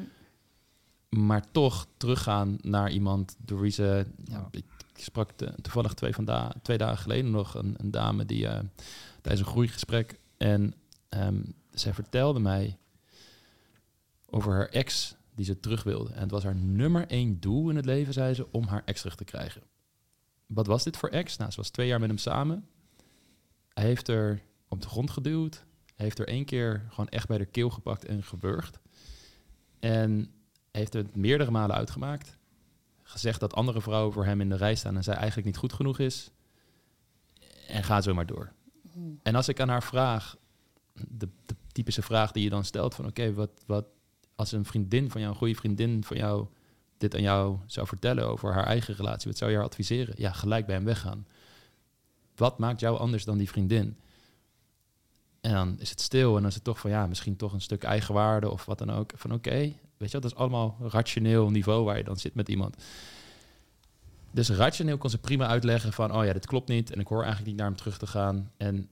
Maar 1.26 1.44
toch 1.52 1.86
teruggaan 1.96 2.58
naar 2.60 2.90
iemand 2.90 3.36
door 3.38 3.60
wie 3.60 3.70
ze... 3.70 4.06
Ja, 4.24 4.34
Ja. 4.36 4.48
ik, 4.50 4.64
ik 4.94 5.02
sprak 5.02 5.30
toevallig 5.62 5.94
twee, 6.62 6.78
dagen 6.78 6.98
geleden 6.98 7.30
nog 7.30 7.54
een, 7.54 7.76
dame 7.84 8.24
die 8.26 8.46
eh, 8.46 8.60
tijdens 9.20 9.46
een 9.46 9.52
groeigesprek... 9.52 10.20
En 10.42 10.74
ehm, 11.08 11.42
zij 11.70 11.94
vertelde 11.94 12.40
mij 12.40 12.78
over 14.26 14.52
haar 14.52 14.68
ex 14.68 15.16
die 15.34 15.44
ze 15.44 15.60
terug 15.60 15.82
wilde. 15.82 16.12
En 16.12 16.20
het 16.20 16.30
was 16.30 16.42
haar 16.42 16.54
nummer 16.54 17.06
één 17.06 17.40
doel 17.40 17.70
in 17.70 17.76
het 17.76 17.84
leven, 17.84 18.12
zei 18.12 18.34
ze, 18.34 18.52
om 18.52 18.66
haar 18.66 18.82
ex 18.84 19.00
terug 19.00 19.16
te 19.16 19.24
krijgen. 19.24 19.62
Wat 20.46 20.66
was 20.66 20.84
dit 20.84 20.96
voor 20.96 21.08
ex? 21.08 21.36
Nou, 21.36 21.50
ze 21.50 21.56
was 21.56 21.70
twee 21.70 21.86
jaar 21.86 22.00
met 22.00 22.08
hem 22.08 22.18
samen. 22.18 22.68
Hij 23.68 23.84
heeft 23.84 24.08
er 24.08 24.42
op 24.68 24.82
de 24.82 24.88
grond 24.88 25.10
geduwd. 25.10 25.64
Hij 25.94 26.04
heeft 26.04 26.18
er 26.18 26.28
één 26.28 26.44
keer 26.44 26.86
gewoon 26.88 27.08
echt 27.08 27.28
bij 27.28 27.38
de 27.38 27.46
keel 27.46 27.70
gepakt 27.70 28.04
en 28.04 28.22
gewurgd. 28.22 28.78
En 29.80 30.32
heeft 30.70 30.92
het 30.92 31.16
meerdere 31.16 31.50
malen 31.50 31.76
uitgemaakt. 31.76 32.38
Gezegd 33.12 33.40
dat 33.40 33.54
andere 33.54 33.80
vrouwen 33.80 34.12
voor 34.12 34.24
hem 34.24 34.40
in 34.40 34.48
de 34.48 34.56
rij 34.56 34.74
staan 34.74 34.96
en 34.96 35.02
zij 35.02 35.14
eigenlijk 35.14 35.46
niet 35.46 35.56
goed 35.56 35.72
genoeg 35.72 35.98
is. 35.98 36.30
En 37.66 37.84
ga 37.84 38.00
zo 38.00 38.14
maar 38.14 38.26
door. 38.26 38.52
En 39.22 39.34
als 39.34 39.48
ik 39.48 39.60
aan 39.60 39.68
haar 39.68 39.82
vraag, 39.82 40.36
de, 41.08 41.28
de 41.46 41.54
typische 41.72 42.02
vraag 42.02 42.32
die 42.32 42.42
je 42.42 42.50
dan 42.50 42.64
stelt 42.64 42.94
van 42.94 43.06
oké, 43.06 43.34
wat, 43.34 43.50
wat 43.66 43.86
als 44.34 44.52
een 44.52 44.64
vriendin 44.64 45.10
van 45.10 45.20
jou, 45.20 45.32
een 45.32 45.38
goede 45.38 45.54
vriendin 45.54 46.04
van 46.04 46.16
jou 46.16 46.46
dit 46.98 47.14
aan 47.14 47.22
jou 47.22 47.58
zou 47.66 47.86
vertellen 47.86 48.28
over 48.28 48.52
haar 48.52 48.66
eigen 48.66 48.94
relatie, 48.94 49.30
wat 49.30 49.38
zou 49.38 49.50
je 49.50 49.56
haar 49.56 49.66
adviseren? 49.66 50.14
Ja, 50.16 50.32
gelijk 50.32 50.66
bij 50.66 50.74
hem 50.74 50.84
weggaan. 50.84 51.26
Wat 52.36 52.58
maakt 52.58 52.80
jou 52.80 52.98
anders 52.98 53.24
dan 53.24 53.38
die 53.38 53.48
vriendin? 53.48 53.96
En 55.40 55.52
dan 55.52 55.80
is 55.80 55.90
het 55.90 56.00
stil 56.00 56.34
en 56.36 56.40
dan 56.40 56.50
is 56.50 56.54
het 56.54 56.64
toch 56.64 56.78
van 56.78 56.90
ja, 56.90 57.06
misschien 57.06 57.36
toch 57.36 57.52
een 57.52 57.60
stuk 57.60 57.82
eigenwaarde 57.82 58.50
of 58.50 58.64
wat 58.64 58.78
dan 58.78 58.90
ook. 58.90 59.12
Van 59.14 59.32
oké, 59.32 59.72
weet 60.02 60.10
je, 60.10 60.20
dat 60.20 60.30
is 60.30 60.36
allemaal 60.36 60.76
rationeel 60.80 61.50
niveau 61.50 61.84
waar 61.84 61.96
je 61.96 62.04
dan 62.04 62.16
zit 62.16 62.34
met 62.34 62.48
iemand. 62.48 62.76
Dus 64.30 64.50
rationeel 64.50 64.98
kon 64.98 65.10
ze 65.10 65.18
prima 65.18 65.46
uitleggen 65.46 65.92
van 65.92 66.14
oh 66.14 66.24
ja, 66.24 66.32
dit 66.32 66.46
klopt 66.46 66.68
niet 66.68 66.92
en 66.92 67.00
ik 67.00 67.06
hoor 67.06 67.22
eigenlijk 67.22 67.48
niet 67.48 67.56
naar 67.56 67.66
hem 67.66 67.76
terug 67.76 67.98
te 67.98 68.06
gaan. 68.06 68.50
En 68.56 68.88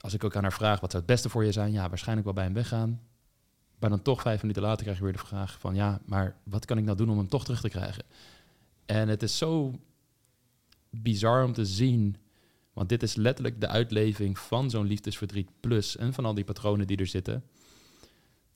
als 0.00 0.14
ik 0.14 0.24
ook 0.24 0.36
aan 0.36 0.42
haar 0.42 0.52
vraag 0.52 0.80
wat 0.80 0.90
zou 0.90 1.02
het 1.02 1.12
beste 1.12 1.28
voor 1.28 1.44
je 1.44 1.52
zijn, 1.52 1.72
ja, 1.72 1.88
waarschijnlijk 1.88 2.26
wel 2.26 2.34
bij 2.34 2.44
hem 2.44 2.54
weggaan. 2.54 3.00
Maar 3.78 3.90
dan 3.90 4.02
toch 4.02 4.20
vijf 4.20 4.40
minuten 4.40 4.62
later 4.62 4.82
krijg 4.82 4.98
je 4.98 5.04
weer 5.04 5.12
de 5.12 5.18
vraag 5.18 5.58
van 5.58 5.74
ja, 5.74 6.00
maar 6.04 6.36
wat 6.42 6.64
kan 6.64 6.78
ik 6.78 6.84
nou 6.84 6.96
doen 6.96 7.10
om 7.10 7.18
hem 7.18 7.28
toch 7.28 7.44
terug 7.44 7.60
te 7.60 7.68
krijgen? 7.68 8.04
En 8.86 9.08
het 9.08 9.22
is 9.22 9.38
zo 9.38 9.78
bizar 10.90 11.44
om 11.44 11.52
te 11.52 11.66
zien, 11.66 12.16
want 12.72 12.88
dit 12.88 13.02
is 13.02 13.14
letterlijk 13.14 13.60
de 13.60 13.68
uitleving 13.68 14.38
van 14.38 14.70
zo'n 14.70 14.86
liefdesverdriet 14.86 15.50
plus 15.60 15.96
en 15.96 16.12
van 16.12 16.24
al 16.24 16.34
die 16.34 16.44
patronen 16.44 16.86
die 16.86 16.96
er 16.96 17.06
zitten. 17.06 17.44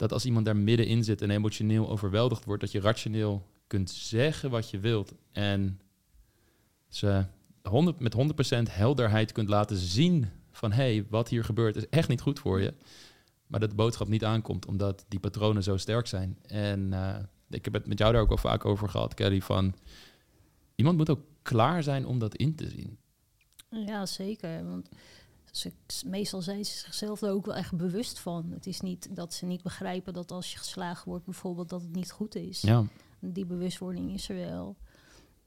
Dat 0.02 0.12
als 0.12 0.24
iemand 0.24 0.44
daar 0.44 0.56
middenin 0.56 1.04
zit 1.04 1.22
en 1.22 1.30
emotioneel 1.30 1.88
overweldigd 1.88 2.44
wordt, 2.44 2.60
dat 2.60 2.72
je 2.72 2.80
rationeel 2.80 3.46
kunt 3.66 3.90
zeggen 3.90 4.50
wat 4.50 4.70
je 4.70 4.78
wilt 4.78 5.14
en 5.32 5.80
ze 6.88 7.24
100, 7.62 8.00
met 8.00 8.14
100% 8.68 8.70
helderheid 8.70 9.32
kunt 9.32 9.48
laten 9.48 9.76
zien 9.76 10.28
van 10.50 10.72
hé, 10.72 10.94
hey, 10.94 11.06
wat 11.08 11.28
hier 11.28 11.44
gebeurt 11.44 11.76
is 11.76 11.88
echt 11.88 12.08
niet 12.08 12.20
goed 12.20 12.38
voor 12.38 12.60
je. 12.60 12.74
Maar 13.46 13.60
dat 13.60 13.70
de 13.70 13.76
boodschap 13.76 14.08
niet 14.08 14.24
aankomt, 14.24 14.66
omdat 14.66 15.04
die 15.08 15.20
patronen 15.20 15.62
zo 15.62 15.76
sterk 15.76 16.06
zijn. 16.06 16.38
En 16.42 16.92
uh, 16.92 17.16
ik 17.50 17.64
heb 17.64 17.74
het 17.74 17.86
met 17.86 17.98
jou 17.98 18.12
daar 18.12 18.22
ook 18.22 18.30
al 18.30 18.36
vaak 18.36 18.64
over 18.64 18.88
gehad, 18.88 19.14
Kelly, 19.14 19.40
van 19.40 19.74
iemand 20.74 20.96
moet 20.96 21.10
ook 21.10 21.24
klaar 21.42 21.82
zijn 21.82 22.06
om 22.06 22.18
dat 22.18 22.34
in 22.34 22.54
te 22.54 22.68
zien. 22.68 22.98
Ja, 23.68 24.06
zeker. 24.06 24.64
Want 24.68 24.88
ze, 25.52 25.72
meestal 26.06 26.42
zijn 26.42 26.64
ze 26.64 26.78
zichzelf 26.78 27.22
er 27.22 27.30
ook 27.30 27.46
wel 27.46 27.54
echt 27.54 27.76
bewust 27.76 28.18
van. 28.18 28.50
Het 28.50 28.66
is 28.66 28.80
niet 28.80 29.16
dat 29.16 29.34
ze 29.34 29.46
niet 29.46 29.62
begrijpen 29.62 30.12
dat 30.12 30.30
als 30.30 30.52
je 30.52 30.58
geslagen 30.58 31.08
wordt, 31.08 31.24
bijvoorbeeld, 31.24 31.68
dat 31.68 31.82
het 31.82 31.94
niet 31.94 32.10
goed 32.10 32.34
is. 32.34 32.60
Ja. 32.60 32.84
Die 33.18 33.46
bewustwording 33.46 34.12
is 34.12 34.28
er 34.28 34.36
wel. 34.36 34.76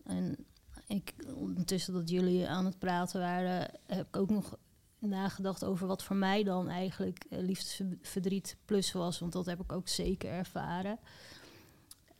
En 0.04 0.46
ik, 0.88 1.14
ondertussen 1.36 1.94
dat 1.94 2.10
jullie 2.10 2.48
aan 2.48 2.66
het 2.66 2.80
praten 2.80 3.20
waren, 3.20 3.72
heb 3.86 4.08
ik 4.08 4.18
ook 4.18 4.30
nog 4.30 4.58
nagedacht 5.00 5.66
over 5.66 5.88
wat 5.88 6.04
voor 6.04 6.16
mij 6.16 6.44
dan 6.44 6.70
eigenlijk 6.70 7.26
uh, 7.30 7.40
liefdesverdriet 7.40 8.58
plus 8.66 8.92
was. 8.92 9.20
Want 9.20 9.32
dat 9.32 9.46
heb 9.46 9.62
ik 9.62 9.72
ook 9.72 9.88
zeker 9.88 10.30
ervaren. 10.30 11.00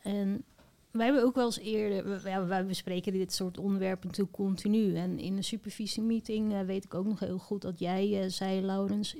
En 0.02 0.46
wij 0.96 1.06
hebben 1.06 1.24
ook 1.24 1.36
wel 1.36 1.46
eens 1.46 1.60
eerder, 1.60 2.30
ja, 2.30 2.46
wij 2.46 2.66
bespreken 2.66 3.14
dit 3.14 3.34
soort 3.34 3.58
onderwerpen 3.58 4.08
natuurlijk 4.08 4.36
continu. 4.36 4.96
En 4.96 5.20
in 5.20 5.38
een 5.38 5.44
supervisiemeeting 5.44 6.54
uh, 6.54 6.62
weet 6.62 6.84
ik 6.84 6.94
ook 6.94 7.06
nog 7.06 7.20
heel 7.20 7.38
goed 7.38 7.62
dat 7.62 7.80
jij 7.80 8.24
uh, 8.24 8.30
zei, 8.30 8.62
Laurens, 8.62 9.16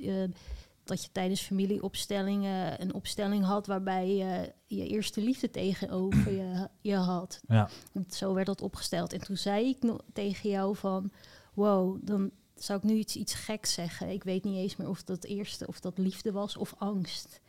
dat 0.84 1.02
je 1.02 1.08
tijdens 1.12 1.40
familieopstellingen 1.40 2.82
een 2.82 2.94
opstelling 2.94 3.44
had 3.44 3.66
waarbij 3.66 4.08
je 4.08 4.52
je 4.66 4.86
eerste 4.86 5.20
liefde 5.20 5.50
tegenover 5.50 6.32
je, 6.32 6.68
je 6.80 6.94
had. 6.94 7.40
Ja. 7.48 7.68
Zo 8.08 8.34
werd 8.34 8.46
dat 8.46 8.62
opgesteld. 8.62 9.12
En 9.12 9.20
toen 9.20 9.36
zei 9.36 9.68
ik 9.68 9.92
tegen 10.12 10.50
jou 10.50 10.76
van, 10.76 11.10
wow, 11.54 11.98
dan 12.02 12.30
zou 12.54 12.78
ik 12.78 12.84
nu 12.84 12.94
iets, 12.94 13.16
iets 13.16 13.34
geks 13.34 13.72
zeggen. 13.72 14.08
Ik 14.08 14.24
weet 14.24 14.44
niet 14.44 14.56
eens 14.56 14.76
meer 14.76 14.88
of 14.88 15.02
dat 15.02 15.24
eerste, 15.24 15.66
of 15.66 15.80
dat 15.80 15.98
liefde 15.98 16.32
was 16.32 16.56
of 16.56 16.74
angst. 16.78 17.40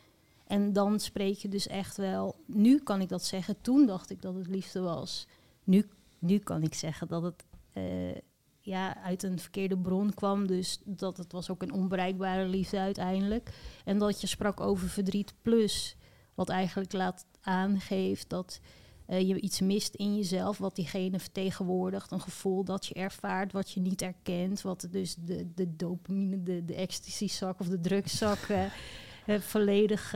En 0.47 0.73
dan 0.73 0.99
spreek 0.99 1.37
je 1.37 1.49
dus 1.49 1.67
echt 1.67 1.97
wel, 1.97 2.35
nu 2.45 2.79
kan 2.79 3.01
ik 3.01 3.09
dat 3.09 3.23
zeggen, 3.23 3.61
toen 3.61 3.85
dacht 3.85 4.09
ik 4.09 4.21
dat 4.21 4.35
het 4.35 4.47
liefde 4.47 4.79
was. 4.79 5.27
Nu, 5.63 5.85
nu 6.19 6.37
kan 6.37 6.63
ik 6.63 6.73
zeggen 6.73 7.07
dat 7.07 7.23
het 7.23 7.45
uh, 7.73 8.15
ja, 8.61 8.97
uit 8.97 9.23
een 9.23 9.39
verkeerde 9.39 9.77
bron 9.77 10.13
kwam. 10.13 10.47
Dus 10.47 10.81
dat 10.85 11.17
het 11.17 11.31
was 11.31 11.49
ook 11.49 11.61
een 11.61 11.71
onbereikbare 11.71 12.45
liefde 12.45 12.79
uiteindelijk. 12.79 13.53
En 13.85 13.97
dat 13.97 14.21
je 14.21 14.27
sprak 14.27 14.59
over 14.59 14.89
verdriet 14.89 15.33
plus, 15.41 15.95
wat 16.33 16.49
eigenlijk 16.49 16.93
laat 16.93 17.25
aangeeft 17.41 18.29
dat 18.29 18.59
uh, 19.07 19.27
je 19.27 19.39
iets 19.39 19.59
mist 19.59 19.95
in 19.95 20.15
jezelf, 20.15 20.57
wat 20.57 20.75
diegene 20.75 21.19
vertegenwoordigt. 21.19 22.11
Een 22.11 22.21
gevoel 22.21 22.63
dat 22.63 22.85
je 22.85 22.93
ervaart, 22.93 23.51
wat 23.51 23.71
je 23.71 23.79
niet 23.79 24.01
erkent. 24.01 24.61
Wat 24.61 24.87
dus 24.91 25.15
de, 25.15 25.53
de 25.53 25.75
dopamine, 25.75 26.43
de, 26.43 26.65
de 26.65 26.75
ecstasy-zak 26.75 27.59
of 27.59 27.67
de 27.67 27.79
drugszak 27.79 28.47
uh, 28.47 28.63
uh, 29.27 29.39
volledig 29.39 30.15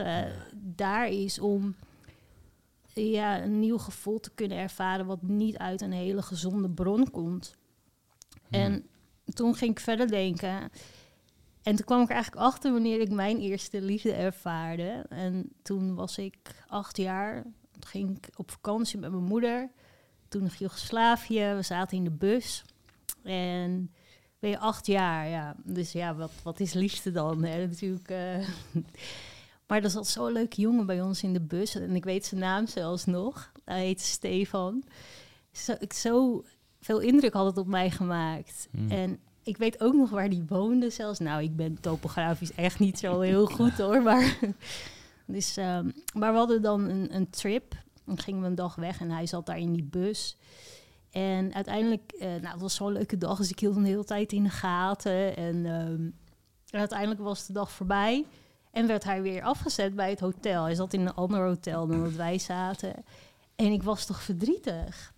daar 0.52 1.08
is 1.08 1.38
om 1.38 1.74
ja, 2.94 3.42
een 3.42 3.58
nieuw 3.58 3.78
gevoel 3.78 4.20
te 4.20 4.30
kunnen 4.34 4.58
ervaren... 4.58 5.06
wat 5.06 5.22
niet 5.22 5.58
uit 5.58 5.80
een 5.80 5.92
hele 5.92 6.22
gezonde 6.22 6.70
bron 6.70 7.10
komt. 7.10 7.56
En 8.50 8.86
toen 9.24 9.54
ging 9.54 9.70
ik 9.70 9.80
verder 9.80 10.08
denken... 10.08 10.70
En 11.62 11.76
toen 11.76 11.84
kwam 11.84 12.02
ik 12.02 12.08
eigenlijk 12.08 12.42
achter 12.42 12.72
wanneer 12.72 13.00
ik 13.00 13.10
mijn 13.10 13.38
eerste 13.38 13.82
liefde 13.82 14.12
ervaarde. 14.12 15.04
En 15.08 15.52
toen 15.62 15.94
was 15.94 16.18
ik 16.18 16.64
acht 16.66 16.96
jaar, 16.96 17.44
ging 17.80 18.16
ik 18.16 18.28
op 18.36 18.50
vakantie 18.50 18.98
met 18.98 19.10
mijn 19.10 19.24
moeder. 19.24 19.70
Toen 20.28 20.42
nog 20.42 20.54
Joegoslavië, 20.54 21.52
we 21.54 21.62
zaten 21.62 21.96
in 21.96 22.04
de 22.04 22.10
bus. 22.10 22.64
En 23.22 23.92
ben 24.42 24.50
je 24.50 24.58
acht 24.58 24.86
jaar, 24.86 25.28
ja. 25.28 25.56
Dus 25.64 25.92
ja, 25.92 26.14
wat, 26.14 26.30
wat 26.42 26.60
is 26.60 26.72
liefde 26.72 27.10
dan? 27.10 27.44
Hè? 27.44 27.58
Natuurlijk. 27.66 28.10
Uh, 28.10 28.48
maar 29.68 29.82
er 29.82 29.90
zat 29.90 30.06
zo'n 30.08 30.32
leuke 30.32 30.60
jongen 30.60 30.86
bij 30.86 31.00
ons 31.00 31.22
in 31.22 31.32
de 31.32 31.40
bus. 31.40 31.74
En 31.74 31.94
ik 31.94 32.04
weet 32.04 32.26
zijn 32.26 32.40
naam 32.40 32.66
zelfs 32.66 33.04
nog. 33.04 33.52
Hij 33.64 33.84
heet 33.84 34.00
Stefan. 34.00 34.84
Zo, 35.52 35.74
ik, 35.78 35.92
zo 35.92 36.44
veel 36.80 37.00
indruk 37.00 37.32
had 37.32 37.46
het 37.46 37.56
op 37.56 37.66
mij 37.66 37.90
gemaakt. 37.90 38.68
Mm. 38.70 38.90
En 38.90 39.18
ik 39.42 39.56
weet 39.56 39.80
ook 39.80 39.94
nog 39.94 40.10
waar 40.10 40.30
die 40.30 40.44
woonde 40.48 40.90
zelfs. 40.90 41.18
Nou, 41.18 41.42
ik 41.42 41.56
ben 41.56 41.80
topografisch 41.80 42.54
echt 42.54 42.78
niet 42.78 42.98
zo 42.98 43.20
heel 43.20 43.46
goed 43.56 43.78
hoor. 43.78 44.02
Maar 44.02 44.38
dus, 45.26 45.56
um, 45.56 45.92
maar 46.14 46.32
we 46.32 46.38
hadden 46.38 46.62
dan 46.62 46.88
een, 46.88 47.14
een 47.14 47.30
trip. 47.30 47.74
Dan 48.04 48.18
gingen 48.18 48.40
we 48.40 48.46
een 48.46 48.54
dag 48.54 48.74
weg 48.74 49.00
en 49.00 49.10
hij 49.10 49.26
zat 49.26 49.46
daar 49.46 49.58
in 49.58 49.72
die 49.72 49.88
bus. 49.90 50.36
En 51.12 51.54
uiteindelijk, 51.54 52.12
uh, 52.14 52.20
nou, 52.20 52.46
het 52.46 52.60
was 52.60 52.74
zo'n 52.74 52.92
leuke 52.92 53.18
dag, 53.18 53.38
dus 53.38 53.50
ik 53.50 53.58
hield 53.58 53.74
hem 53.74 53.82
de 53.82 53.90
hele 53.90 54.04
tijd 54.04 54.32
in 54.32 54.42
de 54.42 54.50
gaten. 54.50 55.36
En, 55.36 55.66
um, 55.66 56.18
en 56.70 56.78
uiteindelijk 56.78 57.20
was 57.20 57.46
de 57.46 57.52
dag 57.52 57.70
voorbij 57.70 58.26
en 58.70 58.86
werd 58.86 59.04
hij 59.04 59.22
weer 59.22 59.42
afgezet 59.42 59.94
bij 59.94 60.10
het 60.10 60.20
hotel. 60.20 60.64
Hij 60.64 60.74
zat 60.74 60.92
in 60.92 61.00
een 61.00 61.14
ander 61.14 61.46
hotel 61.46 61.86
dan 61.86 62.02
dat 62.02 62.12
wij 62.12 62.38
zaten. 62.38 62.94
En 63.56 63.72
ik 63.72 63.82
was 63.82 64.06
toch 64.06 64.22
verdrietig. 64.22 65.12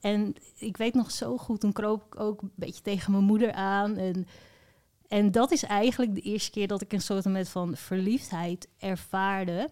En 0.00 0.34
ik 0.58 0.76
weet 0.76 0.94
nog 0.94 1.10
zo 1.10 1.36
goed, 1.36 1.60
toen 1.60 1.72
kroop 1.72 2.04
ik 2.04 2.20
ook 2.20 2.42
een 2.42 2.52
beetje 2.54 2.82
tegen 2.82 3.12
mijn 3.12 3.24
moeder 3.24 3.52
aan. 3.52 3.96
En 3.96 4.26
en 5.08 5.30
dat 5.30 5.50
is 5.50 5.62
eigenlijk 5.62 6.14
de 6.14 6.20
eerste 6.20 6.50
keer 6.50 6.66
dat 6.66 6.80
ik 6.80 6.92
een 6.92 7.00
soort 7.00 7.48
van 7.48 7.76
verliefdheid 7.76 8.68
ervaarde. 8.78 9.70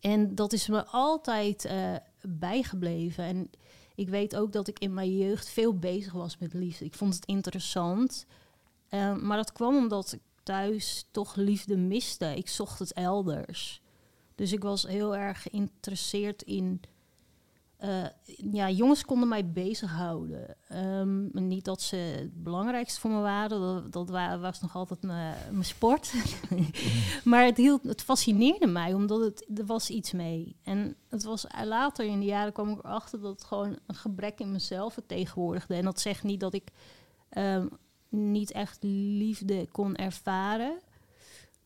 En 0.00 0.34
dat 0.34 0.52
is 0.52 0.68
me 0.68 0.84
altijd 0.84 1.64
uh, 1.64 1.96
bijgebleven. 2.22 3.24
En 3.24 3.50
ik 3.98 4.08
weet 4.08 4.36
ook 4.36 4.52
dat 4.52 4.68
ik 4.68 4.78
in 4.78 4.94
mijn 4.94 5.16
jeugd 5.16 5.48
veel 5.48 5.78
bezig 5.78 6.12
was 6.12 6.38
met 6.38 6.54
liefde. 6.54 6.84
Ik 6.84 6.94
vond 6.94 7.14
het 7.14 7.26
interessant. 7.26 8.26
Uh, 8.90 9.16
maar 9.16 9.36
dat 9.36 9.52
kwam 9.52 9.76
omdat 9.76 10.12
ik 10.12 10.20
thuis 10.42 11.04
toch 11.10 11.34
liefde 11.34 11.76
miste. 11.76 12.36
Ik 12.36 12.48
zocht 12.48 12.78
het 12.78 12.92
elders. 12.92 13.80
Dus 14.34 14.52
ik 14.52 14.62
was 14.62 14.82
heel 14.82 15.16
erg 15.16 15.42
geïnteresseerd 15.42 16.42
in 16.42 16.80
uh, 17.84 18.04
ja, 18.52 18.70
jongens 18.70 19.04
konden 19.04 19.28
mij 19.28 19.52
bezighouden. 19.52 20.56
Um, 20.72 21.30
niet 21.32 21.64
dat 21.64 21.82
ze 21.82 21.96
het 21.96 22.42
belangrijkste 22.42 23.00
voor 23.00 23.10
me 23.10 23.20
waren, 23.20 23.90
dat, 23.90 24.10
was 24.40 24.60
nog 24.60 24.76
altijd 24.76 25.02
mijn 25.02 25.64
sport. 25.64 26.12
maar 27.24 27.44
het, 27.44 27.56
hield, 27.56 27.82
het 27.82 28.02
fascineerde 28.02 28.66
mij, 28.66 28.94
omdat 28.94 29.20
het, 29.20 29.58
er 29.58 29.66
was 29.66 29.90
iets 29.90 30.12
mee. 30.12 30.56
En 30.62 30.96
het 31.08 31.22
was 31.22 31.46
eh, 31.46 31.64
later 31.64 32.04
in 32.04 32.20
de 32.20 32.26
jaren 32.26 32.52
kwam 32.52 32.70
ik 32.70 32.78
erachter 32.78 33.20
dat 33.20 33.32
het 33.32 33.44
gewoon 33.44 33.78
een 33.86 33.94
gebrek 33.94 34.40
in 34.40 34.52
mezelf 34.52 34.92
vertegenwoordigde. 34.92 35.74
En 35.74 35.84
dat 35.84 36.00
zegt 36.00 36.22
niet 36.22 36.40
dat 36.40 36.54
ik 36.54 36.70
um, 37.38 37.68
niet 38.08 38.50
echt 38.50 38.78
liefde 38.82 39.68
kon 39.72 39.96
ervaren. 39.96 40.78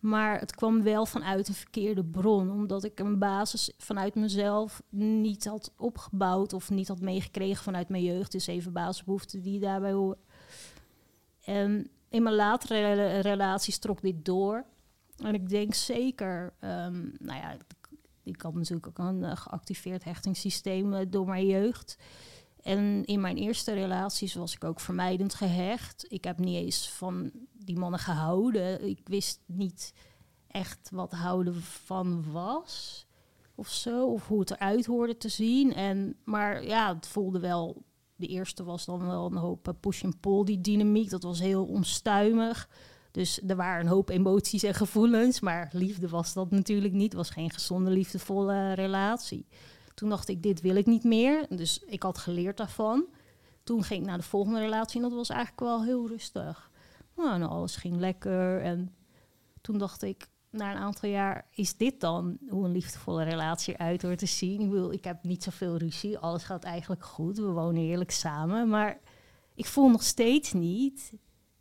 Maar 0.03 0.41
het 0.41 0.55
kwam 0.55 0.83
wel 0.83 1.07
vanuit 1.07 1.49
een 1.49 1.55
verkeerde 1.55 2.05
bron, 2.05 2.51
omdat 2.51 2.85
ik 2.85 2.99
een 2.99 3.19
basis 3.19 3.73
vanuit 3.79 4.15
mezelf 4.15 4.83
niet 4.89 5.45
had 5.45 5.73
opgebouwd 5.77 6.53
of 6.53 6.71
niet 6.71 6.89
had 6.89 7.01
meegekregen 7.01 7.65
vanuit 7.65 7.89
mijn 7.89 8.03
jeugd. 8.03 8.33
Dus 8.33 8.47
even 8.47 8.73
basisbehoeften 8.73 9.43
die 9.43 9.61
daarbij 9.61 9.93
horen. 9.93 10.19
En 11.45 11.91
in 12.09 12.23
mijn 12.23 12.35
latere 12.35 13.19
relaties 13.19 13.79
trok 13.79 14.01
dit 14.01 14.25
door. 14.25 14.65
En 15.17 15.35
ik 15.35 15.49
denk 15.49 15.75
zeker, 15.75 16.53
um, 16.61 17.17
nou 17.19 17.39
ja, 17.39 17.57
ik 18.23 18.43
had 18.43 18.55
natuurlijk 18.55 18.87
ook 18.87 18.99
een 18.99 19.23
uh, 19.23 19.37
geactiveerd 19.37 20.05
hechtingssysteem 20.05 20.93
uh, 20.95 21.01
door 21.09 21.27
mijn 21.27 21.47
jeugd. 21.47 21.99
En 22.63 23.05
in 23.05 23.21
mijn 23.21 23.37
eerste 23.37 23.73
relaties 23.73 24.35
was 24.35 24.55
ik 24.55 24.65
ook 24.65 24.81
vermijdend 24.81 25.35
gehecht. 25.35 26.05
Ik 26.09 26.25
heb 26.25 26.39
niet 26.39 26.57
eens 26.57 26.91
van 26.91 27.31
die 27.53 27.79
mannen 27.79 28.01
gehouden. 28.01 28.89
Ik 28.89 29.01
wist 29.05 29.41
niet 29.47 29.93
echt 30.47 30.89
wat 30.93 31.13
houden 31.13 31.63
van 31.63 32.33
was. 32.33 33.07
of 33.55 33.69
zo. 33.69 34.07
Of 34.07 34.27
hoe 34.27 34.41
het 34.41 34.51
eruit 34.51 34.87
hoorde 34.87 35.17
te 35.17 35.29
zien. 35.29 35.75
En, 35.75 36.17
maar 36.25 36.65
ja, 36.65 36.95
het 36.95 37.07
voelde 37.07 37.39
wel... 37.39 37.83
De 38.17 38.27
eerste 38.27 38.65
was 38.65 38.85
dan 38.85 39.07
wel 39.07 39.27
een 39.27 39.37
hoop 39.37 39.69
eh, 39.69 39.75
push 39.81 40.05
and 40.05 40.21
pull, 40.21 40.45
die 40.45 40.61
dynamiek. 40.61 41.11
Dat 41.11 41.23
was 41.23 41.41
heel 41.41 41.65
onstuimig. 41.65 42.69
Dus 43.11 43.41
er 43.47 43.57
waren 43.57 43.81
een 43.81 43.93
hoop 43.93 44.09
emoties 44.09 44.63
en 44.63 44.75
gevoelens. 44.75 45.41
Maar 45.41 45.71
liefde 45.73 46.09
was 46.09 46.33
dat 46.33 46.51
natuurlijk 46.51 46.95
niet. 46.95 47.05
Het 47.05 47.15
was 47.15 47.31
geen 47.31 47.51
gezonde, 47.51 47.91
liefdevolle 47.91 48.73
relatie. 48.73 49.47
Toen 49.95 50.09
dacht 50.09 50.29
ik, 50.29 50.43
dit 50.43 50.61
wil 50.61 50.77
ik 50.77 50.87
niet 50.87 51.05
meer. 51.05 51.47
Dus 51.49 51.79
ik 51.87 52.03
had 52.03 52.19
geleerd 52.19 52.57
daarvan. 52.57 53.05
Toen 53.63 53.83
ging 53.83 54.01
ik 54.01 54.07
naar 54.07 54.19
de 54.19 54.25
volgende 54.25 54.61
relatie 54.61 54.97
en 54.97 55.09
dat 55.09 55.17
was 55.17 55.29
eigenlijk 55.29 55.61
wel 55.61 55.85
heel 55.85 56.09
rustig. 56.09 56.71
Nou, 57.17 57.33
en 57.35 57.49
alles 57.49 57.77
ging 57.77 57.97
lekker. 57.97 58.61
En 58.61 58.95
toen 59.61 59.79
dacht 59.79 60.03
ik, 60.03 60.29
na 60.51 60.71
een 60.71 60.83
aantal 60.83 61.09
jaar, 61.09 61.47
is 61.51 61.77
dit 61.77 62.01
dan 62.01 62.39
hoe 62.49 62.65
een 62.65 62.73
liefdevolle 62.73 63.25
relatie 63.25 63.75
eruit 63.75 64.03
hoort 64.03 64.19
te 64.19 64.27
zien? 64.27 64.61
Ik 64.61 64.71
bedoel, 64.71 64.93
ik 64.93 65.05
heb 65.05 65.23
niet 65.23 65.43
zoveel 65.43 65.77
ruzie. 65.77 66.19
Alles 66.19 66.45
gaat 66.45 66.65
eigenlijk 66.65 67.05
goed. 67.05 67.37
We 67.37 67.51
wonen 67.51 67.83
heerlijk 67.83 68.11
samen. 68.11 68.69
Maar 68.69 69.01
ik 69.55 69.67
voel 69.67 69.91
nog 69.91 70.03
steeds 70.03 70.53
niet 70.53 71.13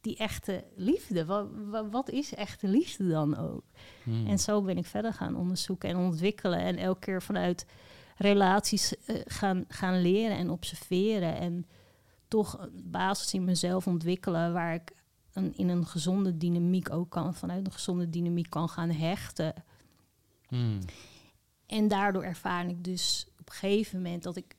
die 0.02 0.17
echte 0.17 0.63
liefde. 0.76 1.26
Wat, 1.26 1.48
wat 1.91 2.10
is 2.10 2.34
echte 2.34 2.67
liefde 2.67 3.10
dan 3.10 3.38
ook? 3.38 3.63
Hmm. 4.04 4.28
En 4.28 4.39
zo 4.39 4.62
ben 4.62 4.78
ik 4.78 4.86
verder 4.86 5.13
gaan 5.13 5.36
onderzoeken 5.36 5.89
en 5.89 5.98
ontwikkelen. 5.98 6.60
En 6.60 6.78
elke 6.78 7.00
keer 7.00 7.22
vanuit 7.22 7.65
relaties 8.22 8.98
eh, 9.06 9.16
gaan, 9.26 9.66
gaan 9.68 10.02
leren 10.02 10.38
en 10.38 10.50
observeren. 10.50 11.38
En 11.38 11.66
toch 12.28 12.60
een 12.60 12.92
basis 12.92 13.34
in 13.34 13.44
mezelf 13.44 13.88
ontwikkelen 13.88 14.54
waar 14.54 14.74
ik 14.74 14.92
een, 15.34 15.58
in 15.58 15.70
een 15.70 15.86
gezonde 15.86 16.38
dynamiek 16.38 16.92
ook 16.92 17.10
kan, 17.10 17.34
vanuit 17.34 17.66
een 17.66 17.72
gezonde 17.72 18.10
dynamiek 18.10 18.50
kan 18.50 18.70
gaan 18.70 18.90
hechten. 18.90 19.54
Hmm. 20.48 20.80
En 21.66 21.88
daardoor 21.88 22.24
ervaar 22.24 22.68
ik 22.68 22.84
dus 22.84 23.28
op 23.40 23.50
een 23.50 23.56
gegeven 23.56 24.02
moment 24.02 24.24
dat 24.24 24.36
ik 24.36 24.56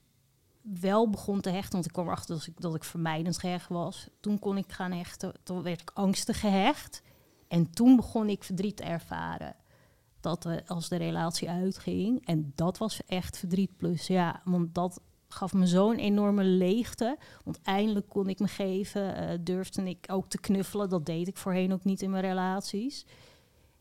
wel 0.63 1.11
begon 1.11 1.41
te 1.41 1.51
hechten. 1.51 1.73
Want 1.73 1.87
ik 1.87 1.93
kwam 1.93 2.07
erachter 2.07 2.35
dat 2.35 2.47
ik, 2.47 2.61
dat 2.61 2.75
ik 2.75 2.85
vermijdend 2.85 3.39
gehecht 3.39 3.69
was. 3.69 4.09
Toen 4.21 4.39
kon 4.39 4.57
ik 4.57 4.73
gaan 4.73 4.93
hechten. 4.93 5.33
Toen 5.43 5.63
werd 5.63 5.81
ik 5.81 5.91
angstig 5.95 6.41
gehecht. 6.41 7.03
En 7.49 7.71
toen 7.71 7.97
begon 7.97 8.29
ik 8.29 8.45
verdriet 8.45 8.77
te 8.77 8.83
ervaren. 8.83 9.57
Dat 10.23 10.45
we, 10.45 10.63
als 10.67 10.89
de 10.89 10.97
relatie 10.97 11.51
uitging. 11.51 12.27
En 12.27 12.53
dat 12.55 12.79
was 12.79 13.01
echt 13.07 13.39
verdriet 13.39 13.77
plus. 13.77 14.07
Ja, 14.07 14.41
want 14.45 14.75
dat 14.75 15.01
gaf 15.29 15.53
me 15.53 15.67
zo'n 15.67 15.97
enorme 15.97 16.45
leegte. 16.45 17.17
Want 17.45 17.61
eindelijk 17.63 18.09
kon 18.09 18.29
ik 18.29 18.39
me 18.39 18.49
geven. 18.49 19.17
eh, 19.17 19.39
durfde 19.41 19.83
ik 19.89 20.05
ook 20.11 20.29
te 20.29 20.39
knuffelen. 20.41 20.89
Dat 20.89 21.07
deed 21.07 21.29
ik 21.29 21.37
voorheen 21.37 21.73
ook 21.73 21.85
niet 21.85 22.03
in 22.03 22.11
mijn 22.11 22.23
relaties. 22.25 23.07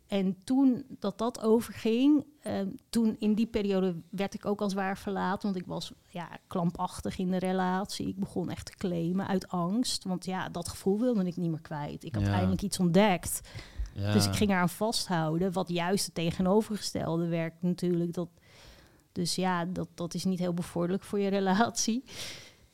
En 0.08 0.38
toen 0.44 0.86
dat 1.00 1.18
dat 1.18 1.42
overging, 1.42 2.26
eh, 2.42 2.54
toen 2.90 3.16
in 3.20 3.34
die 3.34 3.46
periode 3.48 3.96
werd 4.10 4.34
ik 4.34 4.46
ook 4.46 4.62
als 4.62 4.74
waar 4.74 4.98
verlaten. 4.98 5.52
Want 5.52 5.62
ik 5.62 5.68
was 5.68 5.92
ja, 6.10 6.30
klampachtig 6.48 7.18
in 7.18 7.32
de 7.32 7.38
relatie. 7.38 8.08
Ik 8.08 8.20
begon 8.20 8.50
echt 8.50 8.66
te 8.66 8.76
claimen 8.78 9.28
uit 9.28 9.48
angst. 9.48 10.04
Want 10.04 10.26
ja, 10.26 10.50
dat 10.50 10.68
gevoel 10.70 11.00
wilde 11.00 11.26
ik 11.26 11.38
niet 11.38 11.50
meer 11.50 11.62
kwijt. 11.62 12.04
Ik 12.04 12.16
had 12.16 12.26
Ja. 12.26 12.32
eindelijk 12.34 12.62
iets 12.62 12.80
ontdekt. 12.80 13.42
Ja. 13.94 14.12
Dus 14.14 14.26
ik 14.26 14.34
ging 14.34 14.50
eraan 14.50 14.70
vasthouden. 14.70 15.52
Wat 15.52 15.70
juist 15.70 16.06
het 16.06 16.16
tegenovergestelde 16.16 17.28
werkt 17.28 17.62
natuurlijk. 17.62 18.14
Dat, 18.14 18.30
dus 19.12 19.36
ja, 19.36 19.66
dat, 19.66 19.88
dat 19.96 20.14
is 20.14 20.24
niet 20.24 20.40
heel 20.40 20.54
bevorderlijk 20.54 21.04
voor 21.04 21.20
je 21.20 21.30
relatie. 21.30 22.04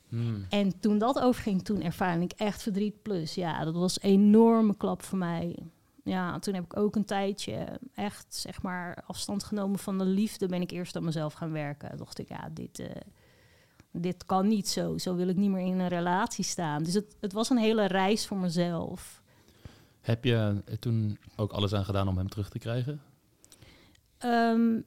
Hmm. 0.08 0.46
En 0.48 0.80
toen 0.80 0.98
dat 0.98 1.20
overging, 1.20 1.64
toen 1.64 1.82
ervaarde 1.82 2.24
ik 2.24 2.32
echt 2.32 2.62
verdriet 2.62 3.02
plus. 3.02 3.34
Ja, 3.34 3.64
dat 3.64 3.74
was 3.74 4.02
een 4.02 4.10
enorme 4.10 4.76
klap 4.76 5.02
voor 5.02 5.18
mij. 5.18 5.56
Ja, 6.04 6.38
toen 6.38 6.54
heb 6.54 6.64
ik 6.64 6.76
ook 6.76 6.96
een 6.96 7.04
tijdje 7.04 7.66
echt, 7.94 8.34
zeg 8.34 8.62
maar, 8.62 9.04
afstand 9.06 9.44
genomen 9.44 9.78
van 9.78 9.98
de 9.98 10.04
liefde. 10.04 10.46
Ben 10.46 10.60
ik 10.60 10.70
eerst 10.70 10.96
aan 10.96 11.04
mezelf 11.04 11.32
gaan 11.32 11.52
werken. 11.52 11.96
Dacht 11.96 12.18
ik, 12.18 12.28
ja, 12.28 12.48
dit, 12.52 12.78
eh, 12.78 12.86
dit 13.92 14.26
kan 14.26 14.48
niet 14.48 14.68
zo. 14.68 14.98
Zo 14.98 15.14
wil 15.14 15.28
ik 15.28 15.36
niet 15.36 15.50
meer 15.50 15.66
in 15.66 15.78
een 15.78 15.88
relatie 15.88 16.44
staan. 16.44 16.82
Dus 16.82 16.94
het, 16.94 17.16
het 17.20 17.32
was 17.32 17.50
een 17.50 17.58
hele 17.58 17.86
reis 17.86 18.26
voor 18.26 18.36
mezelf. 18.36 19.17
Heb 20.00 20.24
je 20.24 20.62
toen 20.80 21.18
ook 21.36 21.52
alles 21.52 21.74
aan 21.74 21.84
gedaan 21.84 22.08
om 22.08 22.16
hem 22.16 22.28
terug 22.28 22.48
te 22.48 22.58
krijgen? 22.58 23.00
Ehm, 24.18 24.80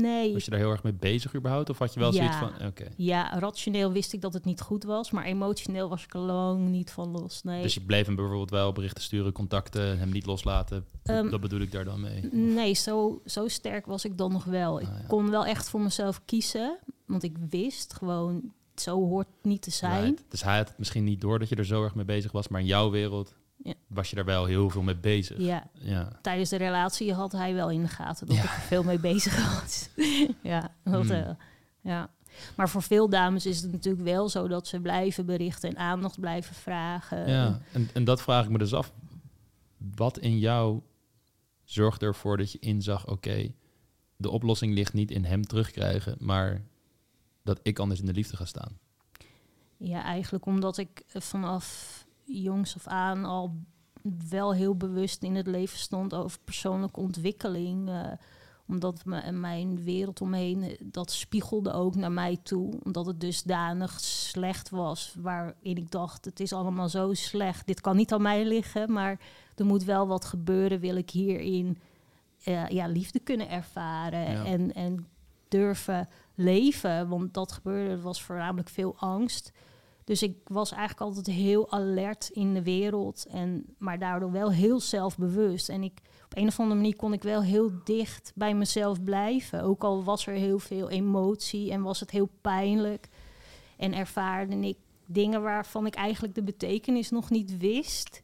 nee. 0.00 0.32
Was 0.32 0.44
je 0.44 0.50
daar 0.50 0.60
heel 0.60 0.70
erg 0.70 0.82
mee 0.82 0.92
bezig 0.92 1.34
überhaupt? 1.34 1.70
Of 1.70 1.78
had 1.78 1.94
je 1.94 2.00
wel 2.00 2.14
Ja. 2.14 2.16
zoiets 2.32 2.36
van, 2.58 2.66
oké. 2.68 2.88
Ja, 2.96 3.38
rationeel 3.38 3.92
wist 3.92 4.12
ik 4.12 4.20
dat 4.20 4.34
het 4.34 4.44
niet 4.44 4.60
goed 4.60 4.84
was, 4.84 5.10
maar 5.10 5.24
emotioneel 5.24 5.88
was 5.88 6.04
ik 6.04 6.14
er 6.14 6.20
lang 6.20 6.68
niet 6.68 6.90
van 6.92 7.08
los. 7.10 7.42
Nee, 7.42 7.62
Dus 7.62 7.74
je 7.74 7.80
bleef 7.80 8.06
hem 8.06 8.14
bijvoorbeeld 8.14 8.50
wel 8.50 8.72
berichten 8.72 9.02
sturen, 9.02 9.32
contacten, 9.32 9.98
hem 9.98 10.10
niet 10.10 10.26
loslaten. 10.26 10.84
Ehm, 11.02 11.30
dat 11.30 11.40
bedoel 11.40 11.60
ik 11.60 11.72
daar 11.72 11.84
dan 11.84 12.00
mee. 12.00 12.22
nee 12.32 12.74
zo, 12.74 13.22
zo 13.26 13.48
sterk 13.48 13.86
was 13.86 14.04
ik 14.04 14.18
dan 14.18 14.32
nog 14.32 14.44
wel. 14.44 14.80
Ik 14.80 14.86
Ah, 14.88 14.98
ja. 15.00 15.06
kon 15.06 15.30
wel 15.30 15.46
echt 15.46 15.68
voor 15.70 15.80
mezelf 15.80 16.20
kiezen, 16.24 16.78
want 17.06 17.22
ik 17.22 17.36
wist 17.50 17.94
gewoon, 17.94 18.52
zo 18.74 18.96
hoort 19.08 19.28
niet 19.42 19.62
te 19.62 19.70
zijn. 19.70 20.04
Right. 20.04 20.24
Dus 20.28 20.42
hij 20.42 20.56
had 20.56 20.68
het 20.68 20.78
misschien 20.78 21.04
niet 21.04 21.20
door 21.20 21.38
dat 21.38 21.48
je 21.48 21.56
er 21.56 21.64
zo 21.66 21.82
erg 21.84 21.94
mee 21.94 22.04
bezig 22.04 22.32
was, 22.32 22.48
maar 22.48 22.60
in 22.60 22.66
jouw 22.66 22.90
wereld 22.90 23.34
Ja. 23.62 23.74
was 23.86 24.10
je 24.10 24.16
daar 24.16 24.24
wel 24.24 24.44
heel 24.44 24.70
veel 24.70 24.82
mee 24.82 24.96
bezig. 24.96 25.38
Ja, 25.38 25.66
Ja. 25.72 26.08
tijdens 26.22 26.50
de 26.50 26.56
relatie 26.56 27.12
had 27.14 27.32
hij 27.32 27.54
wel 27.54 27.70
in 27.70 27.82
de 27.82 27.88
gaten 27.88 28.26
dat 28.26 28.36
Ja. 28.36 28.42
ik 28.42 28.48
er 28.48 28.60
veel 28.60 28.82
mee 28.82 28.98
bezig 28.98 29.60
was. 29.60 29.88
ja, 30.42 30.74
dat, 30.84 31.02
Hmm. 31.02 31.10
eh, 31.10 31.30
ja. 31.80 32.10
Maar 32.56 32.68
voor 32.68 32.82
veel 32.82 33.08
dames 33.08 33.46
is 33.46 33.60
het 33.60 33.72
natuurlijk 33.72 34.04
wel 34.04 34.28
zo 34.28 34.48
dat 34.48 34.66
ze 34.66 34.80
blijven 34.80 35.26
berichten 35.26 35.68
en 35.70 35.76
aandacht 35.76 36.20
blijven 36.20 36.54
vragen. 36.54 37.28
Ja, 37.28 37.60
en, 37.72 37.88
en 37.94 38.04
dat 38.04 38.22
vraag 38.22 38.44
ik 38.44 38.50
me 38.50 38.58
dus 38.58 38.74
af. 38.74 38.92
Wat 39.94 40.18
in 40.18 40.38
jou 40.38 40.80
zorgde 41.64 42.06
ervoor 42.06 42.36
dat 42.36 42.52
je 42.52 42.58
inzag, 42.58 43.06
oké, 43.08 43.52
de 44.16 44.30
oplossing 44.30 44.74
ligt 44.74 44.92
niet 44.92 45.10
in 45.10 45.24
hem 45.24 45.42
terugkrijgen, 45.46 46.16
maar 46.18 46.62
dat 47.42 47.60
ik 47.62 47.78
anders 47.78 48.00
in 48.00 48.06
de 48.06 48.12
liefde 48.12 48.36
ga 48.36 48.44
staan. 48.44 48.78
Ja, 49.76 50.02
eigenlijk 50.04 50.46
omdat 50.46 50.78
ik 50.78 51.02
eh, 51.12 51.20
vanaf 51.22 51.99
jongs 52.30 52.74
af 52.76 52.86
aan 52.86 53.24
al 53.24 53.54
wel 54.28 54.54
heel 54.54 54.76
bewust 54.76 55.22
in 55.22 55.34
het 55.34 55.46
leven 55.46 55.78
stond 55.78 56.14
over 56.14 56.38
persoonlijke 56.44 57.00
ontwikkeling. 57.00 57.88
eh, 57.88 58.12
omdat 58.70 59.04
mijn 59.30 59.82
wereld 59.84 60.20
omheen, 60.20 60.62
eh, 60.62 60.78
dat 60.82 61.12
spiegelde 61.12 61.72
ook 61.72 61.94
naar 61.94 62.12
mij 62.12 62.38
toe. 62.42 62.78
Omdat 62.84 63.06
het 63.06 63.20
dusdanig 63.20 64.00
slecht 64.00 64.70
was, 64.70 65.14
waarin 65.18 65.76
ik 65.76 65.90
dacht, 65.90 66.24
het 66.24 66.40
is 66.40 66.52
allemaal 66.52 66.88
zo 66.88 67.14
slecht. 67.14 67.66
Dit 67.66 67.80
kan 67.80 67.96
niet 67.96 68.12
aan 68.12 68.22
mij 68.22 68.44
liggen, 68.44 68.92
maar 68.92 69.20
er 69.56 69.64
moet 69.64 69.84
wel 69.84 70.06
wat 70.06 70.24
gebeuren, 70.24 70.80
wil 70.80 70.96
ik 70.96 71.10
hierin 71.10 71.78
eh, 72.44 72.68
ja, 72.68 72.86
liefde 72.86 73.18
kunnen 73.18 73.48
ervaren. 73.48 74.30
Ja. 74.30 74.44
En, 74.44 74.74
en 74.74 75.06
durven 75.48 76.08
leven, 76.34 77.08
want 77.08 77.34
dat 77.34 77.52
gebeurde, 77.52 77.90
er 77.90 78.00
was 78.00 78.22
voornamelijk 78.22 78.68
veel 78.68 78.94
angst. 78.96 79.52
Dus 80.10 80.22
ik 80.22 80.36
was 80.44 80.70
eigenlijk 80.70 81.00
altijd 81.00 81.26
heel 81.36 81.72
alert 81.72 82.28
in 82.32 82.54
de 82.54 82.62
wereld, 82.62 83.26
en, 83.28 83.64
maar 83.78 83.98
daardoor 83.98 84.32
wel 84.32 84.52
heel 84.52 84.80
zelfbewust. 84.80 85.68
En 85.68 85.82
ik, 85.82 86.00
op 86.24 86.36
een 86.36 86.46
of 86.46 86.60
andere 86.60 86.80
manier 86.80 86.96
kon 86.96 87.12
ik 87.12 87.22
wel 87.22 87.42
heel 87.42 87.70
dicht 87.84 88.32
bij 88.34 88.54
mezelf 88.54 89.02
blijven. 89.02 89.62
Ook 89.62 89.84
al 89.84 90.04
was 90.04 90.26
er 90.26 90.34
heel 90.34 90.58
veel 90.58 90.88
emotie 90.88 91.70
en 91.70 91.82
was 91.82 92.00
het 92.00 92.10
heel 92.10 92.28
pijnlijk. 92.40 93.08
En 93.76 93.94
ervaarde 93.94 94.56
ik 94.56 94.76
dingen 95.06 95.42
waarvan 95.42 95.86
ik 95.86 95.94
eigenlijk 95.94 96.34
de 96.34 96.42
betekenis 96.42 97.10
nog 97.10 97.30
niet 97.30 97.58
wist. 97.58 98.22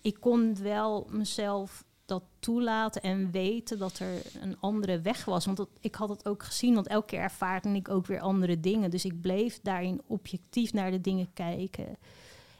Ik 0.00 0.16
kon 0.20 0.56
wel 0.62 1.06
mezelf 1.10 1.84
dat 2.06 2.22
toelaten 2.38 3.02
en 3.02 3.30
weten 3.30 3.78
dat 3.78 3.98
er 3.98 4.22
een 4.40 4.56
andere 4.60 5.00
weg 5.00 5.24
was. 5.24 5.44
Want 5.44 5.56
dat, 5.56 5.68
ik 5.80 5.94
had 5.94 6.08
het 6.08 6.28
ook 6.28 6.42
gezien, 6.42 6.74
want 6.74 6.86
elke 6.86 7.06
keer 7.06 7.20
ervaarde 7.20 7.68
ik 7.68 7.88
ook 7.88 8.06
weer 8.06 8.20
andere 8.20 8.60
dingen. 8.60 8.90
Dus 8.90 9.04
ik 9.04 9.20
bleef 9.20 9.60
daarin 9.62 10.00
objectief 10.06 10.72
naar 10.72 10.90
de 10.90 11.00
dingen 11.00 11.32
kijken. 11.32 11.96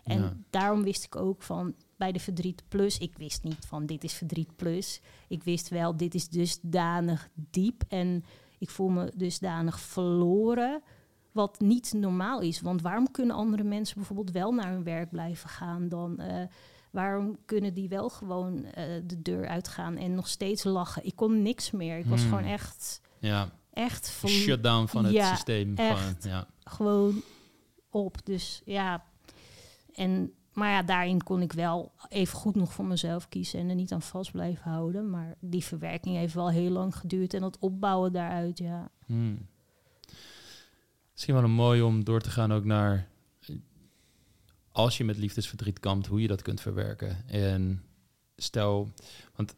En 0.05 0.21
Ja. 0.21 0.37
daarom 0.51 0.83
wist 0.83 1.05
ik 1.05 1.17
ook 1.17 1.43
van 1.43 1.75
bij 1.97 2.13
de 2.13 2.21
verdriet 2.21 2.63
plus, 2.69 2.99
ik 2.99 3.17
wist 3.19 3.43
niet 3.43 3.67
van 3.67 3.87
dit 3.87 4.05
is 4.05 4.13
verdriet 4.13 4.57
plus. 4.57 5.01
Ik 5.29 5.43
wist 5.43 5.69
wel, 5.69 5.97
dit 5.97 6.15
is 6.15 6.29
dusdanig 6.29 7.29
diep 7.35 7.83
en 7.89 8.25
ik 8.59 8.71
voel 8.71 8.89
me 8.89 9.13
dusdanig 9.17 9.81
verloren. 9.81 10.83
Wat 11.33 11.61
niet 11.61 11.93
normaal 11.97 12.41
is. 12.41 12.61
Want 12.61 12.83
waarom 12.83 13.11
kunnen 13.11 13.37
andere 13.37 13.63
mensen 13.65 13.97
bijvoorbeeld 13.97 14.31
wel 14.31 14.53
naar 14.53 14.73
hun 14.73 14.85
werk 14.85 15.11
blijven 15.11 15.49
gaan 15.49 15.89
dan? 15.89 16.19
eh, 16.19 16.47
waarom 16.97 17.39
kunnen 17.45 17.75
die 17.75 17.89
wel 17.89 18.09
gewoon 18.09 18.65
eh, 18.65 18.85
de 19.05 19.23
deur 19.23 19.49
uitgaan 19.49 19.97
en 19.97 20.15
nog 20.15 20.29
steeds 20.29 20.65
lachen? 20.65 21.05
Ik 21.07 21.17
kon 21.17 21.43
niks 21.43 21.71
meer. 21.71 21.99
Ik 21.99 22.05
was 22.07 22.21
Hmm. 22.21 22.29
gewoon 22.29 22.45
echt, 22.45 23.01
Ja, 23.19 23.49
echt 23.73 24.21
een 24.23 24.29
shutdown 24.29 24.87
van 24.87 25.05
het 25.05 25.13
Ja, 25.13 25.35
systeem. 25.35 25.77
Van, 25.77 25.97
ja. 26.31 26.47
gewoon 26.65 27.23
op. 27.91 28.17
Dus 28.25 28.63
ja, 28.65 29.05
en, 29.95 30.33
maar 30.53 30.71
ja, 30.71 30.83
daarin 30.83 31.23
kon 31.23 31.43
ik 31.43 31.53
wel 31.53 31.93
even 32.09 32.39
goed 32.39 32.55
nog 32.55 32.73
voor 32.73 32.85
mezelf 32.87 33.29
kiezen 33.29 33.61
en 33.61 33.69
er 33.69 33.75
niet 33.75 33.93
aan 33.93 34.03
vast 34.03 34.31
blijven 34.33 34.71
houden. 34.71 35.11
Maar 35.11 35.35
die 35.41 35.65
verwerking 35.65 36.17
heeft 36.17 36.35
wel 36.35 36.51
heel 36.51 36.71
lang 36.71 36.97
geduurd 36.97 37.35
en 37.35 37.43
het 37.43 37.59
opbouwen 37.59 38.13
daaruit, 38.13 38.59
ja. 38.59 38.89
Hmm. 39.07 39.47
Misschien 41.13 41.35
wel 41.35 41.45
een 41.45 41.51
mooi 41.51 41.83
om 41.83 42.05
door 42.05 42.21
te 42.21 42.31
gaan 42.31 42.53
ook 42.53 42.65
naar 42.65 43.09
als 44.77 44.97
je 44.97 45.05
met 45.05 45.17
liefdesverdriet 45.17 45.81
kampt, 45.81 46.07
hoe 46.07 46.21
je 46.21 46.29
dat 46.29 46.43
kunt 46.43 46.61
verwerken. 46.61 47.29
En 47.29 47.83
stel, 48.37 48.93
want 49.35 49.55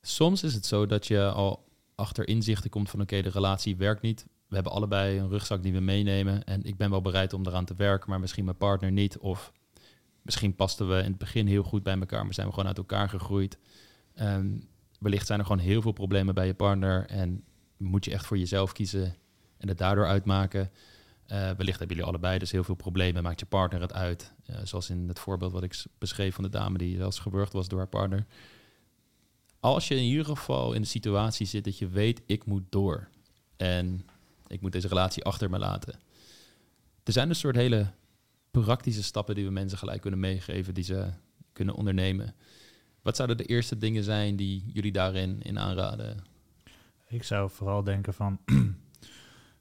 soms 0.00 0.42
is 0.42 0.54
het 0.54 0.66
zo 0.66 0.86
dat 0.86 1.06
je 1.06 1.30
al 1.30 1.64
achter 1.94 2.28
inzichten 2.28 2.70
komt 2.70 2.90
van 2.90 3.00
oké, 3.00 3.22
de 3.22 3.28
relatie 3.28 3.76
werkt 3.76 4.02
niet. 4.02 4.26
We 4.48 4.54
hebben 4.54 4.72
allebei 4.72 5.18
een 5.18 5.28
rugzak 5.28 5.62
die 5.62 5.72
we 5.72 5.80
meenemen. 5.80 6.44
En 6.44 6.62
ik 6.62 6.76
ben 6.76 6.90
wel 6.90 7.00
bereid 7.00 7.32
om 7.32 7.46
eraan 7.46 7.64
te 7.64 7.74
werken, 7.74 8.10
maar 8.10 8.20
misschien 8.20 8.44
mijn 8.44 8.56
partner 8.56 8.92
niet. 8.92 9.18
Of 9.18 9.52
misschien 10.22 10.54
pasten 10.54 10.88
we 10.88 10.98
in 10.98 11.10
het 11.10 11.18
begin 11.18 11.46
heel 11.46 11.62
goed 11.62 11.82
bij 11.82 11.98
elkaar, 11.98 12.24
maar 12.24 12.34
zijn 12.34 12.46
we 12.46 12.52
gewoon 12.52 12.68
uit 12.68 12.78
elkaar 12.78 13.08
gegroeid. 13.08 13.58
Um, 14.20 14.68
wellicht 14.98 15.26
zijn 15.26 15.38
er 15.38 15.46
gewoon 15.46 15.60
heel 15.62 15.82
veel 15.82 15.92
problemen 15.92 16.34
bij 16.34 16.46
je 16.46 16.54
partner. 16.54 17.06
En 17.06 17.44
moet 17.76 18.04
je 18.04 18.12
echt 18.12 18.26
voor 18.26 18.38
jezelf 18.38 18.72
kiezen 18.72 19.16
en 19.58 19.68
het 19.68 19.78
daardoor 19.78 20.06
uitmaken. 20.06 20.70
Uh, 21.34 21.40
wellicht 21.40 21.78
hebben 21.78 21.96
jullie 21.96 22.12
allebei 22.12 22.38
dus 22.38 22.50
heel 22.50 22.64
veel 22.64 22.74
problemen. 22.74 23.22
Maakt 23.22 23.40
je 23.40 23.46
partner 23.46 23.80
het 23.80 23.92
uit. 23.92 24.32
Uh, 24.50 24.56
zoals 24.64 24.90
in 24.90 25.08
het 25.08 25.18
voorbeeld 25.18 25.52
wat 25.52 25.62
ik 25.62 25.84
beschreef 25.98 26.34
van 26.34 26.44
de 26.44 26.50
dame 26.50 26.78
die 26.78 26.96
zelfs 26.96 27.18
geburgd 27.18 27.52
was 27.52 27.68
door 27.68 27.78
haar 27.78 27.88
partner. 27.88 28.26
Als 29.60 29.88
je 29.88 29.94
in 29.94 30.02
ieder 30.02 30.24
geval 30.24 30.72
in 30.72 30.80
de 30.80 30.86
situatie 30.86 31.46
zit 31.46 31.64
dat 31.64 31.78
je 31.78 31.88
weet, 31.88 32.22
ik 32.26 32.46
moet 32.46 32.62
door. 32.68 33.08
En 33.56 34.06
ik 34.46 34.60
moet 34.60 34.72
deze 34.72 34.88
relatie 34.88 35.24
achter 35.24 35.50
me 35.50 35.58
laten. 35.58 35.98
Er 37.02 37.12
zijn 37.12 37.28
een 37.28 37.34
soort 37.34 37.56
hele 37.56 37.92
praktische 38.50 39.02
stappen 39.02 39.34
die 39.34 39.44
we 39.44 39.50
mensen 39.50 39.78
gelijk 39.78 40.00
kunnen 40.00 40.20
meegeven, 40.20 40.74
die 40.74 40.84
ze 40.84 41.10
kunnen 41.52 41.74
ondernemen. 41.74 42.34
Wat 43.02 43.16
zouden 43.16 43.36
de 43.36 43.44
eerste 43.44 43.78
dingen 43.78 44.04
zijn 44.04 44.36
die 44.36 44.64
jullie 44.72 44.92
daarin 44.92 45.42
in 45.42 45.58
aanraden? 45.58 46.24
Ik 47.08 47.22
zou 47.22 47.50
vooral 47.50 47.84
denken 47.84 48.14
van, 48.14 48.38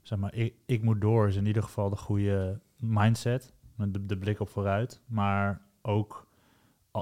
zeg 0.04 0.20
maar, 0.20 0.34
ik, 0.34 0.54
ik 0.66 0.82
moet 0.82 1.02
door 1.02 1.28
is 1.28 1.36
in 1.36 1.46
ieder 1.46 1.64
geval 1.64 1.90
de 1.90 1.96
goede 1.96 2.60
mindset, 2.78 3.54
de, 3.76 4.06
de 4.06 4.18
blik 4.18 4.40
op 4.40 4.50
vooruit, 4.50 5.02
maar 5.06 5.62
ook 5.82 6.28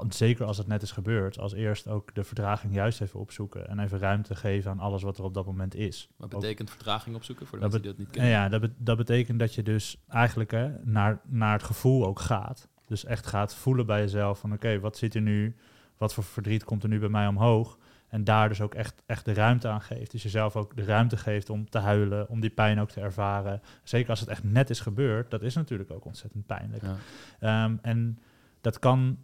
zeker 0.08 0.46
als 0.46 0.58
het 0.58 0.66
net 0.66 0.82
is 0.82 0.90
gebeurd, 0.90 1.38
als 1.38 1.52
eerst 1.52 1.88
ook 1.88 2.14
de 2.14 2.24
vertraging 2.24 2.74
juist 2.74 3.00
even 3.00 3.20
opzoeken 3.20 3.68
en 3.68 3.78
even 3.78 3.98
ruimte 3.98 4.34
geven 4.34 4.70
aan 4.70 4.78
alles 4.78 5.02
wat 5.02 5.18
er 5.18 5.24
op 5.24 5.34
dat 5.34 5.46
moment 5.46 5.74
is. 5.74 6.10
Wat 6.16 6.28
betekent 6.28 6.70
vertraging 6.70 7.16
opzoeken 7.16 7.46
voor 7.46 7.58
de 7.58 7.62
mensen 7.62 7.82
die 7.82 7.90
dat 7.90 8.00
niet 8.00 8.10
kennen? 8.10 8.30
Ja, 8.30 8.48
dat, 8.48 8.70
dat 8.76 8.96
betekent 8.96 9.38
dat 9.38 9.54
je 9.54 9.62
dus 9.62 10.02
eigenlijk 10.08 10.50
hè, 10.50 10.70
naar, 10.84 11.20
naar 11.26 11.52
het 11.52 11.62
gevoel 11.62 12.06
ook 12.06 12.20
gaat. 12.20 12.68
Dus 12.86 13.04
echt 13.04 13.26
gaat 13.26 13.54
voelen 13.54 13.86
bij 13.86 14.00
jezelf 14.00 14.38
van 14.38 14.52
oké, 14.52 14.80
wat 14.80 14.96
zit 14.96 15.14
er 15.14 15.20
nu, 15.20 15.56
wat 15.96 16.14
voor 16.14 16.24
verdriet 16.24 16.64
komt 16.64 16.82
er 16.82 16.88
nu 16.88 16.98
bij 16.98 17.08
mij 17.08 17.26
omhoog? 17.26 17.78
En 18.12 18.24
daar 18.24 18.48
dus 18.48 18.60
ook 18.60 18.74
echt, 18.74 19.02
echt 19.06 19.24
de 19.24 19.34
ruimte 19.34 19.68
aan 19.68 19.80
geeft. 19.80 20.10
Dus 20.10 20.22
jezelf 20.22 20.56
ook 20.56 20.76
de 20.76 20.84
ruimte 20.84 21.16
geeft 21.16 21.50
om 21.50 21.70
te 21.70 21.78
huilen, 21.78 22.28
om 22.28 22.40
die 22.40 22.50
pijn 22.50 22.80
ook 22.80 22.90
te 22.90 23.00
ervaren. 23.00 23.62
Zeker 23.82 24.10
als 24.10 24.20
het 24.20 24.28
echt 24.28 24.44
net 24.44 24.70
is 24.70 24.80
gebeurd, 24.80 25.30
dat 25.30 25.42
is 25.42 25.54
natuurlijk 25.54 25.90
ook 25.90 26.04
ontzettend 26.04 26.46
pijnlijk. 26.46 26.82
Ja. 26.82 26.96
Ehm, 27.40 27.76
en 27.82 28.18
dat 28.60 28.78
kan, 28.78 29.18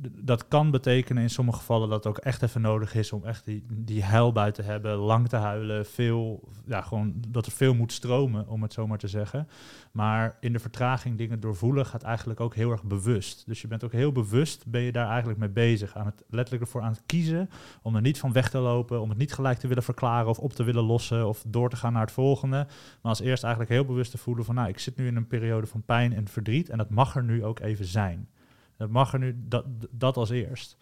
dat 0.00 0.48
kan 0.48 0.70
betekenen 0.70 1.22
in 1.22 1.30
sommige 1.30 1.58
gevallen 1.58 1.88
dat 1.88 2.04
het 2.04 2.06
ook 2.06 2.24
echt 2.24 2.42
even 2.42 2.60
nodig 2.60 2.94
is 2.94 3.12
om 3.12 3.24
echt 3.24 3.44
die, 3.44 3.64
die 3.72 4.02
huilbui 4.02 4.52
te 4.52 4.62
hebben, 4.62 4.96
lang 4.96 5.28
te 5.28 5.36
huilen, 5.36 5.86
veel, 5.86 6.48
ja, 6.66 6.80
gewoon 6.80 7.14
dat 7.28 7.46
er 7.46 7.52
veel 7.52 7.74
moet 7.74 7.92
stromen, 7.92 8.48
om 8.48 8.62
het 8.62 8.72
zo 8.72 8.86
maar 8.86 8.98
te 8.98 9.08
zeggen. 9.08 9.48
Maar 9.90 10.36
in 10.40 10.52
de 10.52 10.58
vertraging 10.58 11.18
dingen 11.18 11.40
doorvoelen 11.40 11.86
gaat 11.86 12.02
eigenlijk 12.02 12.40
ook 12.40 12.54
heel 12.54 12.70
erg 12.70 12.82
bewust. 12.82 13.46
Dus 13.46 13.60
je 13.60 13.68
bent 13.68 13.84
ook 13.84 13.92
heel 13.92 14.12
bewust, 14.12 14.66
ben 14.66 14.80
je 14.80 14.92
daar 14.92 15.08
eigenlijk 15.08 15.38
mee 15.38 15.48
bezig, 15.48 15.96
aan 15.96 16.06
het 16.06 16.24
letterlijk 16.28 16.64
ervoor 16.64 16.82
aan 16.82 16.92
het 16.92 17.02
kiezen 17.06 17.50
om 17.82 17.94
er 17.96 18.02
niet 18.02 18.18
van 18.18 18.32
weg 18.32 18.50
te 18.50 18.58
lopen, 18.58 19.00
om 19.00 19.08
het 19.08 19.18
niet 19.18 19.32
gelijk 19.32 19.58
te 19.58 19.68
willen 19.68 19.82
verklaren 19.82 20.28
of 20.28 20.38
op 20.38 20.52
te 20.52 20.64
willen 20.64 20.84
lossen 20.84 21.28
of 21.28 21.44
door 21.46 21.70
te 21.70 21.76
gaan 21.76 21.92
naar 21.92 22.02
het 22.02 22.12
volgende. 22.12 22.56
Maar 23.02 23.12
als 23.12 23.20
eerst 23.20 23.42
eigenlijk 23.42 23.72
heel 23.72 23.84
bewust 23.84 24.10
te 24.10 24.18
voelen 24.18 24.44
van, 24.44 24.54
nou, 24.54 24.68
ik 24.68 24.78
zit 24.78 24.96
nu 24.96 25.06
in 25.06 25.16
een 25.16 25.26
periode 25.26 25.66
van 25.66 25.82
pijn 25.82 26.12
en 26.12 26.28
verdriet 26.28 26.68
en 26.68 26.78
dat 26.78 26.90
mag 26.90 27.16
er 27.16 27.24
nu 27.24 27.44
ook 27.44 27.60
even 27.60 27.84
zijn. 27.84 28.28
Dat 28.76 28.90
mag 28.90 29.12
er 29.12 29.18
nu, 29.18 29.36
dat, 29.48 29.64
dat 29.90 30.16
als 30.16 30.30
eerst 30.30 30.76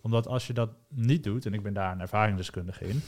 omdat 0.00 0.26
als 0.26 0.46
je 0.46 0.52
dat 0.52 0.70
niet 0.88 1.24
doet, 1.24 1.46
en 1.46 1.54
ik 1.54 1.62
ben 1.62 1.72
daar 1.72 1.92
een 1.92 2.00
ervaringsdeskundige 2.00 2.88
in, 2.88 3.02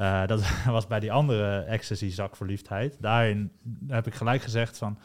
uh, 0.00 0.26
dat 0.26 0.42
was 0.66 0.86
bij 0.86 1.00
die 1.00 1.12
andere 1.12 1.58
ecstasy-zakverliefdheid. 1.58 2.96
Daarin 3.00 3.52
heb 3.86 4.06
ik 4.06 4.14
gelijk 4.14 4.42
gezegd 4.42 4.78
van, 4.78 4.98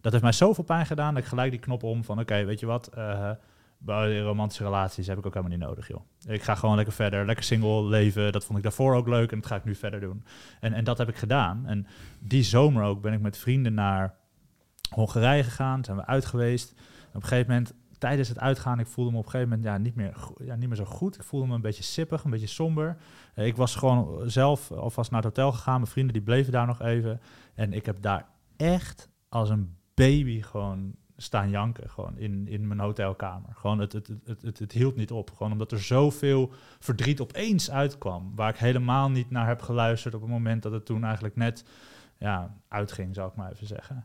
dat 0.00 0.12
heeft 0.12 0.24
mij 0.24 0.32
zoveel 0.32 0.64
pijn 0.64 0.86
gedaan, 0.86 1.14
dat 1.14 1.22
ik 1.22 1.28
gelijk 1.28 1.50
die 1.50 1.60
knop 1.60 1.82
om 1.82 2.04
van, 2.04 2.20
oké, 2.20 2.44
weet 2.44 2.60
je 2.60 2.66
wat, 2.66 2.90
uh, 2.96 3.30
bij 3.78 4.20
romantische 4.20 4.64
relaties 4.64 5.06
heb 5.06 5.18
ik 5.18 5.26
ook 5.26 5.34
helemaal 5.34 5.58
niet 5.58 5.66
nodig, 5.66 5.88
joh. 5.88 6.00
Ik 6.26 6.42
ga 6.42 6.54
gewoon 6.54 6.76
lekker 6.76 6.94
verder, 6.94 7.26
lekker 7.26 7.44
single 7.44 7.84
leven. 7.84 8.32
Dat 8.32 8.44
vond 8.44 8.58
ik 8.58 8.64
daarvoor 8.64 8.94
ook 8.94 9.08
leuk 9.08 9.32
en 9.32 9.38
dat 9.40 9.46
ga 9.46 9.56
ik 9.56 9.64
nu 9.64 9.74
verder 9.74 10.00
doen. 10.00 10.24
En, 10.60 10.72
en 10.72 10.84
dat 10.84 10.98
heb 10.98 11.08
ik 11.08 11.16
gedaan. 11.16 11.66
En 11.66 11.86
die 12.18 12.42
zomer 12.42 12.84
ook 12.84 13.00
ben 13.00 13.12
ik 13.12 13.20
met 13.20 13.38
vrienden 13.38 13.74
naar 13.74 14.14
Hongarije 14.90 15.42
gegaan, 15.42 15.84
zijn 15.84 15.96
we 15.96 16.06
uit 16.06 16.26
geweest. 16.26 16.72
op 17.08 17.14
een 17.14 17.22
gegeven 17.22 17.50
moment 17.50 17.74
tijdens 18.02 18.28
het 18.28 18.38
uitgaan, 18.38 18.78
ik 18.78 18.86
voelde 18.86 19.10
me 19.10 19.16
op 19.16 19.24
een 19.24 19.30
gegeven 19.30 19.50
moment 19.50 19.68
ja, 19.68 19.78
niet, 19.78 19.94
meer, 19.94 20.16
ja, 20.44 20.54
niet 20.54 20.68
meer 20.68 20.76
zo 20.76 20.84
goed. 20.84 21.14
Ik 21.14 21.22
voelde 21.22 21.46
me 21.46 21.54
een 21.54 21.60
beetje 21.60 21.82
sippig, 21.82 22.24
een 22.24 22.30
beetje 22.30 22.46
somber. 22.46 22.96
Uh, 23.34 23.46
ik 23.46 23.56
was 23.56 23.74
gewoon 23.74 24.30
zelf 24.30 24.70
alvast 24.70 25.10
naar 25.10 25.22
het 25.22 25.36
hotel 25.36 25.52
gegaan. 25.52 25.80
Mijn 25.80 25.90
vrienden 25.90 26.12
die 26.12 26.22
bleven 26.22 26.52
daar 26.52 26.66
nog 26.66 26.80
even. 26.80 27.20
En 27.54 27.72
ik 27.72 27.86
heb 27.86 28.02
daar 28.02 28.26
echt 28.56 29.08
als 29.28 29.50
een 29.50 29.76
baby 29.94 30.42
gewoon 30.42 30.94
staan 31.16 31.50
janken. 31.50 31.90
Gewoon 31.90 32.18
in, 32.18 32.48
in 32.48 32.66
mijn 32.66 32.80
hotelkamer. 32.80 33.54
Gewoon 33.54 33.78
het, 33.78 33.92
het, 33.92 34.08
het, 34.24 34.42
het, 34.42 34.58
het 34.58 34.72
hield 34.72 34.96
niet 34.96 35.10
op. 35.10 35.30
Gewoon 35.30 35.52
omdat 35.52 35.72
er 35.72 35.82
zoveel 35.82 36.52
verdriet 36.78 37.20
opeens 37.20 37.70
uitkwam. 37.70 38.32
Waar 38.34 38.48
ik 38.48 38.56
helemaal 38.56 39.10
niet 39.10 39.30
naar 39.30 39.46
heb 39.46 39.62
geluisterd 39.62 40.14
op 40.14 40.20
het 40.20 40.30
moment 40.30 40.62
dat 40.62 40.72
het 40.72 40.86
toen 40.86 41.04
eigenlijk 41.04 41.36
net 41.36 41.64
ja, 42.18 42.56
uitging, 42.68 43.14
zou 43.14 43.28
ik 43.28 43.36
maar 43.36 43.52
even 43.52 43.66
zeggen. 43.66 44.04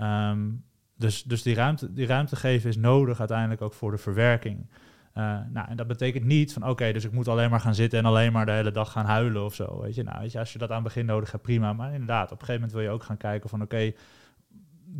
Um, 0.00 0.64
dus, 0.96 1.22
dus 1.22 1.42
die, 1.42 1.54
ruimte, 1.54 1.92
die 1.92 2.06
ruimte 2.06 2.36
geven 2.36 2.68
is 2.68 2.76
nodig 2.76 3.18
uiteindelijk 3.18 3.60
ook 3.60 3.74
voor 3.74 3.90
de 3.90 3.98
verwerking. 3.98 4.66
Uh, 5.14 5.38
nou, 5.52 5.68
en 5.68 5.76
dat 5.76 5.86
betekent 5.86 6.24
niet 6.24 6.52
van 6.52 6.68
oké, 6.68 6.92
dus 6.92 7.04
ik 7.04 7.12
moet 7.12 7.28
alleen 7.28 7.50
maar 7.50 7.60
gaan 7.60 7.74
zitten 7.74 7.98
en 7.98 8.04
alleen 8.04 8.32
maar 8.32 8.46
de 8.46 8.52
hele 8.52 8.70
dag 8.70 8.92
gaan 8.92 9.06
huilen 9.06 9.44
of 9.44 9.54
zo. 9.54 9.80
Weet 9.80 9.94
je, 9.94 10.02
nou, 10.02 10.20
weet 10.20 10.32
je, 10.32 10.38
als 10.38 10.52
je 10.52 10.58
dat 10.58 10.68
aan 10.68 10.74
het 10.74 10.84
begin 10.84 11.06
nodig 11.06 11.30
hebt, 11.30 11.42
prima. 11.42 11.72
Maar 11.72 11.92
inderdaad, 11.92 12.24
op 12.24 12.40
een 12.40 12.46
gegeven 12.46 12.54
moment 12.54 12.72
wil 12.72 12.82
je 12.82 12.90
ook 12.90 13.02
gaan 13.02 13.16
kijken 13.16 13.48
van 13.48 13.62
oké, 13.62 13.92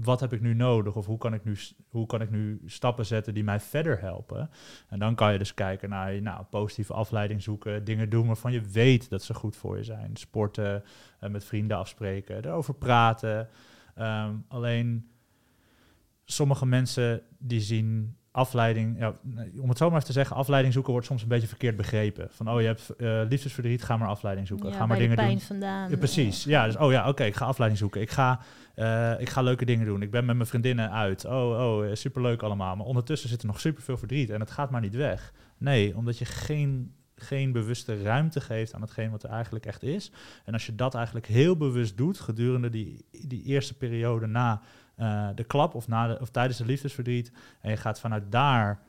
wat 0.02 0.20
heb 0.20 0.32
ik 0.32 0.40
nu 0.40 0.54
nodig? 0.54 0.96
Of 0.96 1.06
hoe 1.06 1.18
kan 1.18 1.34
ik 1.34 1.44
nu, 1.44 1.56
hoe 1.88 2.06
kan 2.06 2.20
ik 2.20 2.30
nu 2.30 2.60
stappen 2.66 3.06
zetten 3.06 3.34
die 3.34 3.44
mij 3.44 3.60
verder 3.60 4.00
helpen? 4.00 4.50
En 4.88 4.98
dan 4.98 5.14
kan 5.14 5.32
je 5.32 5.38
dus 5.38 5.54
kijken 5.54 5.88
naar 5.88 6.22
nou, 6.22 6.44
positieve 6.50 6.92
afleiding 6.92 7.42
zoeken, 7.42 7.84
dingen 7.84 8.08
doen 8.08 8.26
waarvan 8.26 8.52
je 8.52 8.60
weet 8.60 9.10
dat 9.10 9.22
ze 9.22 9.34
goed 9.34 9.56
voor 9.56 9.76
je 9.76 9.84
zijn. 9.84 10.16
Sporten, 10.16 10.84
uh, 11.20 11.30
met 11.30 11.44
vrienden 11.44 11.76
afspreken, 11.76 12.44
erover 12.44 12.74
praten. 12.74 13.48
Um, 13.98 14.44
alleen 14.48 15.10
sommige 16.26 16.66
mensen 16.66 17.22
die 17.38 17.60
zien 17.60 18.16
afleiding, 18.30 18.98
ja, 18.98 19.12
om 19.60 19.68
het 19.68 19.78
zo 19.78 19.86
maar 19.86 19.94
even 19.94 20.06
te 20.06 20.12
zeggen, 20.12 20.36
afleiding 20.36 20.72
zoeken 20.72 20.92
wordt 20.92 21.06
soms 21.06 21.22
een 21.22 21.28
beetje 21.28 21.46
verkeerd 21.48 21.76
begrepen. 21.76 22.28
Van, 22.30 22.50
oh, 22.50 22.60
je 22.60 22.66
hebt 22.66 22.90
uh, 22.98 23.20
liefdesverdriet, 23.28 23.82
ga 23.82 23.96
maar 23.96 24.08
afleiding 24.08 24.46
zoeken. 24.46 24.70
Ja, 24.70 24.76
ga 24.76 24.86
maar 24.86 24.98
dingen 24.98 25.16
pijn 25.16 25.28
doen. 25.28 25.40
vandaan. 25.40 25.90
Ja, 25.90 25.96
precies. 25.96 26.44
Ja, 26.44 26.66
dus, 26.66 26.76
oh 26.76 26.92
ja, 26.92 27.08
oké, 27.08 27.24
ik 27.24 27.36
ga 27.36 27.44
afleiding 27.44 27.80
zoeken. 27.80 28.00
Ik 28.00 28.10
ga, 28.10 28.40
uh, 28.76 29.20
ik 29.20 29.28
ga 29.28 29.42
leuke 29.42 29.64
dingen 29.64 29.86
doen. 29.86 30.02
Ik 30.02 30.10
ben 30.10 30.24
met 30.24 30.36
mijn 30.36 30.48
vriendinnen 30.48 30.90
uit. 30.90 31.24
Oh, 31.24 31.32
oh, 31.32 31.94
superleuk 31.94 32.42
allemaal. 32.42 32.76
Maar 32.76 32.86
ondertussen 32.86 33.28
zit 33.28 33.40
er 33.40 33.46
nog 33.46 33.60
superveel 33.60 33.96
verdriet 33.96 34.30
en 34.30 34.40
het 34.40 34.50
gaat 34.50 34.70
maar 34.70 34.80
niet 34.80 34.94
weg. 34.94 35.32
Nee, 35.58 35.96
omdat 35.96 36.18
je 36.18 36.24
geen 36.24 36.94
geen 37.18 37.52
bewuste 37.52 38.02
ruimte 38.02 38.40
geeft 38.40 38.74
aan 38.74 38.80
hetgeen 38.80 39.10
wat 39.10 39.22
er 39.22 39.30
eigenlijk 39.30 39.66
echt 39.66 39.82
is. 39.82 40.10
En 40.44 40.52
als 40.52 40.66
je 40.66 40.74
dat 40.74 40.94
eigenlijk 40.94 41.26
heel 41.26 41.56
bewust 41.56 41.96
doet 41.96 42.20
gedurende 42.20 42.70
die, 42.70 43.04
die 43.10 43.42
eerste 43.42 43.74
periode 43.74 44.26
na 44.26 44.62
uh, 44.96 45.28
de 45.34 45.44
klap 45.44 45.74
of, 45.74 45.88
na 45.88 46.06
de, 46.06 46.18
of 46.20 46.30
tijdens 46.30 46.58
de 46.58 46.64
liefdesverdriet. 46.64 47.32
En 47.60 47.70
je 47.70 47.76
gaat 47.76 48.00
vanuit 48.00 48.32
daar 48.32 48.80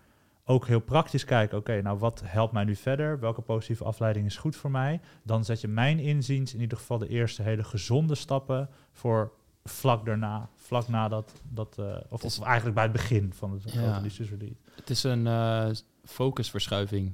ook 0.46 0.68
heel 0.68 0.80
praktisch 0.80 1.26
kijken, 1.26 1.58
oké, 1.58 1.82
nou 1.82 1.98
wat 1.98 2.22
helpt 2.26 2.54
mij 2.54 2.64
nu 2.64 2.76
verder? 2.76 3.20
Welke 3.20 3.42
positieve 3.42 3.84
afleiding 3.84 4.26
is 4.26 4.38
goed 4.38 4.56
voor 4.56 4.72
mij? 4.72 5.02
Dan 5.24 5.46
zet 5.46 5.62
je 5.62 5.68
mijn 5.68 6.00
inziens 6.00 6.54
in 6.54 6.60
ieder 6.60 6.78
geval 6.78 6.98
de 6.98 7.08
eerste 7.08 7.42
hele 7.42 7.64
gezonde 7.64 8.16
stappen 8.16 8.70
voor 8.92 9.32
vlak 9.64 10.06
daarna, 10.06 10.50
vlak 10.56 10.88
nadat, 10.88 11.42
dat, 11.50 11.78
uh, 11.80 11.98
of, 12.10 12.24
of, 12.24 12.40
eigenlijk 12.42 12.76
bij 12.76 12.84
het 12.84 12.94
begin 12.94 13.34
van 13.34 13.52
het 13.52 13.72
ja. 13.72 14.00
liefdesverdriet. 14.00 14.58
Het 14.76 14.90
is 14.90 15.04
een 15.04 15.26
uh, 15.26 15.70
focusverschuiving, 16.04 17.14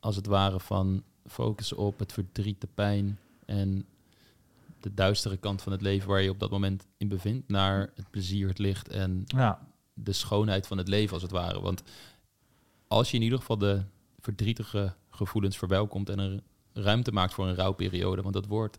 als 0.00 0.16
het 0.16 0.26
ware, 0.26 0.60
van 0.60 1.02
focussen 1.26 1.76
op 1.76 1.98
het 1.98 2.12
verdriet, 2.12 2.60
de 2.60 2.68
pijn 2.74 3.18
en 3.46 3.86
de 4.82 4.94
duistere 4.94 5.36
kant 5.36 5.62
van 5.62 5.72
het 5.72 5.82
leven 5.82 6.08
waar 6.08 6.22
je 6.22 6.30
op 6.30 6.40
dat 6.40 6.50
moment 6.50 6.86
in 6.96 7.08
bevindt, 7.08 7.48
naar 7.48 7.90
het 7.94 8.10
plezier, 8.10 8.48
het 8.48 8.58
licht 8.58 8.88
en 8.88 9.22
ja. 9.26 9.68
de 9.94 10.12
schoonheid 10.12 10.66
van 10.66 10.78
het 10.78 10.88
leven 10.88 11.12
als 11.12 11.22
het 11.22 11.30
ware. 11.30 11.60
Want 11.60 11.82
als 12.88 13.10
je 13.10 13.16
in 13.16 13.22
ieder 13.22 13.38
geval 13.38 13.58
de 13.58 13.82
verdrietige 14.20 14.94
gevoelens 15.10 15.58
verwelkomt 15.58 16.08
en 16.08 16.18
een 16.18 16.42
ruimte 16.72 17.12
maakt 17.12 17.34
voor 17.34 17.46
een 17.46 17.54
rouwperiode, 17.54 18.22
want 18.22 18.34
dat 18.34 18.46
woord 18.46 18.78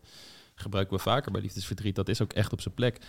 gebruiken 0.54 0.96
we 0.96 1.02
vaker 1.02 1.32
bij 1.32 1.40
liefdesverdriet, 1.40 1.94
dat 1.94 2.08
is 2.08 2.22
ook 2.22 2.32
echt 2.32 2.52
op 2.52 2.60
zijn 2.60 2.74
plek. 2.74 3.06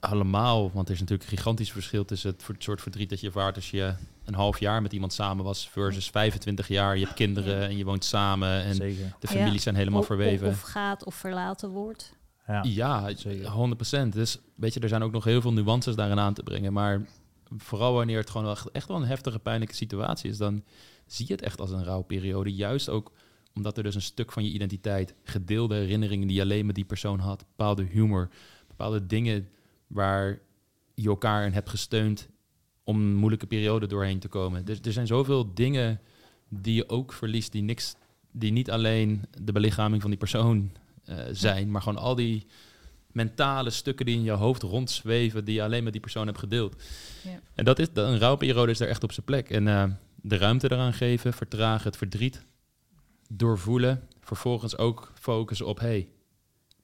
Allemaal, 0.00 0.70
want 0.72 0.88
er 0.88 0.94
is 0.94 1.00
natuurlijk 1.00 1.30
een 1.30 1.36
gigantisch 1.36 1.72
verschil 1.72 2.04
tussen 2.04 2.36
het 2.46 2.62
soort 2.62 2.80
verdriet 2.80 3.10
dat 3.10 3.20
je 3.20 3.26
ervaart 3.26 3.56
als 3.56 3.70
je 3.70 3.94
een 4.24 4.34
half 4.34 4.60
jaar 4.60 4.82
met 4.82 4.92
iemand 4.92 5.12
samen 5.12 5.44
was 5.44 5.68
versus 5.68 6.10
25 6.10 6.68
jaar. 6.68 6.96
Je 6.96 7.04
hebt 7.04 7.16
kinderen 7.16 7.68
en 7.68 7.76
je 7.76 7.84
woont 7.84 8.04
samen 8.04 8.62
en 8.62 8.74
Zeker. 8.74 9.16
de 9.20 9.26
families 9.26 9.62
zijn 9.62 9.74
helemaal 9.74 10.02
verweven. 10.02 10.48
Of, 10.48 10.60
gaat 10.60 11.04
of 11.04 11.14
verlaten 11.14 11.70
wordt. 11.70 12.12
Ja, 12.46 12.62
ja 12.62 13.12
100%. 14.04 14.08
Dus 14.08 14.38
weet 14.54 14.74
je, 14.74 14.80
er 14.80 14.88
zijn 14.88 15.02
ook 15.02 15.12
nog 15.12 15.24
heel 15.24 15.40
veel 15.40 15.52
nuances 15.52 15.94
daarin 15.94 16.18
aan 16.18 16.34
te 16.34 16.42
brengen. 16.42 16.72
Maar 16.72 17.06
vooral 17.56 17.92
wanneer 17.94 18.18
het 18.18 18.30
gewoon 18.30 18.50
echt, 18.50 18.70
echt 18.70 18.88
wel 18.88 18.96
een 18.96 19.06
heftige, 19.06 19.38
pijnlijke 19.38 19.74
situatie 19.74 20.30
is, 20.30 20.36
dan 20.36 20.62
zie 21.06 21.26
je 21.26 21.32
het 21.32 21.42
echt 21.42 21.60
als 21.60 21.70
een 21.70 21.84
rouwperiode. 21.84 22.54
Juist 22.54 22.88
ook 22.88 23.12
Omdat 23.54 23.76
er 23.76 23.82
dus 23.82 23.94
een 23.94 24.02
stuk 24.02 24.32
van 24.32 24.44
je 24.44 24.50
identiteit, 24.50 25.14
gedeelde 25.24 25.74
herinneringen 25.74 26.26
die 26.26 26.36
je 26.36 26.42
alleen 26.42 26.66
met 26.66 26.74
die 26.74 26.84
persoon 26.84 27.18
had, 27.18 27.44
bepaalde 27.56 27.82
humor, 27.82 28.28
bepaalde 28.82 29.06
dingen 29.06 29.48
waar 29.86 30.38
je 30.94 31.08
elkaar 31.08 31.46
in 31.46 31.52
hebt 31.52 31.68
gesteund 31.68 32.28
om 32.84 33.00
een 33.00 33.14
moeilijke 33.14 33.46
periode 33.46 33.86
doorheen 33.86 34.18
te 34.18 34.28
komen. 34.28 34.64
Dus 34.64 34.78
er 34.82 34.92
zijn 34.92 35.06
zoveel 35.06 35.54
dingen 35.54 36.00
die 36.48 36.74
je 36.74 36.88
ook 36.88 37.12
verliest, 37.12 37.52
die 37.52 37.62
niks, 37.62 37.94
die 38.30 38.52
niet 38.52 38.70
alleen 38.70 39.24
de 39.40 39.52
belichaming 39.52 40.00
van 40.00 40.10
die 40.10 40.18
persoon 40.18 40.72
eh, 41.04 41.16
zijn, 41.32 41.70
maar 41.70 41.82
gewoon 41.82 42.02
al 42.02 42.14
die 42.14 42.46
mentale 43.12 43.70
stukken 43.70 44.06
die 44.06 44.16
in 44.16 44.22
je 44.22 44.30
hoofd 44.30 44.62
rondzweven, 44.62 45.44
die 45.44 45.54
je 45.54 45.62
alleen 45.62 45.84
met 45.84 45.92
die 45.92 46.02
persoon 46.02 46.26
hebt 46.26 46.38
gedeeld. 46.38 46.82
Ja. 47.24 47.40
En 47.54 47.64
dat 47.64 47.78
is, 47.78 47.86
een 47.92 48.18
rouwperiode 48.18 48.70
is 48.70 48.78
daar 48.78 48.88
echt 48.88 49.04
op 49.04 49.12
zijn 49.12 49.26
plek. 49.26 49.50
En 49.50 49.68
eh, 49.68 49.84
de 50.22 50.36
ruimte 50.36 50.72
eraan 50.72 50.92
geven, 50.92 51.32
vertragen, 51.32 51.86
het 51.86 51.96
verdriet 51.96 52.44
doorvoelen, 53.28 54.08
vervolgens 54.20 54.76
ook 54.78 55.12
focussen 55.14 55.66
op, 55.66 55.78
hey, 55.78 56.08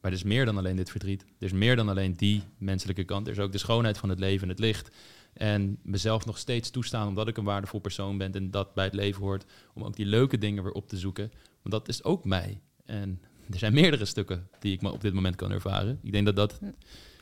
maar 0.09 0.17
er 0.17 0.25
is 0.25 0.33
meer 0.33 0.45
dan 0.45 0.59
alleen 0.59 0.77
dit 0.77 0.91
verdriet. 0.91 1.23
Er 1.23 1.47
is 1.47 1.53
meer 1.53 1.77
dan 1.77 1.89
alleen 1.89 2.15
die 2.17 2.43
menselijke 2.59 3.05
kant. 3.05 3.27
Er 3.27 3.33
is 3.33 3.39
ook 3.39 3.53
de 3.53 3.59
schoonheid 3.59 3.99
van 3.99 4.09
het 4.09 4.19
leven 4.19 4.43
en 4.43 4.49
het 4.49 4.59
licht. 4.59 4.91
En 5.33 5.79
mezelf 5.83 6.27
nog 6.27 6.39
steeds 6.39 6.71
toestaan 6.71 7.09
omdat 7.09 7.29
ik 7.29 7.37
een 7.37 7.45
waardevol 7.45 7.81
persoon 7.81 8.19
ben 8.19 8.33
en 8.33 8.51
dat 8.51 8.75
bij 8.75 8.85
het 8.85 8.95
leven 8.95 9.23
hoort, 9.23 9.45
om 9.75 9.85
ook 9.85 9.97
die 9.97 10.07
leuke 10.07 10.39
dingen 10.39 10.63
weer 10.63 10.73
op 10.73 10.89
te 10.89 10.97
zoeken. 10.97 11.33
Want 11.63 11.75
dat 11.75 11.89
is 11.89 12.05
ook 12.05 12.25
mij. 12.25 12.61
En 12.85 13.21
er 13.51 13.59
zijn 13.59 13.73
meerdere 13.73 14.05
stukken 14.05 14.49
die 14.59 14.73
ik 14.73 14.83
me 14.83 14.93
op 14.93 15.01
dit 15.01 15.15
moment 15.15 15.37
kan 15.37 15.51
ervaren. 15.51 15.99
Ik 16.03 16.13
denk 16.13 16.27
dat 16.27 16.37
dat 16.37 16.61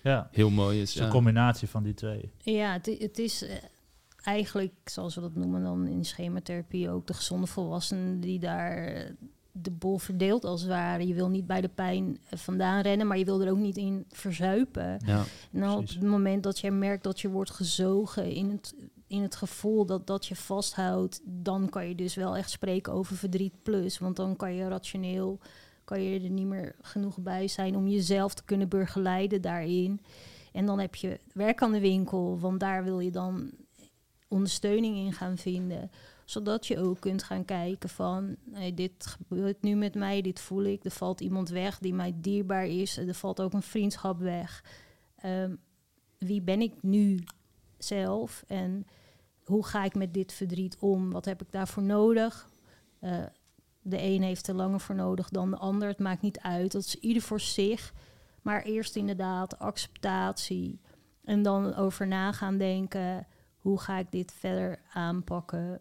Ja, 0.03 0.29
heel 0.33 0.51
mooi 0.51 0.75
is. 0.81 0.81
het 0.81 0.88
is 0.88 1.01
een 1.01 1.07
ja. 1.07 1.12
combinatie 1.12 1.68
van 1.68 1.83
die 1.83 1.94
twee. 1.94 2.31
Ja, 2.38 2.72
het, 2.72 2.87
het 2.99 3.18
is 3.18 3.42
eh, 3.42 3.57
eigenlijk, 4.22 4.75
zoals 4.85 5.14
we 5.14 5.20
dat 5.20 5.35
noemen 5.35 5.62
dan 5.62 5.87
in 5.87 6.05
schematherapie 6.05 6.90
ook, 6.90 7.07
de 7.07 7.14
gezonde 7.14 7.46
volwassene 7.46 8.18
die 8.18 8.38
daar 8.38 8.77
eh, 8.77 9.11
de 9.62 9.71
bol 9.71 9.99
verdeelt 9.99 10.45
als 10.45 10.61
het 10.61 10.71
ware. 10.71 11.07
Je 11.07 11.14
wil 11.14 11.29
niet 11.29 11.47
bij 11.47 11.61
de 11.61 11.69
pijn 11.69 12.19
eh, 12.31 12.38
vandaan 12.38 12.81
rennen, 12.81 13.07
maar 13.07 13.19
je 13.19 13.25
wil 13.25 13.42
er 13.42 13.51
ook 13.51 13.59
niet 13.59 13.77
in 13.77 14.05
verzuipen. 14.09 15.01
Ja. 15.07 15.25
En 15.53 15.61
dan 15.61 15.77
op 15.77 15.88
het 15.88 16.03
moment 16.03 16.42
dat 16.42 16.59
je 16.59 16.71
merkt 16.71 17.05
dat 17.05 17.21
je 17.21 17.31
wordt 17.31 17.51
gezogen 17.51 18.31
in 18.31 18.51
het, 18.51 18.75
in 19.07 19.23
het 19.23 19.37
gevoel 19.37 19.87
dat 19.87 20.07
dat 20.07 20.27
je 20.27 20.37
vasthoudt, 20.37 21.21
dan 21.25 21.69
kan 21.69 21.88
je 21.88 21.95
dus 21.95 22.14
wel 22.14 22.37
echt 22.37 22.51
spreken 22.51 22.92
over 22.92 23.16
verdriet 23.16 23.62
plus. 23.62 23.99
Want 23.99 24.16
dan 24.16 24.37
kan 24.37 24.55
je 24.55 24.69
rationeel, 24.69 25.38
kan 25.85 26.03
je 26.03 26.21
er 26.21 26.31
niet 26.31 26.47
meer 26.47 26.75
genoeg 26.81 27.19
bij 27.19 27.49
zijn 27.49 27.77
om 27.77 27.88
jezelf 27.88 28.35
te 28.35 28.45
kunnen 28.45 28.69
begeleiden 28.69 29.40
daarin. 29.40 30.01
En 30.53 30.66
dan 30.66 30.79
heb 30.79 30.95
je 30.95 31.21
werk 31.33 31.62
aan 31.62 31.73
de 31.73 31.81
winkel, 31.81 32.38
want 32.38 32.61
daar 32.61 32.85
wil 32.85 33.01
je 33.01 33.11
dan 33.11 33.51
ondersteuning 34.29 34.97
in 34.97 35.12
gaan 35.12 35.37
vinden. 35.37 35.90
Zodat 36.27 36.67
je 36.67 36.79
ook 36.79 37.01
kunt 37.01 37.23
gaan 37.23 37.45
kijken 37.45 37.89
van, 37.89 38.37
hey, 38.51 38.75
dit 38.75 39.07
gebeurt 39.07 39.62
nu 39.62 39.75
met 39.75 39.95
mij, 39.95 40.21
dit 40.21 40.41
voel 40.41 40.62
ik. 40.65 40.85
Er 40.85 40.91
valt 40.91 41.21
iemand 41.21 41.49
weg 41.49 41.79
die 41.79 41.95
mij 41.95 42.12
dierbaar 42.17 42.67
is. 42.67 42.97
Er 42.97 43.15
valt 43.15 43.41
ook 43.41 43.53
een 43.53 43.62
vriendschap 43.62 44.19
weg. 44.19 44.65
Ehm, 45.17 45.55
wie 46.19 46.43
ben 46.43 46.61
ik 46.61 46.83
nu 46.83 47.25
zelf 47.79 48.45
en 48.47 48.87
hoe 49.45 49.67
ga 49.67 49.85
ik 49.85 49.95
met 49.95 50.15
dit 50.15 50.33
verdriet 50.33 50.77
om? 50.79 51.11
Wat 51.11 51.25
heb 51.25 51.43
ik 51.43 51.53
daarvoor 51.53 51.83
nodig? 51.83 52.49
Eh, 52.99 53.25
de 53.83 54.03
een 54.03 54.23
heeft 54.23 54.49
er 54.49 54.55
langer 54.55 54.81
voor 54.81 54.95
nodig 54.95 55.29
dan 55.29 55.51
de 55.51 55.57
ander. 55.57 55.89
Het 55.89 55.99
maakt 55.99 56.23
niet 56.23 56.41
uit. 56.41 56.73
Dat 56.73 56.85
is 56.85 56.95
ieder 56.95 57.23
voor 57.23 57.41
zich. 57.41 57.93
Maar 58.43 58.62
eerst 58.62 58.97
inderdaad 58.97 59.59
acceptatie. 59.59 60.81
En 61.25 61.43
dan 61.43 61.75
over 61.75 62.07
na 62.07 62.33
gaan 62.33 62.59
denken. 62.59 63.27
Hoe 63.59 63.81
ga 63.81 63.99
ik 63.99 64.11
dit 64.11 64.33
verder 64.33 64.79
aanpakken? 64.93 65.81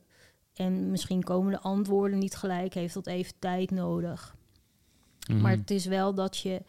En 0.56 0.92
misschien 0.92 1.24
komen 1.24 1.52
de 1.52 1.60
antwoorden 1.60 2.20
niet 2.20 2.36
gelijk. 2.36 2.74
Heeft 2.74 2.94
dat 2.94 3.08
even 3.08 3.34
tijd 3.40 3.72
nodig. 3.72 4.36
Mhm. 5.28 5.42
Maar 5.42 5.52
het 5.52 5.72
is 5.72 5.86
wel 5.86 6.14
dat 6.14 6.38
je 6.38 6.62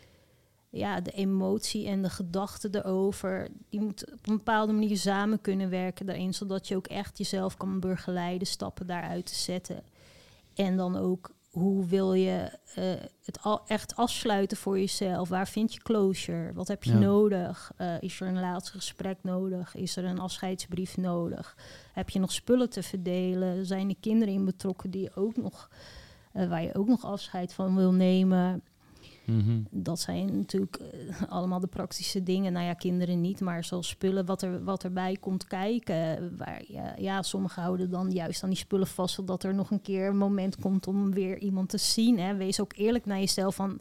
ja, 0.70 1.00
de 1.00 1.10
emotie 1.10 1.86
en 1.86 2.02
de 2.02 2.10
gedachte 2.10 2.68
erover, 2.72 3.48
die 3.68 3.80
moeten 3.80 4.12
op 4.12 4.28
een 4.28 4.36
bepaalde 4.36 4.72
manier 4.72 4.96
samen 4.96 5.40
kunnen 5.40 5.70
werken 5.70 6.06
daarin, 6.06 6.34
zodat 6.34 6.68
je 6.68 6.76
ook 6.76 6.86
echt 6.86 7.18
jezelf 7.18 7.56
kan 7.56 7.80
begeleiden, 7.80 8.46
stappen 8.46 8.86
daaruit 8.86 9.26
te 9.26 9.34
zetten. 9.34 9.82
En 10.54 10.76
dan 10.76 10.96
ook, 10.96 11.30
hoe 11.58 11.86
wil 11.86 12.12
je 12.12 12.50
eh, 12.74 12.84
het 13.24 13.38
al 13.42 13.60
echt 13.66 13.96
afsluiten 13.96 14.56
voor 14.56 14.78
jezelf? 14.78 15.28
Waar 15.28 15.48
vind 15.48 15.72
je 15.74 15.80
closure? 15.82 16.52
Wat 16.52 16.68
heb 16.68 16.84
je 16.84 16.92
Ja. 16.92 16.98
nodig? 16.98 17.72
Eh, 17.76 17.94
is 18.00 18.20
er 18.20 18.26
een 18.28 18.40
laatste 18.40 18.72
gesprek 18.72 19.18
nodig? 19.22 19.74
Is 19.74 19.96
er 19.96 20.04
een 20.04 20.18
afscheidsbrief 20.18 20.96
nodig? 20.96 21.56
Heb 21.92 22.10
je 22.10 22.18
nog 22.18 22.32
spullen 22.32 22.70
te 22.70 22.82
verdelen? 22.82 23.66
Zijn 23.66 23.88
er 23.88 23.96
kinderen 24.00 24.34
in 24.34 24.44
betrokken 24.44 24.90
die 24.90 25.16
ook 25.16 25.36
nog, 25.36 25.70
eh, 26.32 26.48
waar 26.48 26.62
je 26.62 26.74
ook 26.74 26.88
nog 26.88 27.04
afscheid 27.04 27.52
van 27.52 27.76
wil 27.76 27.92
nemen? 27.92 28.62
Mhm. 29.26 29.60
Dat 29.70 30.00
zijn 30.00 30.36
natuurlijk 30.36 30.76
eh, 30.76 31.22
allemaal 31.28 31.60
de 31.60 31.66
praktische 31.66 32.22
dingen. 32.22 32.52
Nou 32.52 32.66
ja, 32.66 32.74
kinderen 32.74 33.20
niet, 33.20 33.40
maar 33.40 33.64
zoals 33.64 33.88
spullen, 33.88 34.26
wat, 34.26 34.42
er, 34.42 34.64
wat 34.64 34.84
erbij 34.84 35.16
komt 35.20 35.46
kijken. 35.46 36.32
Waar, 36.36 36.62
ja, 36.68 36.94
ja, 36.98 37.22
sommigen 37.22 37.62
houden 37.62 37.90
dan 37.90 38.10
juist 38.10 38.42
aan 38.42 38.48
die 38.48 38.58
spullen 38.58 38.86
vast, 38.86 39.14
zodat 39.14 39.42
er 39.42 39.54
nog 39.54 39.70
een 39.70 39.82
keer 39.82 40.08
een 40.08 40.16
moment 40.16 40.56
komt 40.56 40.86
om 40.86 41.12
weer 41.12 41.38
iemand 41.38 41.68
te 41.68 41.78
zien. 41.78 42.18
Hè. 42.18 42.36
Wees 42.36 42.60
ook 42.60 42.72
eerlijk 42.76 43.06
naar 43.06 43.18
jezelf 43.18 43.54
van, 43.54 43.80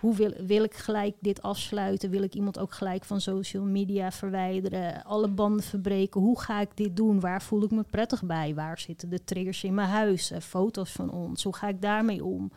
hoe 0.00 0.14
wil, 0.14 0.32
wil 0.46 0.62
ik 0.62 0.74
gelijk 0.74 1.14
dit 1.20 1.42
afsluiten? 1.42 2.10
Wil 2.10 2.22
ik 2.22 2.34
iemand 2.34 2.58
ook 2.58 2.72
gelijk 2.72 3.04
van 3.04 3.20
social 3.20 3.64
media 3.64 4.10
verwijderen? 4.10 5.04
Alle 5.04 5.28
banden 5.28 5.64
verbreken? 5.64 6.20
Hoe 6.20 6.40
ga 6.40 6.60
ik 6.60 6.70
dit 6.74 6.96
doen? 6.96 7.20
Waar 7.20 7.42
voel 7.42 7.62
ik 7.62 7.70
me 7.70 7.82
prettig 7.82 8.24
bij? 8.24 8.54
Waar 8.54 8.78
zitten 8.78 9.08
de 9.08 9.24
triggers 9.24 9.64
in 9.64 9.74
mijn 9.74 9.88
huis? 9.88 10.30
Eh, 10.30 10.40
foto's 10.40 10.92
van 10.92 11.10
ons? 11.10 11.42
Hoe 11.42 11.56
ga 11.56 11.68
ik 11.68 11.82
daarmee 11.82 12.24
om? 12.24 12.52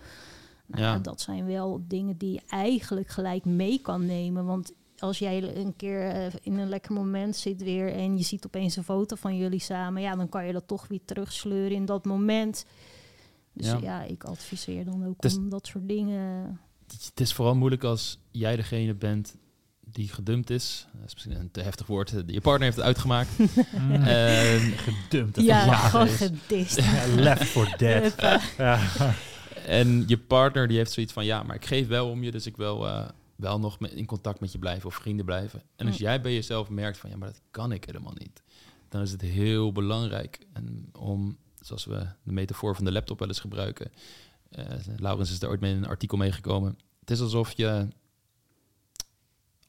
Nou, 0.72 0.84
Ja. 0.84 0.98
Dat 0.98 1.22
zijn 1.22 1.46
wel 1.46 1.82
dingen 1.88 2.18
die 2.18 2.34
je 2.34 2.42
eigenlijk 2.50 3.08
gelijk 3.08 3.46
mee 3.46 3.80
kan 3.82 4.06
nemen. 4.06 4.46
Want 4.46 4.72
als 4.98 5.20
jij 5.20 5.56
een 5.58 5.76
keer 5.76 6.08
eh, 6.10 6.34
in 6.42 6.58
een 6.58 6.70
lekker 6.70 6.94
moment 6.94 7.36
zit 7.36 7.64
weer 7.64 7.94
en 7.94 8.18
je 8.18 8.24
ziet 8.24 8.46
opeens 8.46 8.76
een 8.76 8.84
foto 8.84 9.16
van 9.16 9.38
jullie 9.38 9.60
samen, 9.60 10.02
ja, 10.02 10.16
dan 10.16 10.30
kan 10.30 10.46
je 10.46 10.54
dat 10.54 10.68
toch 10.68 10.88
weer 10.88 11.02
terugsleuren 11.06 11.72
in 11.78 11.86
dat 11.86 12.06
moment. 12.06 12.66
Dus 13.54 13.66
Ja. 13.66 13.78
ja, 13.82 14.04
ik 14.04 14.24
adviseer 14.24 14.86
dan 14.86 15.06
ook 15.08 15.24
om 15.38 15.50
dat 15.50 15.68
soort 15.68 15.88
dingen. 15.88 16.60
Het 16.88 17.20
is 17.20 17.34
vooral 17.34 17.56
moeilijk 17.56 17.84
als 17.84 18.20
jij 18.32 18.56
degene 18.56 18.94
bent 18.94 19.36
die 19.80 20.08
gedumpt 20.08 20.50
is. 20.50 20.88
Dat 20.94 21.06
is 21.08 21.14
misschien 21.14 21.36
een 21.40 21.52
te 21.52 21.62
heftig 21.62 21.88
woord. 21.88 22.14
Je 22.28 22.42
partner 22.42 22.64
heeft 22.64 22.76
het 22.76 22.86
uitgemaakt. 22.86 23.30
Mm. 23.80 23.92
En, 23.92 24.60
Gedumpt. 24.60 25.36
dat 25.36 25.44
Ja, 25.44 25.76
gewoon 25.76 26.08
is. 26.08 26.16
gedist. 26.16 26.80
Ja, 26.82 27.06
Left 27.16 27.44
for 27.44 27.74
dead. 27.78 28.14
Ja. 28.58 28.80
En 29.66 30.04
je 30.08 30.18
partner 30.18 30.68
die 30.68 30.78
heeft 30.78 30.92
zoiets 30.92 31.14
van... 31.14 31.26
ja, 31.26 31.44
maar 31.44 31.56
ik 31.56 31.66
geef 31.66 31.88
wel 31.88 32.10
om 32.10 32.24
je, 32.24 32.32
dus 32.32 32.46
ik 32.46 32.58
wil 32.58 32.88
eh, 32.88 33.10
wel 33.36 33.60
nog 33.60 33.78
in 33.78 34.06
contact 34.06 34.40
met 34.40 34.52
je 34.52 34.60
blijven... 34.60 34.88
of 34.88 34.96
vrienden 34.96 35.26
blijven. 35.26 35.62
En 35.76 35.88
als 35.88 35.98
jij 35.98 36.22
bij 36.22 36.34
jezelf 36.34 36.70
merkt 36.70 36.98
van... 36.98 37.10
ja, 37.10 37.18
maar 37.18 37.28
dat 37.28 37.42
kan 37.52 37.72
ik 37.72 37.86
helemaal 37.86 38.16
niet. 38.18 38.42
Dan 38.90 39.02
is 39.02 39.12
het 39.12 39.22
heel 39.22 39.72
belangrijk 39.72 40.40
en 40.54 40.90
om, 40.98 41.38
zoals 41.60 41.86
we 41.86 42.08
de 42.24 42.32
metafoor 42.32 42.76
van 42.76 42.86
de 42.86 42.92
laptop 42.92 43.20
wel 43.20 43.28
eens 43.28 43.40
gebruiken... 43.40 43.92
eh 44.50 44.66
Laurens 44.98 45.32
is 45.32 45.42
er 45.42 45.50
ooit 45.50 45.60
mee 45.62 45.72
in 45.72 45.78
een 45.78 45.90
artikel 45.90 46.18
meegekomen. 46.18 46.78
Het 47.00 47.12
is 47.12 47.22
alsof 47.22 47.52
je 47.52 47.88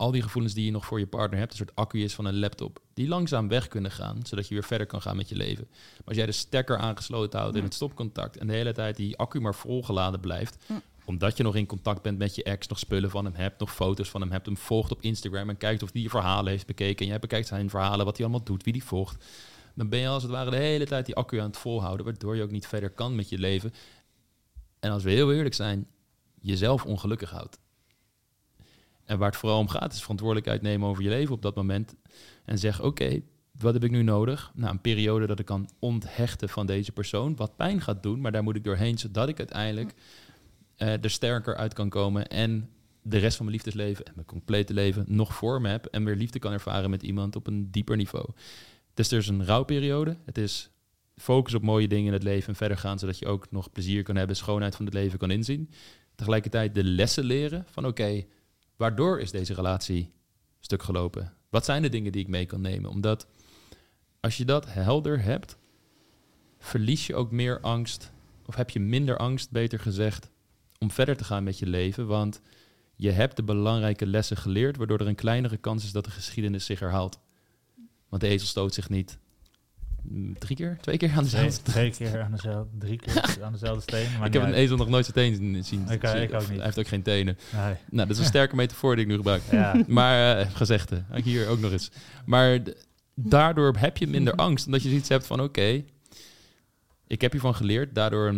al 0.03 0.11
die 0.11 0.23
gevoelens 0.23 0.55
die 0.55 0.65
je 0.65 0.71
nog 0.71 0.87
voor 0.87 0.99
je 0.99 1.07
partner 1.07 1.38
hebt, 1.38 1.51
een 1.51 1.57
soort 1.57 1.75
accu 1.75 2.03
is 2.03 2.15
van 2.15 2.25
een 2.25 2.38
laptop, 2.38 2.79
die 2.95 3.09
langzaam 3.09 3.49
weg 3.49 3.69
kunnen 3.69 3.91
gaan, 3.91 4.19
zodat 4.27 4.49
je 4.49 4.55
weer 4.55 4.65
verder 4.65 4.87
kan 4.87 5.03
gaan 5.03 5.17
met 5.17 5.29
je 5.29 5.37
leven. 5.37 5.67
Maar 5.71 6.03
als 6.05 6.17
jij 6.17 6.27
de 6.27 6.33
stekker 6.33 6.77
aangesloten 6.77 7.38
houdt 7.41 7.57
in 7.57 7.62
het 7.62 7.75
stopcontact 7.75 8.37
en 8.37 8.47
de 8.47 8.53
hele 8.53 8.73
tijd 8.73 8.97
die 8.97 9.17
accu 9.17 9.41
maar 9.41 9.55
volgeladen 9.55 10.21
blijft, 10.21 10.65
Ja. 10.69 10.83
omdat 11.05 11.37
je 11.37 11.43
nog 11.43 11.57
in 11.57 11.67
contact 11.67 12.03
bent 12.03 12.19
met 12.19 12.35
je 12.35 12.43
ex, 12.43 12.67
nog 12.67 12.79
spullen 12.79 13.11
van 13.11 13.25
hem 13.25 13.35
hebt, 13.35 13.61
nog 13.61 13.75
foto's 13.75 14.11
van 14.11 14.21
hem 14.21 14.31
hebt, 14.31 14.47
hem 14.47 14.57
volgt 14.57 14.91
op 14.91 15.03
Instagram 15.03 15.49
en 15.49 15.57
kijkt 15.57 15.83
of 15.83 15.91
die 15.91 16.03
je 16.03 16.11
verhalen 16.11 16.51
heeft 16.53 16.67
bekeken 16.67 17.05
en 17.05 17.11
jij 17.11 17.19
bekijkt 17.21 17.47
zijn 17.49 17.71
verhalen, 17.71 18.05
wat 18.05 18.17
hij 18.17 18.27
allemaal 18.27 18.45
doet, 18.45 18.65
wie 18.65 18.73
die 18.73 18.85
volgt, 18.85 19.25
dan 19.75 19.88
ben 19.88 19.99
je 19.99 20.09
als 20.09 20.23
het 20.23 20.33
ware 20.33 20.51
de 20.51 20.57
hele 20.57 20.87
tijd 20.87 21.07
die 21.07 21.15
accu 21.15 21.38
aan 21.38 21.47
het 21.47 21.57
volhouden, 21.57 22.05
waardoor 22.05 22.37
je 22.37 22.43
ook 22.43 22.51
niet 22.51 22.67
verder 22.67 22.91
kan 22.91 23.15
met 23.15 23.29
je 23.29 23.38
leven. 23.38 23.73
En 24.81 24.91
als 24.91 25.03
we 25.03 25.11
heel 25.11 25.33
eerlijk 25.33 25.55
zijn, 25.55 25.87
jezelf 26.41 26.85
ongelukkig 26.85 27.31
houdt. 27.31 27.59
En 29.12 29.18
waar 29.18 29.31
het 29.31 29.38
vooral 29.38 29.59
om 29.59 29.68
gaat, 29.68 29.92
is 29.92 30.01
verantwoordelijkheid 30.01 30.62
nemen 30.62 30.88
over 30.88 31.03
je 31.03 31.09
leven 31.09 31.35
op 31.35 31.42
dat 31.42 31.55
moment. 31.55 31.94
En 32.44 32.59
zeg, 32.59 32.83
oké, 32.83 33.20
wat 33.59 33.75
heb 33.75 33.85
ik 33.85 33.90
nu 33.90 34.03
nodig? 34.03 34.53
Nou, 34.55 34.72
een 34.72 34.81
periode 34.81 35.27
dat 35.27 35.38
ik 35.38 35.44
kan 35.44 35.68
onthechten 35.79 36.48
van 36.48 36.66
deze 36.66 36.92
persoon. 36.92 37.37
Wat 37.37 37.57
pijn 37.57 37.81
gaat 37.81 38.03
doen, 38.03 38.20
maar 38.20 38.33
daar 38.33 38.42
moet 38.42 38.57
ik 38.57 38.64
doorheen, 38.64 38.98
zodat 38.98 39.29
ik 39.29 39.38
uiteindelijk 39.38 39.94
eh, 40.77 41.04
er 41.04 41.10
sterker 41.10 41.56
uit 41.56 41.75
kan 41.75 41.88
komen. 41.88 42.29
En 42.29 42.71
de 43.02 43.19
rest 43.19 43.37
van 43.37 43.44
mijn 43.44 43.56
liefdesleven 43.56 44.04
en 44.04 44.13
mijn 44.15 44.27
complete 44.27 44.75
leven 44.75 45.04
nog 45.08 45.35
voor 45.35 45.60
me 45.60 45.69
heb. 45.69 45.87
En 45.87 46.04
weer 46.04 46.17
liefde 46.17 46.38
kan 46.38 46.52
ervaren 46.52 46.90
met 46.90 47.02
iemand 47.02 47.37
op 47.37 47.46
een 47.46 47.71
dieper 47.71 47.96
niveau. 47.96 48.27
Dus 48.94 49.10
er 49.10 49.19
is 49.19 49.29
een 49.29 49.44
rouwperiode. 49.44 50.17
Het 50.25 50.38
is 50.38 50.71
focus 51.17 51.54
op 51.54 51.63
mooie 51.63 51.88
dingen 51.88 52.06
in 52.06 52.13
het 52.13 52.23
leven 52.23 52.48
en 52.48 52.56
verder 52.56 52.79
gaan, 52.79 52.98
zodat 52.98 53.19
je 53.19 53.27
ook 53.27 53.50
nog 53.50 53.73
plezier 53.73 54.02
kan 54.02 54.17
hebben, 54.17 54.37
schoonheid 54.37 54.77
van 54.77 54.85
het 54.85 54.94
leven 54.94 55.19
kan 55.19 55.31
inzien. 55.31 55.71
Tegelijkertijd 56.15 56.75
de 56.75 56.85
lessen 56.85 57.25
leren 57.25 57.65
van 57.71 57.87
oké, 57.87 58.25
waardoor 58.83 59.20
is 59.20 59.30
deze 59.30 59.54
relatie 59.54 60.12
stuk 60.60 60.83
gelopen? 60.83 61.33
Wat 61.50 61.64
zijn 61.64 61.83
de 61.83 61.88
dingen 61.88 62.12
die 62.12 62.22
ik 62.22 62.28
mee 62.28 62.46
kan 62.46 62.60
nemen? 62.60 62.90
Omdat 62.90 63.26
als 64.20 64.37
je 64.37 64.44
dat 64.44 64.72
helder 64.72 65.22
hebt, 65.22 65.56
verlies 66.58 67.06
je 67.06 67.14
ook 67.14 67.30
meer 67.30 67.60
angst 67.60 68.12
of 68.46 68.54
heb 68.54 68.70
je 68.70 68.80
minder 68.80 69.16
angst, 69.16 69.50
beter 69.50 69.78
gezegd, 69.78 70.30
om 70.78 70.90
verder 70.90 71.16
te 71.16 71.24
gaan 71.24 71.44
met 71.44 71.58
je 71.58 71.66
leven? 71.66 72.06
Want 72.06 72.40
je 72.96 73.10
hebt 73.10 73.37
de 73.37 73.42
belangrijke 73.42 74.06
lessen 74.06 74.37
geleerd, 74.37 74.76
waardoor 74.76 74.98
er 74.98 75.06
een 75.06 75.14
kleinere 75.14 75.56
kans 75.56 75.85
is 75.85 75.92
dat 75.92 76.04
de 76.04 76.10
geschiedenis 76.10 76.64
zich 76.64 76.80
herhaalt. 76.80 77.18
Want 78.08 78.22
de 78.22 78.28
ezel 78.28 78.46
stoot 78.46 78.74
zich 78.74 78.88
niet 78.88 79.18
drie 80.38 80.57
keer, 80.57 80.77
twee 80.81 80.96
keer 80.96 81.13
aan 81.17 81.23
dezelfde 81.25 81.63
twee 81.63 81.90
keer 81.90 82.21
aan 82.23 82.31
dezelfde, 82.31 82.79
drie 82.79 82.96
keer 82.98 83.23
aan 83.44 83.53
dezelfde 83.59 83.81
steen. 83.81 84.07
Maar 84.19 84.27
Ik 84.27 84.33
heb 84.33 84.42
een 84.42 84.53
ezel 84.55 84.77
nog 84.77 84.88
nooit 84.88 85.05
zijn 85.05 85.35
zien. 85.65 85.88
Ik- 85.88 86.07
zien- 86.07 86.23
ik 86.23 86.35
ook 86.35 86.40
niet. 86.40 86.57
Hij 86.57 86.65
heeft 86.65 86.79
ook 86.79 86.88
geen 86.88 87.03
tenen. 87.03 87.38
Nee. 87.53 87.75
Nou, 87.90 88.09
dat 88.09 88.11
is 88.11 88.19
een 88.19 88.25
sterke 88.35 88.55
metafoor 88.57 88.94
die 88.96 89.05
ik 89.05 89.11
nu 89.11 89.17
gebruik. 89.17 89.42
Ja. 89.50 89.75
Maar 89.87 90.38
eh 90.38 90.46
gezegde, 90.55 91.03
hier 91.25 91.48
ook 91.48 91.61
nog 91.61 91.73
eens. 91.73 91.90
Maar 92.25 92.59
daardoor 93.15 93.75
heb 93.79 93.96
je 93.96 94.07
minder 94.07 94.35
angst, 94.46 94.67
omdat 94.67 94.83
je 94.83 94.88
zoiets 94.88 95.09
hebt 95.09 95.27
van 95.27 95.40
oké, 95.40 95.83
ik 97.07 97.21
heb 97.21 97.33
hiervan 97.33 97.55
geleerd, 97.55 97.94
daardoor 97.94 98.35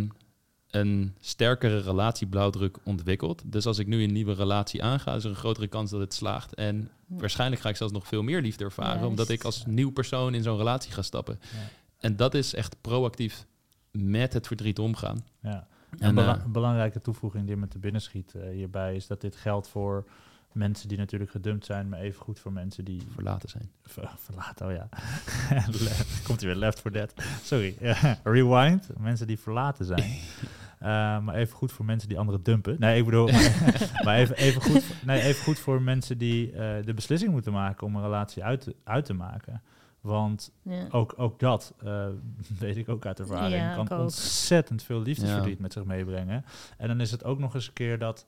een, 0.74 0.80
een 0.80 1.14
sterkere 1.20 1.78
relatieblauwdruk 1.80 2.78
ontwikkeld. 2.82 3.42
Dus 3.46 3.66
als 3.66 3.78
ik 3.78 3.86
nu 3.86 4.02
een 4.02 4.12
nieuwe 4.12 4.32
relatie 4.34 4.82
aanga, 4.82 5.14
is 5.14 5.24
er 5.24 5.30
een 5.30 5.36
grotere 5.36 5.66
kans 5.66 5.90
dat 5.90 6.00
het 6.00 6.14
slaagt. 6.14 6.54
En 6.54 6.90
waarschijnlijk 7.06 7.62
ga 7.62 7.68
ik 7.68 7.76
zelfs 7.76 7.92
nog 7.92 8.06
veel 8.06 8.22
meer 8.22 8.40
liefde 8.42 8.64
ervaren, 8.64 8.92
Juist. 8.92 9.08
omdat 9.08 9.28
ik 9.28 9.44
als 9.44 9.66
nieuw 9.66 9.90
persoon 9.92 10.34
in 10.34 10.42
zo'n 10.42 10.56
relatie 10.56 10.92
ga 10.92 11.02
stappen. 11.02 11.38
Ja. 11.40 11.58
En 11.98 12.16
dat 12.16 12.34
is 12.34 12.54
echt 12.54 12.76
proactief 12.80 13.46
met 13.90 14.32
het 14.32 14.46
verdriet 14.46 14.78
omgaan. 14.78 15.24
Ja. 15.42 15.66
En, 15.98 16.08
Een 16.08 16.14
bela- 16.14 16.38
eh, 16.38 16.44
belangrijke 16.44 17.00
toevoeging 17.00 17.46
die 17.46 17.56
me 17.56 17.68
te 17.68 17.78
binnen 17.78 18.00
schiet 18.02 18.34
eh, 18.34 18.48
hierbij 18.50 18.96
is 18.96 19.06
dat 19.06 19.20
dit 19.20 19.36
geldt 19.36 19.68
voor 19.68 20.04
mensen 20.52 20.88
die 20.88 20.98
natuurlijk 20.98 21.30
gedumpt 21.30 21.64
zijn, 21.64 21.88
maar 21.88 22.00
even 22.00 22.20
goed 22.20 22.38
voor 22.38 22.52
mensen 22.52 22.84
die 22.84 23.02
verlaten 23.14 23.48
zijn. 23.48 23.70
ver- 23.84 24.10
verlaten. 24.26 24.66
Oh 24.66 24.72
ja, 24.72 24.88
komt 26.26 26.40
hij 26.40 26.48
weer 26.50 26.58
left 26.58 26.80
for 26.80 26.92
dead. 26.92 27.12
Sorry, 27.42 27.76
rewind. 28.24 28.88
Mensen 28.98 29.26
die 29.26 29.38
verlaten 29.38 29.84
zijn. 29.84 30.18
Eh, 30.84 31.18
maar 31.20 31.34
even 31.34 31.56
goed 31.56 31.72
voor 31.72 31.84
mensen 31.84 32.08
die 32.08 32.18
anderen 32.18 32.42
dumpen. 32.42 32.76
Nee, 32.78 32.98
ik 32.98 33.04
bedoel, 33.04 33.26
maar, 33.32 33.70
maar 34.04 34.16
even, 34.16 34.36
even, 34.36 34.62
goed, 34.62 34.82
voor- 34.84 34.96
nee, 35.06 35.22
even 35.22 35.42
goed 35.44 35.58
voor 35.58 35.82
mensen 35.82 36.18
die 36.18 36.52
eh, 36.52 36.84
de 36.84 36.94
beslissing 36.94 37.32
moeten 37.32 37.52
maken 37.52 37.86
om 37.86 37.96
een 37.96 38.02
relatie 38.02 38.44
uit 38.44 38.60
te, 38.60 38.74
uit 38.84 39.04
te 39.04 39.12
maken. 39.14 39.62
Want 40.00 40.52
Ja. 40.62 40.86
ook, 40.90 41.14
ook 41.16 41.38
dat 41.38 41.74
eh, 41.84 42.06
weet 42.58 42.76
ik 42.76 42.88
ook 42.88 43.06
uit 43.06 43.18
ervaring. 43.20 43.54
Ja, 43.54 43.84
kan 43.84 44.00
ontzettend 44.00 44.82
veel 44.82 45.02
liefdesverdriet 45.02 45.56
Ja. 45.56 45.62
met 45.62 45.72
zich 45.72 45.84
meebrengen. 45.84 46.44
En 46.78 46.88
dan 46.88 47.00
is 47.00 47.10
het 47.10 47.24
ook 47.24 47.38
nog 47.38 47.54
eens 47.54 47.66
een 47.66 47.72
keer 47.72 47.98
dat 47.98 48.26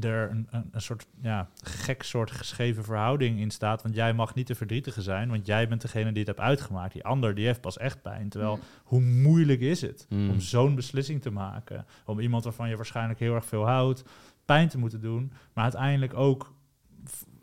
er 0.00 0.30
een, 0.30 0.46
een, 0.50 0.68
een 0.72 0.80
soort 0.80 1.06
ja, 1.22 1.48
gek 1.62 2.02
soort 2.02 2.30
geschreven 2.30 2.84
verhouding 2.84 3.38
in 3.40 3.50
staat. 3.50 3.82
Want 3.82 3.94
jij 3.94 4.12
mag 4.14 4.34
niet 4.34 4.46
de 4.46 4.54
verdrietige 4.54 5.02
zijn, 5.02 5.28
want 5.30 5.46
jij 5.46 5.68
bent 5.68 5.80
degene 5.80 6.08
die 6.10 6.18
het 6.18 6.26
hebt 6.26 6.40
uitgemaakt. 6.48 6.92
Die 6.92 7.04
ander 7.04 7.34
die 7.34 7.46
heeft 7.46 7.60
pas 7.60 7.78
echt 7.78 8.02
pijn. 8.02 8.28
Terwijl 8.28 8.58
hoe 8.84 9.00
moeilijk 9.00 9.60
is 9.60 9.80
het 9.80 10.06
Mm. 10.08 10.30
om 10.30 10.40
zo'n 10.40 10.74
beslissing 10.74 11.22
te 11.22 11.30
maken? 11.30 11.86
Om 12.04 12.20
iemand 12.20 12.44
waarvan 12.44 12.68
je 12.68 12.76
waarschijnlijk 12.76 13.18
heel 13.20 13.34
erg 13.34 13.44
veel 13.44 13.66
houdt, 13.66 14.04
pijn 14.44 14.68
te 14.68 14.78
moeten 14.78 15.00
doen. 15.00 15.32
Maar 15.52 15.64
uiteindelijk 15.64 16.14
ook 16.14 16.52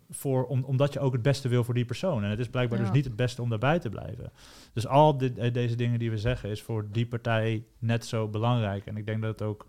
voor, 0.09 0.45
om, 0.45 0.63
omdat 0.63 0.93
je 0.93 0.99
ook 0.99 1.13
het 1.13 1.21
beste 1.21 1.47
wil 1.47 1.63
voor 1.63 1.73
die 1.73 1.85
persoon. 1.85 2.23
En 2.23 2.29
het 2.29 2.39
is 2.39 2.49
blijkbaar 2.49 2.79
Ja. 2.79 2.85
dus 2.85 2.93
niet 2.93 3.05
het 3.05 3.15
beste 3.15 3.41
om 3.41 3.49
daarbij 3.49 3.79
te 3.79 3.89
blijven. 3.89 4.31
Dus 4.73 4.87
al 4.87 5.17
dit, 5.17 5.37
eh, 5.37 5.53
deze 5.53 5.75
dingen 5.75 5.99
die 5.99 6.09
we 6.09 6.17
zeggen 6.17 6.49
is 6.49 6.61
voor 6.61 6.85
die 6.91 7.07
partij 7.07 7.63
net 7.79 8.05
zo 8.05 8.27
belangrijk. 8.27 8.85
En 8.85 8.97
ik 8.97 9.05
denk 9.05 9.21
dat 9.21 9.39
het 9.39 9.47
ook, 9.47 9.65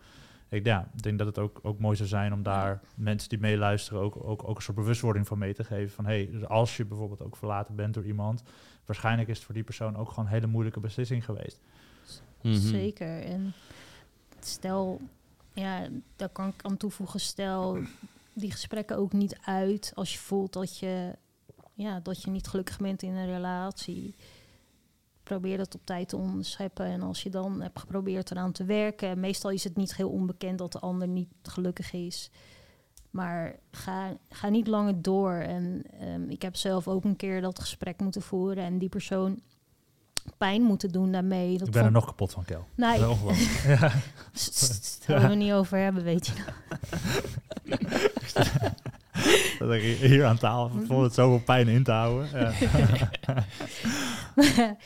ik, 0.49 0.65
ja, 0.65 0.89
ik 0.95 1.03
denk 1.03 1.19
dat 1.19 1.27
het 1.27 1.39
ook, 1.39 1.61
ook 1.63 1.79
mooi 1.79 1.97
zou 1.97 2.09
zijn 2.09 2.33
om 2.33 2.43
daar 2.43 2.81
mensen 2.95 3.29
die 3.29 3.39
meeluisteren 3.39 4.01
ook, 4.01 4.25
ook, 4.25 4.49
ook 4.49 4.57
een 4.57 4.63
soort 4.63 4.77
bewustwording 4.77 5.27
van 5.27 5.39
mee 5.39 5.55
te 5.55 5.65
geven. 5.65 5.91
Van 5.91 6.05
hey, 6.05 6.29
dus 6.33 6.45
als 6.45 6.77
je 6.77 6.85
bijvoorbeeld 6.85 7.23
ook 7.23 7.37
verlaten 7.37 7.75
bent 7.75 7.95
door 7.95 8.05
iemand, 8.05 8.43
waarschijnlijk 8.85 9.29
is 9.29 9.37
het 9.37 9.45
voor 9.45 9.55
die 9.55 9.65
persoon 9.65 9.97
ook 9.97 10.09
gewoon 10.09 10.25
een 10.25 10.33
hele 10.33 10.47
moeilijke 10.47 10.81
beslissing 10.81 11.25
geweest. 11.25 11.61
Mhm. 12.43 12.55
Zeker. 12.55 13.23
En 13.23 13.53
stel, 14.41 15.01
ja, 15.53 15.89
daar 16.17 16.29
kan 16.29 16.49
ik 16.49 16.65
aan 16.65 16.77
toevoegen, 16.77 17.21
stel 17.21 17.79
die 18.33 18.51
gesprekken 18.51 18.97
ook 18.97 19.13
niet 19.13 19.39
uit 19.45 19.93
als 19.95 20.13
je 20.13 20.19
voelt 20.19 20.53
dat 20.53 20.79
je, 20.79 21.17
ja, 21.75 22.01
dat 22.01 22.23
je 22.23 22.31
niet 22.31 22.47
gelukkig 22.47 22.79
bent 22.79 23.03
in 23.03 23.15
een 23.15 23.27
relatie. 23.27 24.15
Probeer 25.29 25.57
dat 25.57 25.75
op 25.75 25.81
tijd 25.85 26.09
te 26.09 26.17
onderscheppen. 26.17 26.87
En 26.87 27.03
als 27.03 27.23
je 27.23 27.31
dan 27.31 27.61
hebt 27.61 27.79
geprobeerd 27.79 28.31
eraan 28.31 28.53
te 28.53 28.65
werken, 28.65 29.21
meestal 29.21 29.51
is 29.51 29.65
het 29.65 29.77
niet 29.77 29.97
heel 29.97 30.09
onbekend 30.09 30.59
dat 30.59 30.73
de 30.73 30.79
ander 30.79 31.09
niet 31.09 31.29
gelukkig 31.43 31.93
is. 31.93 32.31
Maar 33.11 33.57
ga, 33.71 34.17
ga 34.31 34.49
niet 34.49 34.67
langer 34.67 35.03
door. 35.03 35.33
En 35.33 35.83
ehm, 36.01 36.31
ik 36.31 36.43
heb 36.43 36.57
zelf 36.57 36.89
ook 36.89 37.05
een 37.05 37.17
keer 37.17 37.41
dat 37.41 37.61
gesprek 37.61 38.01
moeten 38.01 38.23
voeren 38.23 38.65
en 38.65 38.79
die 38.79 38.89
persoon 38.89 39.41
pijn 40.37 40.63
moeten 40.63 40.89
doen 40.89 41.13
daarmee. 41.13 41.59
Dat 41.59 41.67
ik 41.67 41.73
ben 41.73 41.85
er 41.85 41.91
nog 41.91 42.07
kapot 42.07 42.33
van, 42.33 42.45
Kel. 42.45 42.67
Nee, 42.75 42.99
Dat 42.99 43.11
is 43.11 43.15
ongelooflijk. 43.15 43.81
ja. 45.07 45.19
daar 45.19 45.29
we 45.29 45.35
niet 45.35 45.53
over 45.53 45.79
hebben, 45.79 46.05
weet 46.05 46.27
je. 46.27 46.33
Dat 49.59 49.73
ik 49.73 49.83
hier 49.83 50.25
aan 50.25 50.39
tafel 50.39 50.81
vond 50.87 51.03
het 51.03 51.15
zoveel 51.15 51.43
pijn 51.45 51.69
in 51.69 51.83
te 51.83 51.91
houden. 51.91 52.29
Ja. 52.33 52.53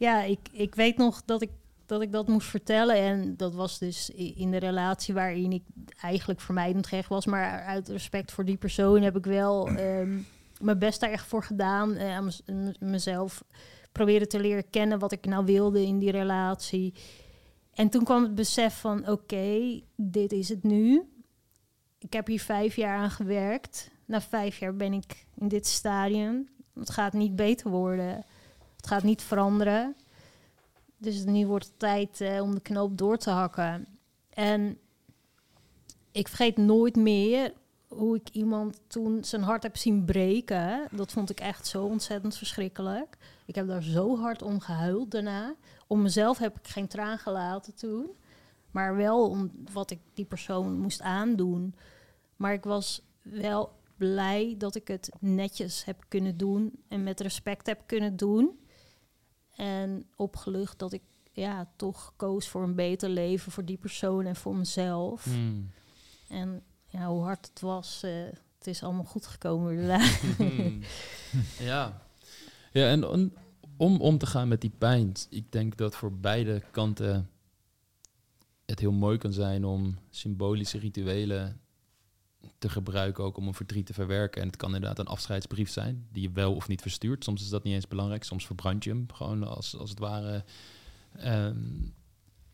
ja, 0.00 0.22
ik, 0.22 0.38
ik 0.52 0.74
weet 0.74 0.96
nog 0.96 1.22
dat 1.24 1.42
ik, 1.42 1.50
dat 1.86 2.02
ik 2.02 2.12
dat 2.12 2.28
moest 2.28 2.48
vertellen. 2.48 2.96
En 2.96 3.36
dat 3.36 3.54
was 3.54 3.78
dus 3.78 4.10
in 4.10 4.50
de 4.50 4.56
relatie 4.56 5.14
waarin 5.14 5.52
ik 5.52 5.62
eigenlijk 6.00 6.40
vermijdend 6.40 6.86
gerecht 6.86 7.08
was. 7.08 7.26
Maar 7.26 7.64
uit 7.64 7.88
respect 7.88 8.32
voor 8.32 8.44
die 8.44 8.56
persoon 8.56 9.02
heb 9.02 9.16
ik 9.16 9.24
wel 9.24 9.68
ehm, 9.68 10.18
mijn 10.60 10.78
best 10.78 11.00
daar 11.00 11.10
echt 11.10 11.26
voor 11.26 11.44
gedaan. 11.44 11.94
eh, 11.94 12.14
aan 12.16 12.24
mez- 12.24 12.40
m- 12.46 12.72
mezelf 12.90 13.44
proberen 13.92 14.28
te 14.28 14.40
leren 14.40 14.70
kennen 14.70 14.98
wat 14.98 15.12
ik 15.12 15.26
nou 15.26 15.44
wilde 15.44 15.82
in 15.86 15.98
die 15.98 16.10
relatie. 16.10 16.94
En 17.74 17.88
toen 17.88 18.04
kwam 18.04 18.22
het 18.22 18.34
besef 18.34 18.80
van, 18.80 19.08
oké, 19.08 19.80
dit 19.96 20.32
is 20.32 20.48
het 20.48 20.62
nu. 20.62 21.02
Ik 21.98 22.12
heb 22.12 22.26
hier 22.26 22.40
vijf 22.40 22.76
jaar 22.76 22.98
aan 22.98 23.10
gewerkt. 23.10 23.90
Na 24.04 24.20
vijf 24.20 24.58
jaar 24.58 24.76
ben 24.76 24.92
ik 24.92 25.26
in 25.36 25.48
dit 25.48 25.66
stadium. 25.66 26.48
Het 26.74 26.90
gaat 26.90 27.12
niet 27.12 27.36
beter 27.36 27.70
worden. 27.70 28.24
Het 28.80 28.88
gaat 28.88 29.02
niet 29.02 29.22
veranderen. 29.22 29.96
Dus 30.96 31.24
nu 31.24 31.46
wordt 31.46 31.64
het 31.64 31.78
tijd 31.78 32.20
eh, 32.20 32.42
om 32.42 32.54
de 32.54 32.60
knoop 32.60 32.98
door 32.98 33.16
te 33.16 33.30
hakken. 33.30 33.86
En 34.30 34.78
ik 36.12 36.28
vergeet 36.28 36.56
nooit 36.56 36.96
meer 36.96 37.52
hoe 37.88 38.16
ik 38.16 38.28
iemand 38.28 38.80
toen 38.86 39.24
zijn 39.24 39.42
hart 39.42 39.62
heb 39.62 39.76
zien 39.76 40.04
breken. 40.04 40.88
Dat 40.90 41.12
vond 41.12 41.30
ik 41.30 41.40
echt 41.40 41.66
zo 41.66 41.84
ontzettend 41.84 42.36
verschrikkelijk. 42.36 43.16
Ik 43.46 43.54
heb 43.54 43.66
daar 43.66 43.82
zo 43.82 44.18
hard 44.18 44.42
om 44.42 44.60
gehuild 44.60 45.10
daarna. 45.10 45.54
Om 45.86 46.02
mezelf 46.02 46.38
heb 46.38 46.58
ik 46.58 46.68
geen 46.68 46.88
traan 46.88 47.18
gelaten 47.18 47.74
toen. 47.74 48.10
Maar 48.70 48.96
wel 48.96 49.28
om 49.28 49.50
wat 49.72 49.90
ik 49.90 50.00
die 50.14 50.24
persoon 50.24 50.78
moest 50.78 51.00
aandoen. 51.00 51.74
Maar 52.36 52.52
ik 52.52 52.64
was 52.64 53.02
wel 53.22 53.72
blij 53.96 54.54
dat 54.58 54.74
ik 54.74 54.88
het 54.88 55.10
netjes 55.18 55.84
heb 55.84 56.04
kunnen 56.08 56.36
doen 56.36 56.72
en 56.88 57.02
met 57.02 57.20
respect 57.20 57.66
heb 57.66 57.82
kunnen 57.86 58.16
doen. 58.16 58.58
En 59.60 60.06
opgelucht 60.16 60.78
dat 60.78 60.92
ik 60.92 61.02
ja, 61.32 61.70
toch 61.76 62.12
koos 62.16 62.48
voor 62.48 62.62
een 62.62 62.74
beter 62.74 63.08
leven 63.08 63.52
voor 63.52 63.64
die 63.64 63.76
persoon 63.76 64.26
en 64.26 64.36
voor 64.36 64.56
mezelf. 64.56 65.26
Mm. 65.26 65.70
En 66.28 66.62
ja, 66.88 67.06
hoe 67.08 67.22
hard 67.22 67.46
het 67.48 67.60
was, 67.60 68.02
eh, 68.02 68.12
het 68.58 68.66
is 68.66 68.82
allemaal 68.82 69.04
goed 69.04 69.26
gekomen. 69.26 69.72
inderdaad. 69.72 70.20
ja. 71.70 72.02
Ja, 72.72 72.88
en 72.90 73.04
on- 73.04 73.32
om 73.76 74.00
om 74.00 74.18
te 74.18 74.26
gaan 74.26 74.48
met 74.48 74.60
die 74.60 74.72
pijn, 74.78 75.12
ik 75.30 75.52
denk 75.52 75.76
dat 75.76 75.96
voor 75.96 76.12
beide 76.12 76.62
kanten 76.70 77.30
het 78.66 78.78
heel 78.80 78.92
mooi 78.92 79.18
kan 79.18 79.32
zijn 79.32 79.64
om 79.64 79.98
symbolische 80.10 80.78
rituelen 80.78 81.59
te 82.58 82.68
gebruiken, 82.68 83.24
ook 83.24 83.36
om 83.36 83.46
een 83.46 83.54
verdriet 83.54 83.86
te 83.86 83.92
verwerken. 83.92 84.40
En 84.40 84.46
het 84.46 84.56
kan 84.56 84.74
inderdaad 84.74 84.98
een 84.98 85.12
afscheidsbrief 85.12 85.70
zijn, 85.70 86.06
die 86.12 86.22
je 86.22 86.30
wel 86.32 86.54
of 86.54 86.68
niet 86.68 86.82
verstuurt. 86.82 87.24
Soms 87.24 87.42
is 87.42 87.48
dat 87.48 87.64
niet 87.64 87.74
eens 87.74 87.88
belangrijk, 87.88 88.24
soms 88.24 88.46
verbrand 88.46 88.84
je 88.84 88.90
hem 88.90 89.06
gewoon 89.12 89.42
als, 89.42 89.76
als 89.76 89.90
het 89.90 89.98
ware. 89.98 90.44
Ehm, 91.16 91.56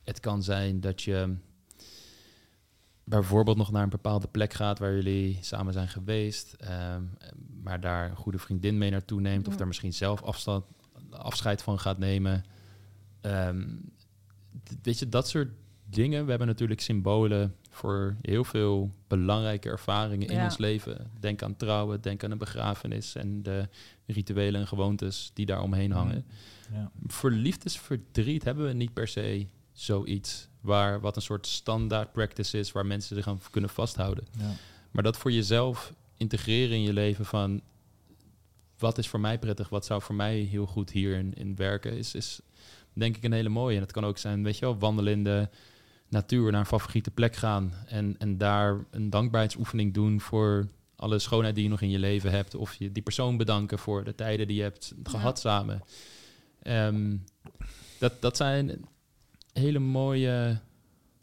het 0.04 0.20
kan 0.20 0.42
zijn 0.42 0.80
dat 0.80 1.02
je 1.02 1.36
bijvoorbeeld 3.04 3.56
nog 3.56 3.70
naar 3.70 3.82
een 3.82 3.88
bepaalde 3.88 4.28
plek 4.28 4.52
gaat 4.52 4.78
waar 4.78 4.94
jullie 4.94 5.38
samen 5.40 5.72
zijn 5.72 5.88
geweest, 5.88 6.52
ehm, 6.52 7.02
maar 7.62 7.80
daar 7.80 8.10
een 8.10 8.16
goede 8.16 8.38
vriendin 8.38 8.78
mee 8.78 8.90
naartoe 8.90 9.20
neemt, 9.20 9.48
of 9.48 9.56
daar 9.56 9.66
misschien 9.66 9.92
zelf 9.92 10.22
afstand, 10.22 10.64
afscheid 11.10 11.62
van 11.62 11.78
gaat 11.78 11.98
nemen. 11.98 12.44
Ehm, 13.20 13.66
weet 14.82 14.98
je, 14.98 15.08
dat 15.08 15.28
soort 15.28 15.48
dingen. 15.90 16.22
We 16.24 16.30
hebben 16.30 16.48
natuurlijk 16.48 16.80
symbolen 16.80 17.54
voor 17.70 18.16
heel 18.22 18.44
veel 18.44 18.90
belangrijke 19.08 19.68
ervaringen 19.68 20.28
in 20.28 20.34
Ja. 20.36 20.44
ons 20.44 20.58
leven. 20.58 21.10
Denk 21.20 21.42
aan 21.42 21.56
trouwen, 21.56 22.00
denk 22.00 22.24
aan 22.24 22.30
een 22.30 22.38
begrafenis 22.38 23.14
en 23.14 23.42
de 23.42 23.68
rituelen 24.06 24.60
en 24.60 24.66
gewoontes 24.66 25.30
die 25.34 25.46
daar 25.46 25.62
omheen 25.62 25.92
hangen 25.92 26.24
Ja. 26.72 26.90
voor 27.06 27.30
liefdesverdriet 27.30 28.44
hebben 28.44 28.66
we 28.66 28.72
niet 28.72 28.92
per 28.92 29.08
se 29.08 29.46
zoiets 29.72 30.48
waar 30.60 31.00
wat 31.00 31.16
een 31.16 31.22
soort 31.22 31.46
standaard 31.46 32.12
practice 32.12 32.58
is 32.58 32.72
waar 32.72 32.86
mensen 32.86 33.16
zich 33.16 33.28
aan 33.28 33.40
kunnen 33.50 33.70
vasthouden. 33.70 34.24
Ja. 34.38 34.50
Maar 34.90 35.02
dat 35.02 35.16
voor 35.16 35.32
jezelf 35.32 35.92
integreren 36.16 36.76
in 36.76 36.82
je 36.82 36.92
leven 36.92 37.24
van 37.24 37.60
wat 38.78 38.98
is 38.98 39.08
voor 39.08 39.20
mij 39.20 39.38
prettig, 39.38 39.68
wat 39.68 39.84
zou 39.86 40.02
voor 40.02 40.14
mij 40.14 40.38
heel 40.38 40.66
goed 40.66 40.90
hierin 40.90 41.34
in 41.34 41.56
werken, 41.56 41.92
is, 41.92 42.14
is 42.14 42.40
denk 42.92 43.16
ik 43.16 43.24
een 43.24 43.32
hele 43.32 43.48
mooie. 43.48 43.76
En 43.76 43.82
het 43.82 43.92
kan 43.92 44.04
ook 44.04 44.18
zijn, 44.18 44.42
weet 44.42 44.58
je 44.58 44.64
wel, 44.64 44.78
wandelen 44.78 45.12
in 45.12 45.24
de, 45.24 45.48
natuur 46.08 46.50
naar 46.50 46.60
een 46.60 46.66
favoriete 46.66 47.10
plek 47.10 47.36
gaan 47.36 47.72
en, 47.86 48.14
en 48.18 48.38
daar 48.38 48.84
een 48.90 49.10
dankbaarheidsoefening 49.10 49.94
doen 49.94 50.20
voor 50.20 50.68
alle 50.96 51.18
schoonheid 51.18 51.54
die 51.54 51.64
je 51.64 51.70
nog 51.70 51.80
in 51.80 51.90
je 51.90 51.98
leven 51.98 52.30
hebt. 52.30 52.54
Of 52.54 52.74
je 52.74 52.92
die 52.92 53.02
persoon 53.02 53.36
bedanken 53.36 53.78
voor 53.78 54.04
de 54.04 54.14
tijden 54.14 54.46
die 54.46 54.56
je 54.56 54.62
hebt 54.62 54.94
gehad 55.02 55.38
samen. 55.38 55.82
Ehm, 56.62 57.16
dat, 57.98 58.20
dat 58.20 58.36
zijn 58.36 58.84
hele 59.52 59.78
mooie 59.78 60.60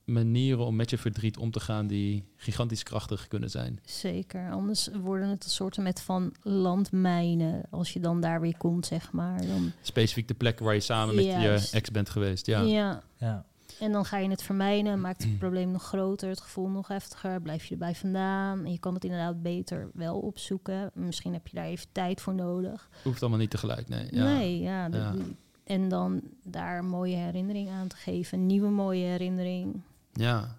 manieren 0.06 0.66
om 0.66 0.76
met 0.76 0.90
je 0.90 0.98
verdriet 0.98 1.38
om 1.38 1.52
te 1.52 1.60
gaan 1.60 1.88
die 1.88 2.24
gigantisch 2.36 2.84
krachtig 2.84 3.28
kunnen 3.28 3.50
zijn. 3.50 3.80
Zeker, 3.86 4.52
anders 4.52 4.90
worden 5.02 5.28
het 5.28 5.44
een 5.44 5.50
soort 5.50 5.78
met 5.78 6.02
van 6.02 6.36
landmijnen 6.42 7.64
als 7.70 7.94
je 7.94 8.00
dan 8.00 8.22
daar 8.22 8.42
weer 8.42 8.58
komt, 8.58 8.86
zeg 8.86 9.12
maar. 9.12 9.48
Dan... 9.48 9.72
Specifiek 9.82 10.28
de 10.28 10.34
plekken 10.34 10.66
waar 10.66 10.74
je 10.74 10.80
samen 10.80 11.16
met 11.16 11.26
je 11.26 11.70
ex 11.72 11.92
bent 11.92 12.10
geweest, 12.10 12.46
ja. 12.46 12.62
ja. 12.62 13.04
ja. 13.18 13.46
En 13.80 13.92
dan 13.92 14.06
ga 14.06 14.18
je 14.18 14.30
het 14.30 14.44
vermijden, 14.44 15.02
maakt 15.02 15.24
het 15.24 15.38
probleem 15.38 15.72
nog 15.72 15.84
groter, 15.84 16.30
het 16.30 16.42
gevoel 16.42 16.70
nog 16.70 16.88
heftiger, 16.88 17.42
blijf 17.42 17.66
je 17.66 17.74
erbij 17.74 17.96
vandaan. 17.96 18.66
En 18.66 18.72
je 18.72 18.80
kan 18.80 18.94
het 18.94 19.04
inderdaad 19.04 19.42
beter 19.42 19.90
wel 19.94 20.20
opzoeken. 20.20 20.92
Misschien 20.94 21.34
heb 21.34 21.48
je 21.48 21.56
daar 21.56 21.66
even 21.66 21.88
tijd 21.92 22.22
voor 22.22 22.36
nodig. 22.36 22.90
Hoeft 23.04 23.22
allemaal 23.22 23.40
niet 23.40 23.50
tegelijk, 23.50 23.88
nee. 23.88 24.08
Ja. 24.12 24.24
Nee, 24.24 24.60
ja, 24.60 24.90
En 25.64 25.90
dan 25.90 26.22
daar 26.44 26.78
een 26.78 26.88
mooie 26.88 27.16
herinnering 27.16 27.70
aan 27.70 27.88
te 27.88 27.96
geven, 27.96 28.40
een 28.40 28.46
nieuwe 28.46 28.70
mooie 28.70 29.06
herinnering. 29.06 29.82
Ja. 30.14 30.58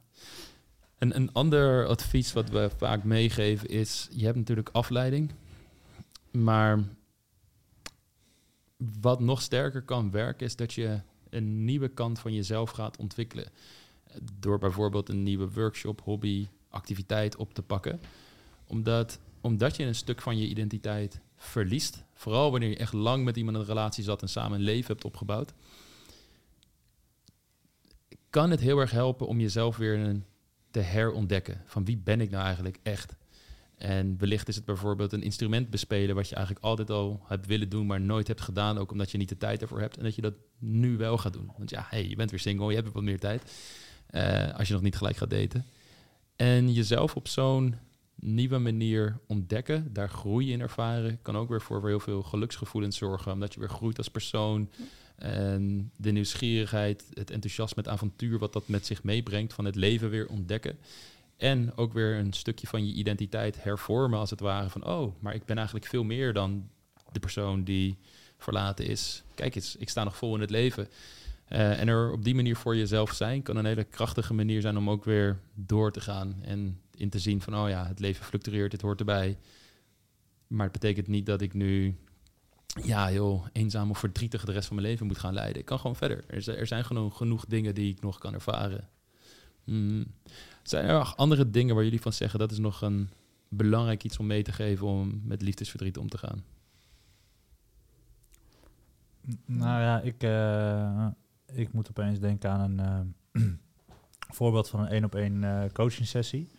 En 0.98 1.16
een 1.16 1.32
ander 1.32 1.86
advies 1.86 2.32
wat 2.32 2.50
we 2.50 2.70
vaak 2.76 3.04
meegeven 3.04 3.68
is, 3.68 4.08
je 4.10 4.24
hebt 4.24 4.36
natuurlijk 4.36 4.68
afleiding, 4.72 5.32
maar 6.30 6.78
wat 9.00 9.20
nog 9.20 9.42
sterker 9.42 9.82
kan 9.82 10.10
werken 10.10 10.46
is 10.46 10.56
dat 10.56 10.72
je 10.72 11.00
een 11.34 11.64
nieuwe 11.64 11.88
kant 11.88 12.18
van 12.18 12.34
jezelf 12.34 12.70
gaat 12.70 12.96
ontwikkelen. 12.96 13.48
Door 14.38 14.58
bijvoorbeeld 14.58 15.08
een 15.08 15.22
nieuwe 15.22 15.50
workshop, 15.50 16.00
hobby, 16.00 16.46
activiteit 16.68 17.36
op 17.36 17.54
te 17.54 17.62
pakken. 17.62 18.00
Omdat, 18.66 19.18
omdat 19.40 19.76
je 19.76 19.84
een 19.84 19.94
stuk 19.94 20.20
van 20.22 20.38
je 20.38 20.46
identiteit 20.46 21.20
verliest. 21.36 22.04
Vooral 22.14 22.50
wanneer 22.50 22.68
je 22.68 22.76
echt 22.76 22.92
lang 22.92 23.24
met 23.24 23.36
iemand 23.36 23.56
een 23.56 23.64
relatie 23.64 24.04
zat 24.04 24.22
en 24.22 24.28
samen 24.28 24.58
een 24.58 24.64
leven 24.64 24.92
hebt 24.92 25.04
opgebouwd. 25.04 25.52
Kan 28.30 28.50
het 28.50 28.60
heel 28.60 28.78
erg 28.78 28.90
helpen 28.90 29.26
om 29.26 29.40
jezelf 29.40 29.76
weer 29.76 30.22
te 30.70 30.80
herontdekken. 30.80 31.62
Van 31.66 31.84
wie 31.84 31.96
ben 31.96 32.20
ik 32.20 32.30
nou 32.30 32.44
eigenlijk 32.44 32.78
echt? 32.82 33.16
En 33.78 34.18
wellicht 34.18 34.48
is 34.48 34.56
het 34.56 34.64
bijvoorbeeld 34.64 35.12
een 35.12 35.22
instrument 35.22 35.70
bespelen 35.70 36.14
wat 36.14 36.28
je 36.28 36.34
eigenlijk 36.34 36.64
altijd 36.64 36.90
al 36.90 37.22
hebt 37.24 37.46
willen 37.46 37.68
doen, 37.68 37.86
maar 37.86 38.00
nooit 38.00 38.28
hebt 38.28 38.40
gedaan, 38.40 38.78
ook 38.78 38.92
omdat 38.92 39.10
je 39.10 39.18
niet 39.18 39.28
de 39.28 39.36
tijd 39.36 39.62
ervoor 39.62 39.80
hebt. 39.80 39.96
En 39.96 40.04
dat 40.04 40.14
je 40.14 40.22
dat 40.22 40.34
nu 40.58 40.96
wel 40.96 41.18
gaat 41.18 41.32
doen. 41.32 41.50
Want 41.56 41.70
ja, 41.70 41.86
hey, 41.88 42.08
je 42.08 42.16
bent 42.16 42.30
weer 42.30 42.40
single, 42.40 42.68
je 42.68 42.74
hebt 42.74 42.92
wat 42.92 43.02
meer 43.02 43.18
tijd. 43.18 43.52
Uh, 44.10 44.54
als 44.58 44.68
je 44.68 44.74
nog 44.74 44.82
niet 44.82 44.96
gelijk 44.96 45.16
gaat 45.16 45.30
daten. 45.30 45.64
En 46.36 46.72
jezelf 46.72 47.16
op 47.16 47.28
zo'n 47.28 47.74
nieuwe 48.14 48.58
manier 48.58 49.20
ontdekken, 49.26 49.92
daar 49.92 50.08
groei 50.08 50.52
in 50.52 50.60
ervaren, 50.60 51.18
kan 51.22 51.36
ook 51.36 51.48
weer 51.48 51.62
voor 51.62 51.86
heel 51.86 52.00
veel 52.00 52.22
geluksgevoelens 52.22 52.96
zorgen, 52.96 53.32
omdat 53.32 53.54
je 53.54 53.60
weer 53.60 53.68
groeit 53.68 53.98
als 53.98 54.08
persoon. 54.08 54.70
En 55.16 55.90
de 55.96 56.10
nieuwsgierigheid, 56.10 57.04
het 57.12 57.30
enthousiasme, 57.30 57.82
het 57.82 57.92
avontuur 57.92 58.38
wat 58.38 58.52
dat 58.52 58.68
met 58.68 58.86
zich 58.86 59.02
meebrengt, 59.02 59.52
van 59.52 59.64
het 59.64 59.74
leven 59.74 60.10
weer 60.10 60.28
ontdekken. 60.28 60.78
En 61.36 61.76
ook 61.76 61.92
weer 61.92 62.18
een 62.18 62.32
stukje 62.32 62.66
van 62.66 62.86
je 62.86 62.92
identiteit 62.92 63.62
hervormen, 63.62 64.18
als 64.18 64.30
het 64.30 64.40
ware. 64.40 64.68
Van, 64.70 64.86
oh, 64.86 65.14
maar 65.20 65.34
ik 65.34 65.44
ben 65.44 65.56
eigenlijk 65.56 65.86
veel 65.86 66.04
meer 66.04 66.32
dan 66.32 66.68
de 67.12 67.20
persoon 67.20 67.64
die 67.64 67.98
verlaten 68.38 68.86
is. 68.86 69.22
Kijk 69.34 69.54
eens, 69.54 69.76
ik 69.76 69.88
sta 69.88 70.04
nog 70.04 70.16
vol 70.16 70.34
in 70.34 70.40
het 70.40 70.50
leven. 70.50 70.88
Uh, 71.48 71.80
en 71.80 71.88
er 71.88 72.12
op 72.12 72.24
die 72.24 72.34
manier 72.34 72.56
voor 72.56 72.76
jezelf 72.76 73.12
zijn 73.12 73.42
kan 73.42 73.56
een 73.56 73.64
hele 73.64 73.84
krachtige 73.84 74.34
manier 74.34 74.60
zijn 74.60 74.76
om 74.76 74.90
ook 74.90 75.04
weer 75.04 75.38
door 75.54 75.92
te 75.92 76.00
gaan. 76.00 76.34
En 76.42 76.80
in 76.96 77.08
te 77.10 77.18
zien 77.18 77.40
van, 77.40 77.56
oh 77.56 77.68
ja, 77.68 77.86
het 77.86 78.00
leven 78.00 78.24
fluctueert, 78.24 78.72
het 78.72 78.80
hoort 78.80 78.98
erbij. 78.98 79.38
Maar 80.46 80.64
het 80.64 80.80
betekent 80.80 81.06
niet 81.06 81.26
dat 81.26 81.40
ik 81.40 81.54
nu, 81.54 81.96
ja, 82.82 83.06
heel 83.06 83.44
eenzaam 83.52 83.90
of 83.90 83.98
verdrietig 83.98 84.44
de 84.44 84.52
rest 84.52 84.66
van 84.66 84.76
mijn 84.76 84.88
leven 84.88 85.06
moet 85.06 85.18
gaan 85.18 85.34
leiden. 85.34 85.60
Ik 85.60 85.64
kan 85.64 85.78
gewoon 85.78 85.96
verder. 85.96 86.24
Er, 86.26 86.58
er 86.58 86.66
zijn 86.66 86.84
genoeg, 86.84 87.16
genoeg 87.16 87.44
dingen 87.44 87.74
die 87.74 87.92
ik 87.92 88.00
nog 88.00 88.18
kan 88.18 88.34
ervaren. 88.34 88.88
Mm. 89.64 90.04
Zijn 90.62 90.84
er 90.84 91.14
andere 91.16 91.50
dingen 91.50 91.74
waar 91.74 91.84
jullie 91.84 92.00
van 92.00 92.12
zeggen 92.12 92.38
dat 92.38 92.50
is 92.50 92.58
nog 92.58 92.82
een 92.82 93.08
belangrijk 93.48 94.04
iets 94.04 94.18
om 94.18 94.26
mee 94.26 94.42
te 94.42 94.52
geven 94.52 94.86
om 94.86 95.20
met 95.24 95.42
liefdesverdriet 95.42 95.98
om 95.98 96.08
te 96.08 96.18
gaan? 96.18 96.44
Nou 99.44 99.80
ja, 99.80 100.00
ik, 100.00 100.22
uh, 100.22 101.06
ik 101.52 101.72
moet 101.72 101.88
opeens 101.88 102.18
denken 102.18 102.50
aan 102.50 102.78
een 102.78 103.06
uh, 103.32 103.42
voorbeeld 104.38 104.68
van 104.68 104.80
een 104.80 104.88
één 104.88 105.04
op 105.04 105.14
één 105.14 105.42
uh, 105.42 105.64
coaching 105.72 106.06
sessie. 106.06 106.50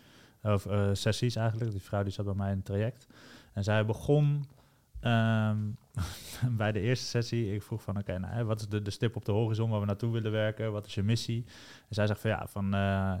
Of 0.42 0.66
sessies 0.92 1.36
eigenlijk. 1.36 1.70
Die 1.70 1.80
vrouw 1.80 2.02
die 2.02 2.12
zat 2.12 2.24
bij 2.24 2.34
mij 2.34 2.50
in 2.50 2.56
het 2.56 2.64
traject. 2.64 3.06
En 3.52 3.64
zij 3.64 3.84
begon 3.84 4.44
Um, 5.02 5.76
bij 6.62 6.72
de 6.72 6.80
eerste 6.80 7.06
sessie, 7.06 7.54
ik 7.54 7.62
vroeg 7.62 7.82
van 7.82 7.98
oké, 7.98 8.18
nou, 8.18 8.44
wat 8.44 8.60
is 8.60 8.68
de, 8.68 8.82
de 8.82 8.90
stip 8.90 9.16
op 9.16 9.24
de 9.24 9.32
horizon 9.32 9.70
waar 9.70 9.80
we 9.80 9.86
naartoe 9.86 10.12
willen 10.12 10.32
werken? 10.32 10.72
Wat 10.72 10.86
is 10.86 10.94
je 10.94 11.02
missie? 11.02 11.44
En 11.88 11.94
zij 11.94 12.06
zegt 12.06 12.20
van 12.20 12.30
ja, 12.30 12.46
van, 12.46 12.64
uh, 12.64 12.70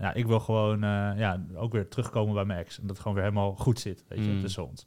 ja 0.00 0.14
ik 0.14 0.26
wil 0.26 0.40
gewoon 0.40 0.84
uh, 0.84 1.12
ja, 1.16 1.40
ook 1.54 1.72
weer 1.72 1.88
terugkomen 1.88 2.34
bij 2.34 2.44
mijn 2.44 2.58
ex. 2.58 2.76
En 2.76 2.82
dat 2.82 2.90
het 2.90 2.98
gewoon 2.98 3.14
weer 3.14 3.24
helemaal 3.24 3.54
goed 3.54 3.80
zit, 3.80 4.04
weet 4.08 4.24
je, 4.24 4.30
mm. 4.30 4.40
tussen 4.40 4.68
ons. 4.68 4.86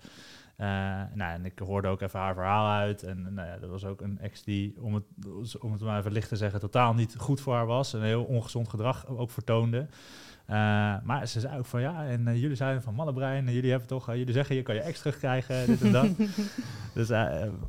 Uh, 0.57 0.65
nou, 1.13 1.33
en 1.33 1.45
ik 1.45 1.59
hoorde 1.59 1.87
ook 1.87 2.01
even 2.01 2.19
haar 2.19 2.33
verhaal 2.33 2.67
uit. 2.67 3.03
En 3.03 3.33
nou 3.33 3.47
ja, 3.47 3.57
dat 3.57 3.69
was 3.69 3.85
ook 3.85 4.01
een 4.01 4.19
ex 4.19 4.43
die, 4.43 4.81
om 4.81 4.93
het, 4.93 5.03
om 5.59 5.71
het 5.71 5.81
maar 5.81 5.99
even 5.99 6.11
licht 6.11 6.29
te 6.29 6.35
zeggen, 6.35 6.59
totaal 6.59 6.93
niet 6.93 7.15
goed 7.17 7.41
voor 7.41 7.53
haar 7.53 7.65
was. 7.65 7.93
En 7.93 8.01
heel 8.01 8.23
ongezond 8.23 8.69
gedrag 8.69 9.07
ook 9.07 9.31
vertoonde. 9.31 9.87
Uh, 10.49 10.55
maar 11.03 11.27
ze 11.27 11.39
zei 11.39 11.57
ook 11.57 11.65
van 11.65 11.81
ja, 11.81 12.05
en 12.05 12.27
uh, 12.27 12.41
jullie 12.41 12.55
zijn 12.55 12.81
van 12.81 12.93
mannenbrein, 12.93 13.47
en 13.47 13.53
jullie 13.53 13.69
hebben 13.69 13.87
toch, 13.87 14.09
uh, 14.09 14.15
jullie 14.15 14.33
zeggen 14.33 14.55
je 14.55 14.61
kan 14.61 14.75
je 14.75 14.81
ex 14.81 14.99
terugkrijgen, 14.99 15.65
dit 15.65 15.81
en 15.81 15.91
dat. 15.91 16.09
dus, 16.93 17.09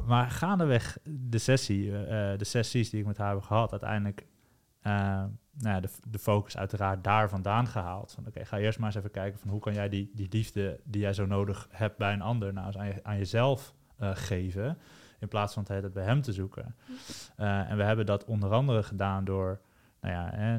maar 0.07 0.31
gaandeweg 0.31 0.99
de 1.05 1.39
sessie, 1.39 1.91
de 2.37 2.45
sessies 2.45 2.91
die 2.91 3.01
ik 3.01 3.07
met 3.07 3.17
haar 3.17 3.35
heb 3.35 3.43
gehad, 3.43 3.71
uiteindelijk 3.71 4.27
nou 4.83 5.31
ja, 5.75 5.81
de, 5.81 5.89
de, 6.09 6.19
focus 6.19 6.57
uiteraard 6.57 7.05
daar 7.05 7.29
vandaan 7.29 7.67
gehaald. 7.67 8.13
Van 8.13 8.27
oké, 8.27 8.45
ga 8.45 8.59
eerst 8.59 8.79
maar 8.79 8.89
eens 8.89 8.97
even 8.97 9.11
kijken 9.11 9.39
van 9.39 9.51
hoe 9.51 9.61
kan 9.61 9.75
jij 9.75 9.89
die, 9.89 10.11
die 10.15 10.29
liefde 10.31 10.81
die 10.85 11.01
jij 11.01 11.13
zo 11.13 11.27
nodig 11.27 11.69
hebt 11.71 11.97
bij 11.97 12.13
een 12.13 12.23
ander, 12.23 12.53
nou 12.53 12.67
eens 12.67 12.77
aan, 12.77 12.87
je, 12.87 13.01
aan 13.03 13.19
jezelf 13.19 13.75
geven, 13.99 14.79
in 15.19 15.29
plaats 15.29 15.55
van 15.55 15.65
het 15.69 15.93
bij 15.93 16.05
hem 16.05 16.23
te 16.23 16.33
zoeken. 16.33 16.75
en 17.37 17.77
we 17.77 17.83
hebben 17.83 18.07
dat 18.07 18.25
onder 18.25 18.51
andere 18.53 18.83
gedaan 18.83 19.25
door 19.25 19.61
nou 20.01 20.15
ja, 20.15 20.31
hè, 20.35 20.59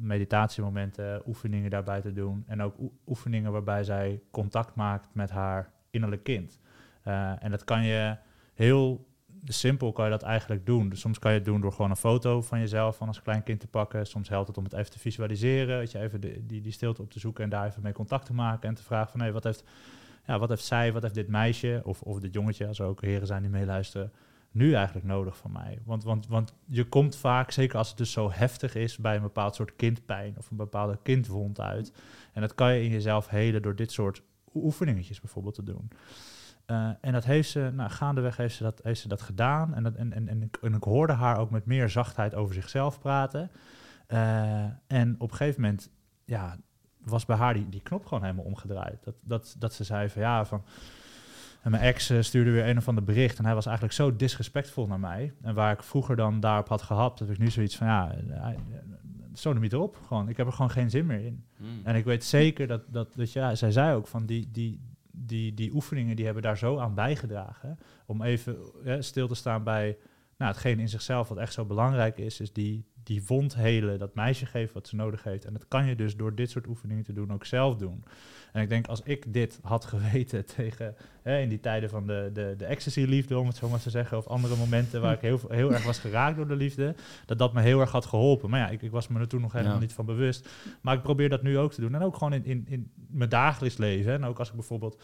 meditatiemomenten, 0.00 1.22
oefeningen 1.26 1.70
daarbij 1.70 2.00
te 2.00 2.12
doen. 2.12 2.44
En 2.46 2.62
ook 2.62 2.74
oefeningen 3.06 3.52
waarbij 3.52 3.84
zij 3.84 4.20
contact 4.30 4.74
maakt 4.74 5.08
met 5.12 5.30
haar 5.30 5.72
innerlijk 5.90 6.22
kind. 6.22 6.58
Uh, 7.04 7.42
en 7.44 7.50
dat 7.50 7.64
kan 7.64 7.84
je 7.84 8.16
heel 8.54 9.06
simpel 9.44 9.92
kan 9.92 10.04
je 10.04 10.10
dat 10.10 10.22
eigenlijk 10.22 10.66
doen. 10.66 10.88
Dus 10.88 11.00
soms 11.00 11.18
kan 11.18 11.30
je 11.30 11.36
het 11.36 11.46
doen 11.46 11.60
door 11.60 11.72
gewoon 11.72 11.90
een 11.90 11.96
foto 11.96 12.42
van 12.42 12.58
jezelf 12.58 12.96
van 12.96 13.06
als 13.06 13.22
klein 13.22 13.42
kind 13.42 13.60
te 13.60 13.66
pakken. 13.66 14.06
Soms 14.06 14.28
helpt 14.28 14.48
het 14.48 14.56
om 14.56 14.64
het 14.64 14.72
even 14.72 14.90
te 14.90 14.98
visualiseren. 14.98 15.78
Dat 15.78 15.92
je 15.92 15.98
even 15.98 16.20
de, 16.20 16.46
die, 16.46 16.60
die 16.60 16.72
stilte 16.72 17.02
op 17.02 17.10
te 17.10 17.18
zoeken 17.18 17.44
en 17.44 17.50
daar 17.50 17.66
even 17.66 17.82
mee 17.82 17.92
contact 17.92 18.26
te 18.26 18.34
maken. 18.34 18.68
En 18.68 18.74
te 18.74 18.82
vragen 18.82 19.10
van 19.10 19.20
hé, 19.20 19.32
wat, 19.32 19.44
heeft, 19.44 19.64
ja, 20.26 20.38
wat 20.38 20.48
heeft 20.48 20.64
zij, 20.64 20.92
wat 20.92 21.02
heeft 21.02 21.14
dit 21.14 21.28
meisje 21.28 21.80
of, 21.84 22.02
of 22.02 22.20
dit 22.20 22.34
jongetje, 22.34 22.66
als 22.66 22.78
er 22.78 22.86
ook 22.86 23.02
heren 23.02 23.26
zijn 23.26 23.42
die 23.42 23.50
meeluisteren, 23.50 24.12
nu 24.50 24.74
eigenlijk 24.74 25.06
nodig 25.06 25.36
van 25.36 25.52
mij? 25.52 25.78
Want, 25.84 26.04
want, 26.04 26.26
want 26.26 26.54
je 26.66 26.84
komt 26.84 27.16
vaak, 27.16 27.50
zeker 27.50 27.78
als 27.78 27.88
het 27.88 27.98
dus 27.98 28.12
zo 28.12 28.30
heftig 28.32 28.74
is, 28.74 28.96
bij 28.96 29.16
een 29.16 29.22
bepaald 29.22 29.54
soort 29.54 29.76
kindpijn 29.76 30.34
of 30.38 30.50
een 30.50 30.56
bepaalde 30.56 30.98
kindwond 31.02 31.60
uit. 31.60 31.92
En 32.32 32.40
dat 32.40 32.54
kan 32.54 32.74
je 32.74 32.82
in 32.82 32.90
jezelf 32.90 33.28
helen 33.28 33.62
door 33.62 33.74
dit 33.74 33.92
soort 33.92 34.22
oefeningetjes 34.54 35.20
bijvoorbeeld 35.20 35.54
te 35.54 35.62
doen. 35.62 35.90
Uh, 36.66 36.90
en 37.00 37.12
dat 37.12 37.24
heeft 37.24 37.50
ze, 37.50 37.70
nou, 37.74 37.90
gaandeweg 37.90 38.36
heeft 38.36 38.56
ze 38.56 38.62
dat, 38.62 38.80
heeft 38.82 39.00
ze 39.00 39.08
dat 39.08 39.22
gedaan. 39.22 39.74
En, 39.74 39.82
dat, 39.82 39.94
en, 39.94 40.12
en, 40.12 40.28
en, 40.28 40.42
ik, 40.42 40.56
ik 40.60 40.82
hoorde 40.82 41.12
haar 41.12 41.38
ook 41.38 41.50
met 41.50 41.66
meer 41.66 41.88
zachtheid 41.88 42.34
over 42.34 42.54
zichzelf 42.54 42.98
praten. 42.98 43.50
Uh, 44.08 44.62
en 44.86 45.14
op 45.18 45.30
een 45.30 45.36
gegeven 45.36 45.60
moment, 45.60 45.90
ja, 46.24 46.56
was 47.04 47.24
bij 47.24 47.36
haar 47.36 47.54
die, 47.54 47.68
die 47.68 47.82
knop 47.82 48.06
gewoon 48.06 48.22
helemaal 48.22 48.44
omgedraaid. 48.44 49.04
Dat, 49.04 49.14
dat, 49.20 49.56
dat 49.58 49.74
ze 49.74 49.84
zei 49.84 50.08
van 50.08 50.22
ja, 50.22 50.44
van 50.44 50.64
en 51.62 51.70
mijn 51.70 51.82
ex 51.82 52.10
eh, 52.10 52.20
stuurde 52.20 52.50
weer 52.50 52.68
een 52.68 52.76
of 52.76 52.88
ander 52.88 53.04
bericht. 53.04 53.38
En 53.38 53.44
hij 53.44 53.54
was 53.54 53.66
eigenlijk 53.66 53.96
zo 53.96 54.16
disrespectvol 54.16 54.86
naar 54.86 55.00
mij. 55.00 55.32
En 55.42 55.54
waar 55.54 55.72
ik 55.72 55.82
vroeger 55.82 56.16
dan 56.16 56.40
daarop 56.40 56.68
had 56.68 56.82
gehad, 56.82 57.18
heb 57.18 57.30
ik 57.30 57.38
nu 57.38 57.50
zoiets 57.50 57.76
van 57.76 57.86
ja, 57.86 58.14
zo 59.34 59.52
niet 59.52 59.72
erop. 59.72 59.98
Gewoon, 60.06 60.28
ik 60.28 60.36
heb 60.36 60.46
er 60.46 60.52
gewoon 60.52 60.70
geen 60.70 60.90
zin 60.90 61.06
meer 61.06 61.24
in. 61.24 61.44
Hmm. 61.56 61.80
En 61.84 61.94
ik 61.94 62.04
weet 62.04 62.24
zeker 62.24 62.66
dat, 62.66 62.82
dat, 62.92 63.14
dat 63.14 63.32
ja, 63.32 63.54
zij 63.54 63.70
zei 63.70 63.94
ook 63.94 64.06
van 64.06 64.26
die, 64.26 64.48
die, 64.52 64.80
die, 65.10 65.54
die 65.54 65.74
oefeningen 65.74 66.16
die 66.16 66.24
hebben 66.24 66.42
daar 66.42 66.58
zo 66.58 66.78
aan 66.78 66.94
bijgedragen. 66.94 67.78
Om 68.06 68.22
even 68.22 68.56
stil 68.98 69.28
te 69.28 69.34
staan 69.34 69.64
bij 69.64 69.96
nou, 70.38 70.52
hetgeen 70.52 70.80
in 70.80 70.88
zichzelf 70.88 71.28
wat 71.28 71.38
echt 71.38 71.52
zo 71.52 71.64
belangrijk 71.64 72.18
is, 72.18 72.40
is 72.40 72.52
die, 72.52 72.86
die 73.08 73.22
wond 73.26 73.54
helen, 73.54 73.98
dat 73.98 74.14
meisje 74.14 74.46
geven 74.46 74.74
wat 74.74 74.88
ze 74.88 74.96
nodig 74.96 75.22
heeft. 75.22 75.44
En 75.44 75.52
dat 75.52 75.68
kan 75.68 75.86
je 75.86 75.96
dus 75.96 76.16
door 76.16 76.34
dit 76.34 76.50
soort 76.50 76.66
oefeningen 76.66 77.04
te 77.04 77.12
doen 77.12 77.32
ook 77.32 77.44
zelf 77.44 77.76
doen. 77.76 78.04
En 78.52 78.62
ik 78.62 78.68
denk, 78.68 78.86
als 78.86 79.02
ik 79.02 79.32
dit 79.32 79.58
had 79.62 79.84
geweten 79.84 80.46
tegen, 80.56 80.94
hè, 81.22 81.38
in 81.40 81.48
die 81.48 81.60
tijden 81.60 81.88
van 81.90 82.06
de, 82.06 82.30
de, 82.32 82.54
de 82.56 82.64
ecstasy-liefde, 82.64 83.38
om 83.38 83.46
het 83.46 83.56
zo 83.56 83.68
maar 83.68 83.80
te 83.80 83.90
zeggen, 83.90 84.16
of 84.18 84.26
andere 84.26 84.56
momenten 84.56 85.00
waar 85.00 85.12
ik 85.14 85.20
heel, 85.20 85.40
heel 85.48 85.72
erg 85.72 85.84
was 85.84 85.98
geraakt 85.98 86.36
door 86.36 86.48
de 86.48 86.56
liefde, 86.56 86.94
dat 87.26 87.38
dat 87.38 87.52
me 87.52 87.60
heel 87.60 87.80
erg 87.80 87.90
had 87.90 88.06
geholpen. 88.06 88.50
Maar 88.50 88.60
ja, 88.60 88.68
ik, 88.68 88.82
ik 88.82 88.90
was 88.90 89.08
me 89.08 89.20
er 89.20 89.28
toen 89.28 89.40
nog 89.40 89.52
helemaal 89.52 89.74
Ja. 89.74 89.80
niet 89.80 89.92
van 89.92 90.06
bewust. 90.06 90.48
Maar 90.80 90.94
ik 90.94 91.02
probeer 91.02 91.28
dat 91.28 91.42
nu 91.42 91.58
ook 91.58 91.72
te 91.72 91.80
doen. 91.80 91.94
En 91.94 92.02
ook 92.02 92.16
gewoon 92.16 92.32
in, 92.32 92.44
in, 92.44 92.64
in 92.68 92.90
mijn 93.08 93.30
dagelijks 93.30 93.76
leven. 93.76 94.10
hè. 94.10 94.16
En 94.16 94.24
ook 94.24 94.38
als 94.38 94.48
ik 94.48 94.54
bijvoorbeeld, 94.54 95.02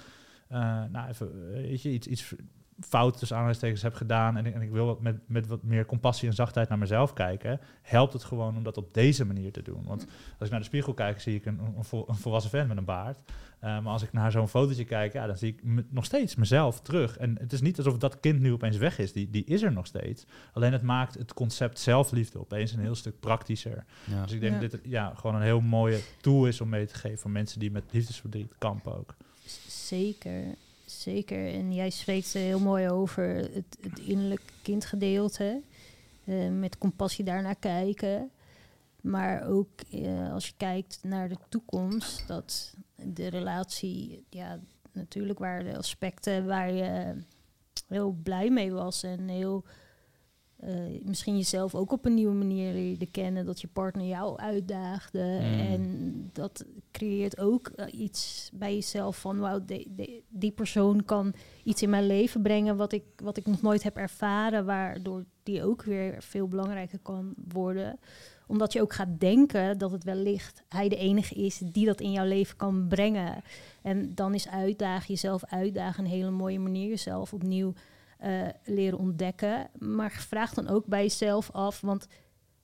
eh, 0.48 0.58
nou 0.90 1.08
even, 1.08 1.26
eh, 1.54 1.60
weet 1.60 1.82
je, 1.82 1.90
iets, 1.90 2.06
iets 2.06 2.34
fout 2.80 3.18
tussen 3.18 3.36
aanhalingstekens 3.36 3.82
heb 3.82 3.94
gedaan 3.94 4.36
en 4.36 4.46
ik, 4.46 4.54
en 4.54 4.62
ik 4.62 4.70
wil 4.70 4.86
wat 4.86 5.00
met, 5.00 5.16
met 5.26 5.46
wat 5.46 5.62
meer 5.62 5.86
compassie 5.86 6.28
en 6.28 6.34
zachtheid 6.34 6.68
naar 6.68 6.78
mezelf 6.78 7.12
kijken, 7.12 7.60
helpt 7.82 8.12
het 8.12 8.24
gewoon 8.24 8.56
om 8.56 8.62
dat 8.62 8.76
op 8.76 8.94
deze 8.94 9.24
manier 9.24 9.52
te 9.52 9.62
doen. 9.62 9.84
Want 9.86 10.06
als 10.38 10.44
ik 10.44 10.50
naar 10.50 10.60
de 10.60 10.66
spiegel 10.66 10.94
kijk, 10.94 11.20
zie 11.20 11.34
ik 11.34 11.46
een, 11.46 11.60
een, 11.76 11.84
vol- 11.84 12.08
een 12.08 12.14
volwassen 12.14 12.50
vent 12.50 12.68
met 12.68 12.76
een 12.76 12.84
baard. 12.84 13.18
Eh, 13.60 13.70
maar 13.80 13.92
als 13.92 14.02
ik 14.02 14.12
naar 14.12 14.30
zo'n 14.30 14.48
fotootje 14.48 14.84
kijk, 14.84 15.12
ja, 15.12 15.26
dan 15.26 15.36
zie 15.36 15.52
ik 15.52 15.64
me- 15.64 15.84
nog 15.90 16.04
steeds 16.04 16.34
mezelf 16.34 16.80
terug. 16.80 17.16
En 17.16 17.36
het 17.40 17.52
is 17.52 17.60
niet 17.60 17.76
alsof 17.76 17.98
dat 17.98 18.20
kind 18.20 18.40
nu 18.40 18.52
opeens 18.52 18.76
weg 18.76 18.98
is. 18.98 19.12
Die, 19.12 19.30
die 19.30 19.44
is 19.44 19.62
er 19.62 19.72
nog 19.72 19.86
steeds. 19.86 20.24
Alleen 20.52 20.72
het 20.72 20.82
maakt 20.82 21.14
het 21.14 21.34
concept 21.34 21.78
zelfliefde 21.78 22.38
opeens 22.40 22.72
een 22.72 22.80
heel 22.80 22.94
stuk 22.94 23.20
praktischer. 23.20 23.84
Ja. 24.04 24.22
Dus 24.22 24.32
ik 24.32 24.40
denk 24.40 24.54
Ja. 24.54 24.60
dat 24.60 24.70
dit 24.70 24.80
ja, 24.84 25.12
gewoon 25.16 25.36
een 25.36 25.42
heel 25.42 25.60
mooie 25.60 26.00
tool 26.20 26.46
is 26.46 26.60
om 26.60 26.68
mee 26.68 26.86
te 26.86 26.94
geven 26.94 27.18
voor 27.18 27.30
mensen 27.30 27.58
die 27.60 27.70
met 27.70 27.84
liefdesverdriet 27.90 28.52
kampen 28.58 28.96
ook. 28.98 29.14
Zeker, 29.68 30.42
zeker. 30.84 31.52
En 31.52 31.72
jij 31.72 31.90
spreekt 31.90 32.32
heel 32.32 32.60
mooi 32.60 32.88
over 32.88 33.34
het, 33.36 33.78
het 33.80 33.98
innerlijk 33.98 34.42
kindgedeelte. 34.62 35.62
eh, 36.24 36.50
met 36.50 36.78
compassie 36.78 37.24
daarnaar 37.24 37.56
kijken. 37.56 38.30
Maar 39.00 39.46
ook 39.46 39.80
eh, 39.90 40.32
als 40.32 40.46
je 40.46 40.52
kijkt 40.56 40.98
naar 41.02 41.28
de 41.28 41.36
toekomst, 41.48 42.28
dat 42.28 42.74
de 42.96 43.28
relatie, 43.28 44.24
ja, 44.30 44.58
natuurlijk 44.92 45.38
waren 45.38 45.66
er 45.66 45.76
aspecten 45.76 46.46
waar 46.46 46.72
je 46.72 47.14
heel 47.88 48.10
blij 48.22 48.50
mee 48.50 48.72
was 48.72 49.02
en 49.02 49.28
heel 49.28 49.64
eh, 50.64 50.74
misschien 51.04 51.36
jezelf 51.36 51.74
ook 51.74 51.92
op 51.92 52.04
een 52.04 52.14
nieuwe 52.14 52.34
manier 52.34 52.72
leerde 52.72 53.06
kennen, 53.06 53.46
dat 53.46 53.60
je 53.60 53.68
partner 53.72 54.06
jou 54.06 54.38
uitdaagde. 54.38 55.38
Mm. 55.40 55.60
En 55.60 56.30
dat 56.32 56.64
creëert 56.92 57.38
ook 57.38 57.66
eh, 57.68 58.00
iets 58.00 58.50
bij 58.52 58.74
jezelf 58.74 59.20
van, 59.20 59.38
wauw, 59.38 59.64
de- 59.66 59.86
de- 59.96 60.22
die 60.28 60.52
persoon 60.52 61.04
kan 61.04 61.34
iets 61.64 61.82
in 61.82 61.90
mijn 61.90 62.06
leven 62.06 62.42
brengen 62.42 62.76
wat 62.76 62.92
ik, 62.92 63.04
wat 63.16 63.36
ik 63.36 63.46
nog 63.46 63.62
nooit 63.62 63.82
heb 63.82 63.96
ervaren, 63.96 64.64
waardoor 64.64 65.24
die 65.42 65.62
ook 65.64 65.82
weer 65.82 66.16
veel 66.22 66.48
belangrijker 66.48 66.98
kan 67.02 67.34
worden 67.48 67.98
omdat 68.46 68.72
je 68.72 68.80
ook 68.82 68.92
gaat 68.92 69.20
denken 69.20 69.78
dat 69.78 69.90
het 69.90 70.04
wellicht 70.04 70.62
hij 70.68 70.88
de 70.88 70.96
enige 70.96 71.34
is 71.34 71.58
die 71.58 71.86
dat 71.86 72.00
in 72.00 72.12
jouw 72.12 72.26
leven 72.26 72.56
kan 72.56 72.88
brengen. 72.88 73.42
En 73.82 74.14
dan 74.14 74.34
is 74.34 74.48
uitdagen, 74.48 75.06
jezelf 75.06 75.44
uitdagen, 75.44 76.04
een 76.04 76.10
hele 76.10 76.30
mooie 76.30 76.58
manier 76.58 76.88
jezelf 76.88 77.32
opnieuw 77.32 77.72
eh, 78.24 78.48
leren 78.64 78.98
ontdekken. 78.98 79.70
Maar 79.78 80.10
vraag 80.10 80.54
dan 80.54 80.68
ook 80.68 80.86
bij 80.86 81.02
jezelf 81.02 81.50
af, 81.50 81.80
want 81.80 82.06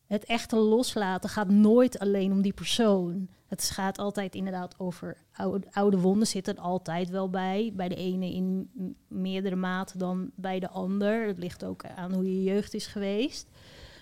het 0.06 0.24
echte 0.24 0.56
loslaten 0.56 1.30
gaat 1.30 1.48
nooit 1.48 1.98
alleen 1.98 2.32
om 2.32 2.42
die 2.42 2.52
persoon. 2.52 3.28
Het 3.46 3.62
gaat 3.62 3.98
altijd 3.98 4.34
inderdaad 4.34 4.74
over 4.78 5.16
oude, 5.32 5.66
oude 5.70 5.98
wonden 5.98 6.26
zitten 6.26 6.56
er 6.56 6.62
altijd 6.62 7.08
wel 7.08 7.30
bij. 7.30 7.72
Bij 7.74 7.88
de 7.88 7.94
ene 7.94 8.32
in 8.32 8.70
meerdere 9.08 9.56
mate 9.56 9.98
dan 9.98 10.30
bij 10.34 10.61
de 10.61 10.68
ander. 10.68 11.26
Het 11.26 11.38
ligt 11.38 11.64
ook 11.64 11.84
aan 11.84 12.12
hoe 12.12 12.24
je 12.24 12.42
jeugd 12.42 12.74
is 12.74 12.86
geweest. 12.86 13.48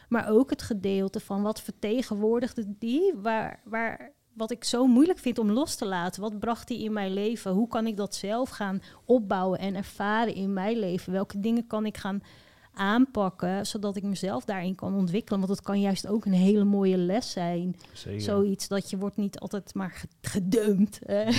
Maar 0.09 0.29
ook 0.29 0.51
het 0.51 0.63
gedeelte 0.63 1.21
van 1.21 1.43
wat 1.43 1.61
vertegenwoordigde 1.61 2.65
die, 2.79 3.15
waar, 3.15 3.61
waar, 3.65 4.13
wat 4.39 4.51
ik 4.51 4.65
zo 4.65 4.87
moeilijk 4.87 5.19
vind 5.19 5.39
om 5.39 5.51
los 5.51 5.75
te 5.75 5.87
laten. 5.87 6.23
Wat 6.23 6.39
bracht 6.39 6.69
die 6.69 6.85
in 6.85 6.93
mijn 6.93 7.13
leven? 7.13 7.53
Hoe 7.53 7.69
kan 7.69 7.87
ik 7.87 7.97
dat 7.97 8.15
zelf 8.15 8.51
gaan 8.51 8.83
opbouwen 9.05 9.59
en 9.59 9.75
ervaren 9.75 10.35
in 10.35 10.53
mijn 10.53 10.79
leven? 10.79 11.13
Welke 11.13 11.41
dingen 11.41 11.67
kan 11.67 11.87
ik 11.87 11.97
gaan 11.97 12.23
aanpakken, 12.75 13.67
zodat 13.67 13.97
ik 13.97 14.03
mezelf 14.03 14.45
daarin 14.45 14.75
kan 14.75 14.95
ontwikkelen? 14.95 15.39
Want 15.41 15.53
het 15.53 15.63
kan 15.63 15.81
juist 15.81 16.07
ook 16.07 16.25
een 16.25 16.33
hele 16.33 16.65
mooie 16.65 16.97
les 16.97 17.31
zijn. 17.31 17.77
Zeker. 17.93 18.21
Zoiets 18.21 18.69
dat 18.69 18.91
je 18.91 18.99
wordt 18.99 19.17
niet 19.17 19.39
altijd 19.39 19.75
maar 19.75 19.91
ge- 19.91 20.07
gedumpt. 20.21 20.99
eh. 21.03 21.31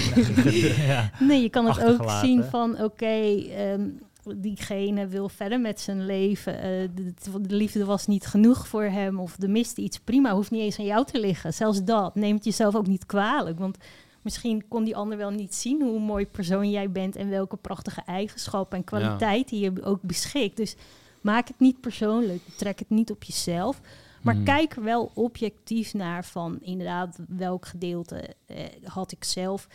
ja. 0.87 1.11
Nee, 1.19 1.41
je 1.41 1.49
kan 1.49 1.65
het 1.65 1.83
ook 1.83 2.09
zien 2.09 2.43
van 2.43 2.81
oké, 2.83 3.05
ehm, 3.49 3.89
diegene 4.37 5.07
wil 5.07 5.29
verder 5.29 5.59
met 5.59 5.79
zijn 5.79 6.05
leven. 6.05 6.55
eh, 6.61 6.61
de, 6.95 7.13
de 7.41 7.55
liefde 7.55 7.85
was 7.85 8.07
niet 8.07 8.25
genoeg 8.25 8.67
voor 8.67 8.83
hem 8.83 9.19
of 9.19 9.41
er 9.41 9.49
miste 9.49 9.81
iets. 9.81 9.99
Prima, 9.99 10.33
hoeft 10.33 10.51
niet 10.51 10.61
eens 10.61 10.79
aan 10.79 10.85
jou 10.85 11.05
te 11.05 11.19
liggen. 11.19 11.53
Zelfs 11.53 11.83
dat. 11.83 12.15
Neem 12.15 12.35
het 12.35 12.43
jezelf 12.43 12.75
ook 12.75 12.87
niet 12.87 13.05
kwalijk. 13.05 13.59
Want 13.59 13.77
misschien 14.21 14.67
kon 14.67 14.83
die 14.83 14.95
ander 14.95 15.17
wel 15.17 15.29
niet 15.29 15.55
zien 15.55 15.81
hoe 15.81 15.99
mooi 15.99 16.25
persoon 16.27 16.69
jij 16.69 16.91
bent 16.91 17.15
en 17.15 17.29
welke 17.29 17.55
prachtige 17.57 18.01
eigenschappen 18.05 18.77
en 18.77 18.83
kwaliteiten 18.83 19.59
je 19.59 19.83
ook 19.83 20.01
beschikt. 20.01 20.57
Dus 20.57 20.75
maak 21.21 21.47
het 21.47 21.59
niet 21.59 21.79
persoonlijk. 21.81 22.41
Trek 22.57 22.79
het 22.79 22.89
niet 22.89 23.11
op 23.11 23.23
jezelf. 23.23 23.81
Maar 24.23 24.35
Mhm. 24.35 24.43
kijk 24.43 24.75
er 24.75 24.83
wel 24.83 25.11
objectief 25.13 25.93
naar 25.93 26.25
van 26.25 26.57
inderdaad 26.61 27.19
welk 27.27 27.65
gedeelte 27.65 28.35
eh, 28.45 28.65
had 28.83 29.11
ik 29.11 29.23
zelf 29.23 29.67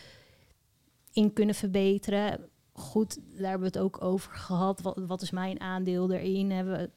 in 1.12 1.32
kunnen 1.32 1.54
verbeteren. 1.54 2.40
Goed, 2.76 3.18
daar 3.30 3.50
hebben 3.50 3.72
we 3.72 3.78
het 3.78 3.84
ook 3.84 4.02
over 4.02 4.32
gehad. 4.32 4.82
Wat, 4.82 5.00
wat 5.06 5.22
is 5.22 5.30
mijn 5.30 5.60
aandeel 5.60 6.10
erin? 6.10 6.50
Hebben 6.50 6.78
we, 6.78 6.90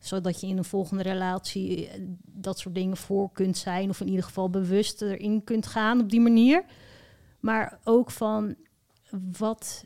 zodat 0.00 0.40
je 0.40 0.46
in 0.46 0.56
een 0.56 0.64
volgende 0.64 1.02
relatie 1.02 1.88
eh, 1.88 2.00
dat 2.24 2.58
soort 2.58 2.74
dingen 2.74 2.96
voor 2.96 3.30
kunt 3.32 3.56
zijn. 3.56 3.88
Of 3.88 4.00
in 4.00 4.08
ieder 4.08 4.24
geval 4.24 4.50
bewust 4.50 5.02
erin 5.02 5.44
kunt 5.44 5.66
gaan 5.66 6.00
op 6.00 6.10
die 6.10 6.20
manier. 6.20 6.64
Maar 7.40 7.78
ook 7.84 8.10
van 8.10 8.54
wat, 9.38 9.84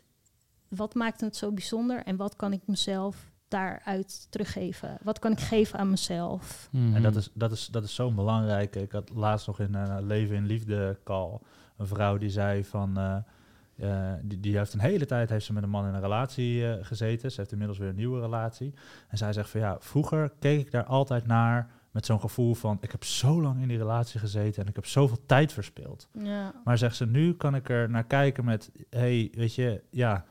wat 0.68 0.94
maakt 0.94 1.20
het 1.20 1.36
zo 1.36 1.52
bijzonder 1.52 2.02
en 2.04 2.16
wat 2.16 2.36
kan 2.36 2.52
ik 2.52 2.62
mezelf 2.64 3.32
daaruit 3.48 4.26
teruggeven? 4.30 4.98
Wat 5.02 5.18
kan 5.18 5.32
ik 5.32 5.40
geven 5.40 5.78
aan 5.78 5.90
mezelf? 5.90 6.68
Mhm. 6.72 6.94
En 6.94 7.02
dat 7.02 7.16
is, 7.16 7.30
dat, 7.34 7.52
is, 7.52 7.66
dat 7.66 7.84
is 7.84 7.94
zo 7.94 8.10
belangrijk. 8.10 8.76
Ik 8.76 8.92
had 8.92 9.10
laatst 9.14 9.46
nog 9.46 9.60
in 9.60 9.74
een 9.74 10.06
Leven 10.06 10.36
in 10.36 10.46
Liefde 10.46 10.98
call 11.04 11.38
een 11.76 11.86
vrouw 11.86 12.18
die 12.18 12.30
zei 12.30 12.64
van... 12.64 12.98
eh, 12.98 13.16
eh, 13.76 14.12
die, 14.22 14.40
die 14.40 14.56
heeft 14.56 14.72
een 14.72 14.80
hele 14.80 15.06
tijd 15.06 15.30
heeft 15.30 15.44
ze 15.44 15.52
met 15.52 15.62
een 15.62 15.70
man 15.70 15.86
in 15.86 15.94
een 15.94 16.00
relatie 16.00 16.68
eh, 16.68 16.84
gezeten. 16.84 17.30
Ze 17.30 17.40
heeft 17.40 17.52
inmiddels 17.52 17.78
weer 17.78 17.88
een 17.88 17.94
nieuwe 17.94 18.20
relatie. 18.20 18.74
En 19.08 19.18
zij 19.18 19.32
zegt 19.32 19.50
van 19.50 19.60
ja, 19.60 19.76
vroeger 19.80 20.32
keek 20.38 20.60
ik 20.60 20.70
daar 20.70 20.84
altijd 20.84 21.26
naar 21.26 21.70
met 21.90 22.06
zo'n 22.06 22.20
gevoel 22.20 22.54
van... 22.54 22.78
ik 22.80 22.92
heb 22.92 23.04
zo 23.04 23.42
lang 23.42 23.60
in 23.60 23.68
die 23.68 23.78
relatie 23.78 24.20
gezeten 24.20 24.62
en 24.62 24.68
ik 24.68 24.74
heb 24.74 24.86
zoveel 24.86 25.18
tijd 25.26 25.52
verspild. 25.52 26.08
Ja. 26.12 26.52
Maar 26.64 26.78
zegt 26.78 26.96
ze, 26.96 27.06
nu 27.06 27.34
kan 27.34 27.54
ik 27.54 27.68
er 27.68 27.90
naar 27.90 28.04
kijken 28.04 28.44
met, 28.44 28.70
hey, 28.90 29.32
weet 29.34 29.54
je, 29.54 29.82
ja, 29.90 30.24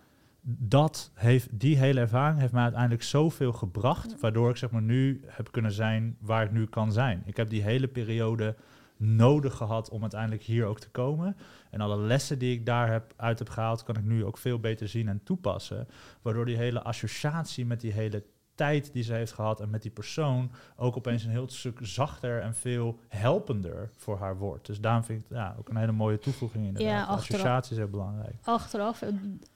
dat 0.45 1.11
heeft, 1.13 1.47
die 1.51 1.77
hele 1.77 1.99
ervaring 1.99 2.39
heeft 2.39 2.53
mij 2.53 2.63
uiteindelijk 2.63 3.03
zoveel 3.03 3.53
gebracht, 3.53 4.19
waardoor 4.19 4.49
ik 4.49 4.57
zeg 4.57 4.71
maar 4.71 4.81
nu 4.81 5.21
heb 5.27 5.51
kunnen 5.51 5.71
zijn 5.71 6.17
waar 6.19 6.43
ik 6.43 6.51
nu 6.51 6.65
kan 6.65 6.91
zijn. 6.91 7.23
Ik 7.25 7.37
heb 7.37 7.49
die 7.49 7.63
hele 7.63 7.87
periode 7.87 8.55
nodig 8.97 9.53
gehad 9.55 9.89
om 9.89 10.01
uiteindelijk 10.01 10.43
hier 10.43 10.65
ook 10.65 10.79
te 10.79 10.89
komen. 10.89 11.35
En 11.73 11.81
alle 11.81 11.97
lessen 11.97 12.39
die 12.39 12.53
ik 12.53 12.65
daar 12.65 12.91
heb, 12.91 13.13
uit 13.15 13.39
heb 13.39 13.49
gehaald, 13.49 13.83
kan 13.83 13.95
ik 13.95 14.03
nu 14.03 14.25
ook 14.25 14.37
veel 14.37 14.59
beter 14.59 14.87
zien 14.87 15.07
en 15.07 15.21
toepassen. 15.23 15.87
Waardoor 16.21 16.45
die 16.45 16.57
hele 16.57 16.81
associatie 16.83 17.65
met 17.65 17.81
die 17.81 17.91
hele 17.91 18.23
tijd 18.55 18.93
die 18.93 19.03
ze 19.03 19.13
heeft 19.13 19.31
gehad 19.31 19.61
en 19.61 19.69
met 19.69 19.81
die 19.81 19.91
persoon 19.91 20.51
ook 20.75 20.97
opeens 20.97 21.23
een 21.23 21.29
heel 21.31 21.49
stuk 21.49 21.79
zachter 21.81 22.41
en 22.41 22.55
veel 22.55 22.99
helpender 23.07 23.89
voor 23.97 24.17
haar 24.17 24.37
wordt. 24.37 24.65
Dus 24.65 24.79
daarom 24.79 25.03
vind 25.03 25.19
ik 25.19 25.25
het 25.29 25.37
ja, 25.37 25.55
ook 25.59 25.69
een 25.69 25.75
hele 25.77 25.91
mooie 25.91 26.19
toevoeging 26.19 26.65
inderdaad. 26.65 26.91
Ja, 27.07 27.13
Associatie 27.13 27.71
is 27.71 27.77
heel 27.77 27.87
belangrijk. 27.87 28.35
Achteraf 28.43 29.01
eh, 29.01 29.09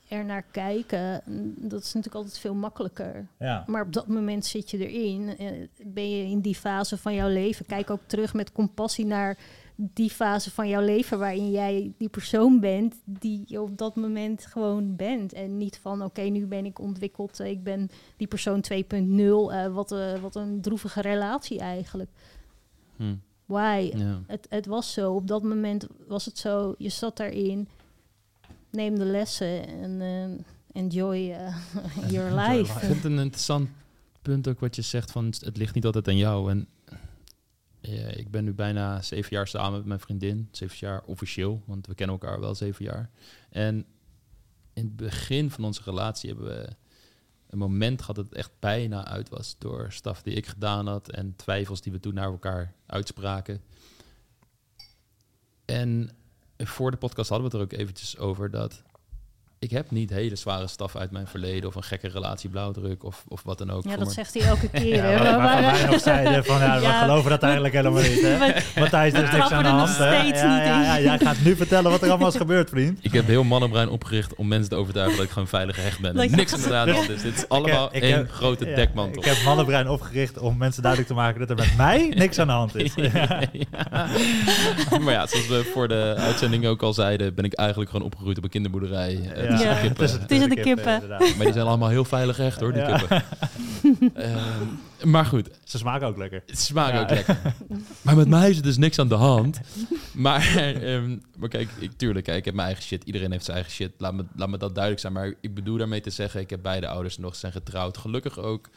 er 0.07 0.25
naar 0.25 0.43
kijken, 0.51 1.21
mm, 1.25 1.53
dat 1.57 1.79
is 1.81 1.93
natuurlijk 1.93 2.15
altijd 2.15 2.39
veel 2.39 2.55
makkelijker. 2.55 3.27
Ja, 3.39 3.63
Maar 3.67 3.81
op 3.81 3.93
dat 3.93 4.07
moment 4.07 4.45
zit 4.45 4.71
je 4.71 4.89
erin. 4.89 5.37
eh, 5.37 5.67
Ben 5.87 6.09
je 6.17 6.23
in 6.23 6.39
die 6.41 6.55
fase 6.55 6.97
van 6.97 7.13
jouw 7.13 7.29
leven. 7.29 7.65
Kijk 7.65 7.89
ook 7.89 8.01
terug 8.05 8.33
met 8.33 8.51
compassie 8.51 9.05
naar 9.05 9.37
die 9.79 10.09
fase 10.09 10.51
van 10.51 10.67
jouw 10.67 10.81
leven 10.81 11.19
waarin 11.19 11.51
jij 11.51 11.93
die 11.97 12.09
persoon 12.09 12.59
bent 12.59 12.95
die 13.05 13.43
je 13.45 13.61
op 13.61 13.77
dat 13.77 13.95
moment 13.95 14.45
gewoon 14.45 14.95
bent. 14.95 15.33
En 15.33 15.57
niet 15.57 15.79
van 15.81 16.03
oké, 16.03 16.21
nu 16.21 16.45
ben 16.45 16.65
ik 16.65 16.79
ontwikkeld, 16.79 17.39
eh, 17.39 17.49
ik 17.49 17.63
ben 17.63 17.89
die 18.17 18.27
persoon 18.27 18.61
2.0. 18.61 19.53
eh, 19.53 19.73
wat, 19.73 19.91
eh, 19.91 20.19
wat 20.19 20.35
een 20.35 20.61
droevige 20.61 21.01
relatie 21.01 21.59
eigenlijk. 21.59 22.09
Hm. 22.95 23.15
Why? 23.45 23.91
Ja. 23.95 24.21
Het, 24.27 24.45
het 24.49 24.65
was 24.65 24.93
zo. 24.93 25.13
Op 25.13 25.27
dat 25.27 25.43
moment 25.43 25.87
was 26.07 26.25
het 26.25 26.37
zo. 26.37 26.75
Je 26.77 26.89
zat 26.89 27.17
daarin. 27.17 27.67
Neem 28.69 28.97
de 28.97 29.05
lessen 29.05 29.67
en 29.67 30.45
enjoy 30.71 31.17
your 32.11 32.31
life. 32.39 32.73
Ik 32.73 32.79
vind 32.79 32.95
het 32.95 33.03
een 33.03 33.19
interessant 33.19 33.69
punt 34.21 34.47
ook 34.47 34.59
wat 34.59 34.75
je 34.75 34.81
zegt 34.81 35.11
van 35.11 35.25
het 35.25 35.57
ligt 35.57 35.75
niet 35.75 35.85
altijd 35.85 36.07
aan 36.07 36.17
jou. 36.17 36.49
En 36.49 36.67
ja, 37.91 38.07
ik 38.07 38.31
ben 38.31 38.43
nu 38.43 38.53
bijna 38.53 39.01
zeven 39.01 39.31
jaar 39.31 39.47
samen 39.47 39.77
met 39.77 39.87
mijn 39.87 39.99
vriendin. 39.99 40.47
Zeven 40.51 40.77
jaar 40.79 41.03
officieel, 41.03 41.63
want 41.65 41.87
we 41.87 41.95
kennen 41.95 42.19
elkaar 42.19 42.39
wel 42.39 42.55
zeven 42.55 42.85
jaar. 42.85 43.09
En 43.49 43.85
in 44.73 44.83
het 44.83 44.95
begin 44.95 45.51
van 45.51 45.63
onze 45.63 45.81
relatie 45.85 46.29
hebben 46.29 46.47
we 46.47 46.69
een 47.49 47.57
moment 47.57 47.99
gehad 47.99 48.15
dat 48.15 48.25
het 48.25 48.33
echt 48.33 48.51
bijna 48.59 49.05
uit 49.05 49.29
was 49.29 49.55
door 49.57 49.91
staf 49.91 50.21
die 50.21 50.33
ik 50.33 50.45
gedaan 50.45 50.87
had 50.87 51.11
en 51.11 51.35
twijfels 51.35 51.81
die 51.81 51.91
we 51.91 51.99
toen 51.99 52.13
naar 52.13 52.31
elkaar 52.31 52.73
uitspraken. 52.85 53.61
En 55.65 56.09
voor 56.57 56.91
de 56.91 56.97
podcast 56.97 57.29
hadden 57.29 57.51
we 57.51 57.57
het 57.57 57.71
er 57.71 57.75
ook 57.75 57.81
eventjes 57.81 58.17
over 58.17 58.51
dat 58.51 58.83
ik 59.59 59.71
heb 59.71 59.91
niet 59.91 60.09
hele 60.09 60.35
zware 60.35 60.67
staf 60.67 60.95
uit 60.95 61.11
mijn 61.11 61.27
verleden 61.27 61.69
of 61.69 61.75
een 61.75 61.83
gekke 61.83 62.07
relatie 62.07 62.49
blauwdruk 62.49 63.03
of, 63.03 63.23
of 63.27 63.41
wat 63.43 63.57
dan 63.57 63.71
ook. 63.71 63.83
Ja, 63.83 63.95
dat 63.97 64.11
zegt 64.13 64.33
hij 64.33 64.43
elke 64.43 64.69
keer. 64.79 64.95
Ja, 64.95 65.01
hè. 65.03 65.17
Maar- 65.17 65.37
waarvan 65.37 65.61
wij 65.71 65.85
nog 65.85 65.99
zeiden 65.99 66.45
van 66.51 66.59
ja, 66.59 66.79
we 66.79 66.85
geloven 66.85 67.29
dat 67.29 67.43
eigenlijk 67.43 67.73
helemaal 67.73 68.01
niet. 68.01 68.21
Hè? 68.21 68.37
Matthijs, 68.79 69.13
er 69.13 69.23
is 69.23 69.31
niks 69.31 69.51
aan 69.51 69.63
de 69.63 69.69
er 69.69 69.75
hand. 69.75 69.97
hè? 69.97 70.19
steeds 70.19 70.39
Ja, 70.41 70.55
niet 70.57 70.65
ja, 70.65 70.99
jij 70.99 71.19
gaat 71.19 71.37
nu 71.43 71.55
vertellen 71.55 71.91
wat 71.91 72.01
er 72.01 72.09
allemaal 72.09 72.27
is 72.27 72.35
gebeurd, 72.45 72.69
vriend. 72.69 72.99
Ik 73.01 73.11
heb 73.13 73.27
heel 73.27 73.43
Mannenbrein 73.43 73.89
opgericht 73.89 74.35
om 74.35 74.47
mensen 74.47 74.69
te 74.69 74.75
overtuigen 74.75 75.15
dat 75.17 75.25
ik 75.25 75.31
gewoon 75.31 75.47
veilig 75.47 75.75
gehecht 75.75 75.99
ben. 75.99 76.15
Niks 76.15 76.53
aan 76.53 76.85
de 76.85 76.91
hand 76.91 77.09
is. 77.09 77.21
Dit 77.21 77.35
is 77.37 77.49
allemaal 77.49 77.89
ik 77.91 78.01
één 78.01 78.15
heb- 78.17 78.31
grote 78.31 78.65
Ja, 78.69 78.75
dekmantel. 78.75 79.21
Ik 79.21 79.27
heb 79.27 79.43
Mannenbrein 79.45 79.89
opgericht 79.89 80.37
om 80.39 80.57
mensen 80.57 80.81
duidelijk 80.81 81.11
te 81.11 81.17
maken 81.17 81.39
dat 81.39 81.49
er 81.49 81.55
met 81.55 81.77
mij 81.77 82.13
niks 82.15 82.39
aan 82.39 82.47
de 82.47 82.53
hand 82.53 82.75
is. 82.75 82.93
Ja. 82.95 83.39
Maar 85.01 85.13
ja, 85.13 85.27
zoals 85.27 85.47
we 85.47 85.69
voor 85.73 85.87
de 85.87 86.13
uitzending 86.17 86.65
ook 86.65 86.81
al 86.81 86.93
zeiden, 86.93 87.33
ben 87.35 87.45
ik 87.45 87.53
eigenlijk 87.53 87.89
gewoon 87.89 88.05
opgegroeid 88.05 88.37
op 88.37 88.43
een 88.43 88.49
kinderboerderij. 88.49 89.31
Tussen 89.49 89.69
Ja. 89.69 89.79
kippen. 89.79 89.97
tussen- 89.97 90.27
Tussen 90.27 90.49
de 90.49 90.55
kippen, 90.55 90.73
kippen. 90.75 90.93
inderdaad. 90.93 91.35
Maar 91.35 91.45
die 91.45 91.53
zijn 91.53 91.67
allemaal 91.67 91.89
heel 91.89 92.05
veilig 92.05 92.39
echt 92.39 92.59
hoor, 92.59 92.73
die 92.73 92.81
Ja. 92.81 92.97
kippen. 92.97 93.23
Ehm, 94.13 94.65
maar 95.11 95.25
goed, 95.25 95.49
Ze 95.63 95.77
smaken 95.77 96.07
ook 96.07 96.17
lekker. 96.17 96.43
het 96.45 96.59
smaakt 96.59 96.93
Ja. 96.93 97.01
ook 97.01 97.09
lekker. 97.09 97.37
Maar 98.01 98.15
met 98.15 98.27
mij 98.27 98.49
is 98.49 98.57
er 98.57 98.63
dus 98.63 98.77
niks 98.77 98.99
aan 98.99 99.07
de 99.07 99.15
hand. 99.15 99.59
Maar, 100.13 100.55
ehm, 100.57 101.17
maar 101.37 101.49
kijk, 101.49 101.69
ik, 101.79 101.91
tuurlijk, 101.97 102.25
kijk, 102.25 102.37
ik 102.37 102.45
heb 102.45 102.53
mijn 102.53 102.67
eigen 102.67 102.83
shit. 102.85 103.03
Iedereen 103.03 103.31
heeft 103.31 103.43
zijn 103.45 103.57
eigen 103.57 103.73
shit. 103.75 103.91
Laat 103.97 104.13
me, 104.13 104.25
laat 104.35 104.49
me 104.49 104.57
dat 104.57 104.71
duidelijk 104.73 105.01
zijn. 105.01 105.13
Maar 105.13 105.33
ik 105.41 105.53
bedoel 105.53 105.77
daarmee 105.77 106.01
te 106.01 106.09
zeggen, 106.09 106.39
ik 106.41 106.49
heb 106.49 106.61
beide 106.61 106.87
ouders 106.87 107.17
nog 107.17 107.35
zijn 107.35 107.51
getrouwd. 107.51 107.97
Gelukkig 107.97 108.37
ook 108.39 108.69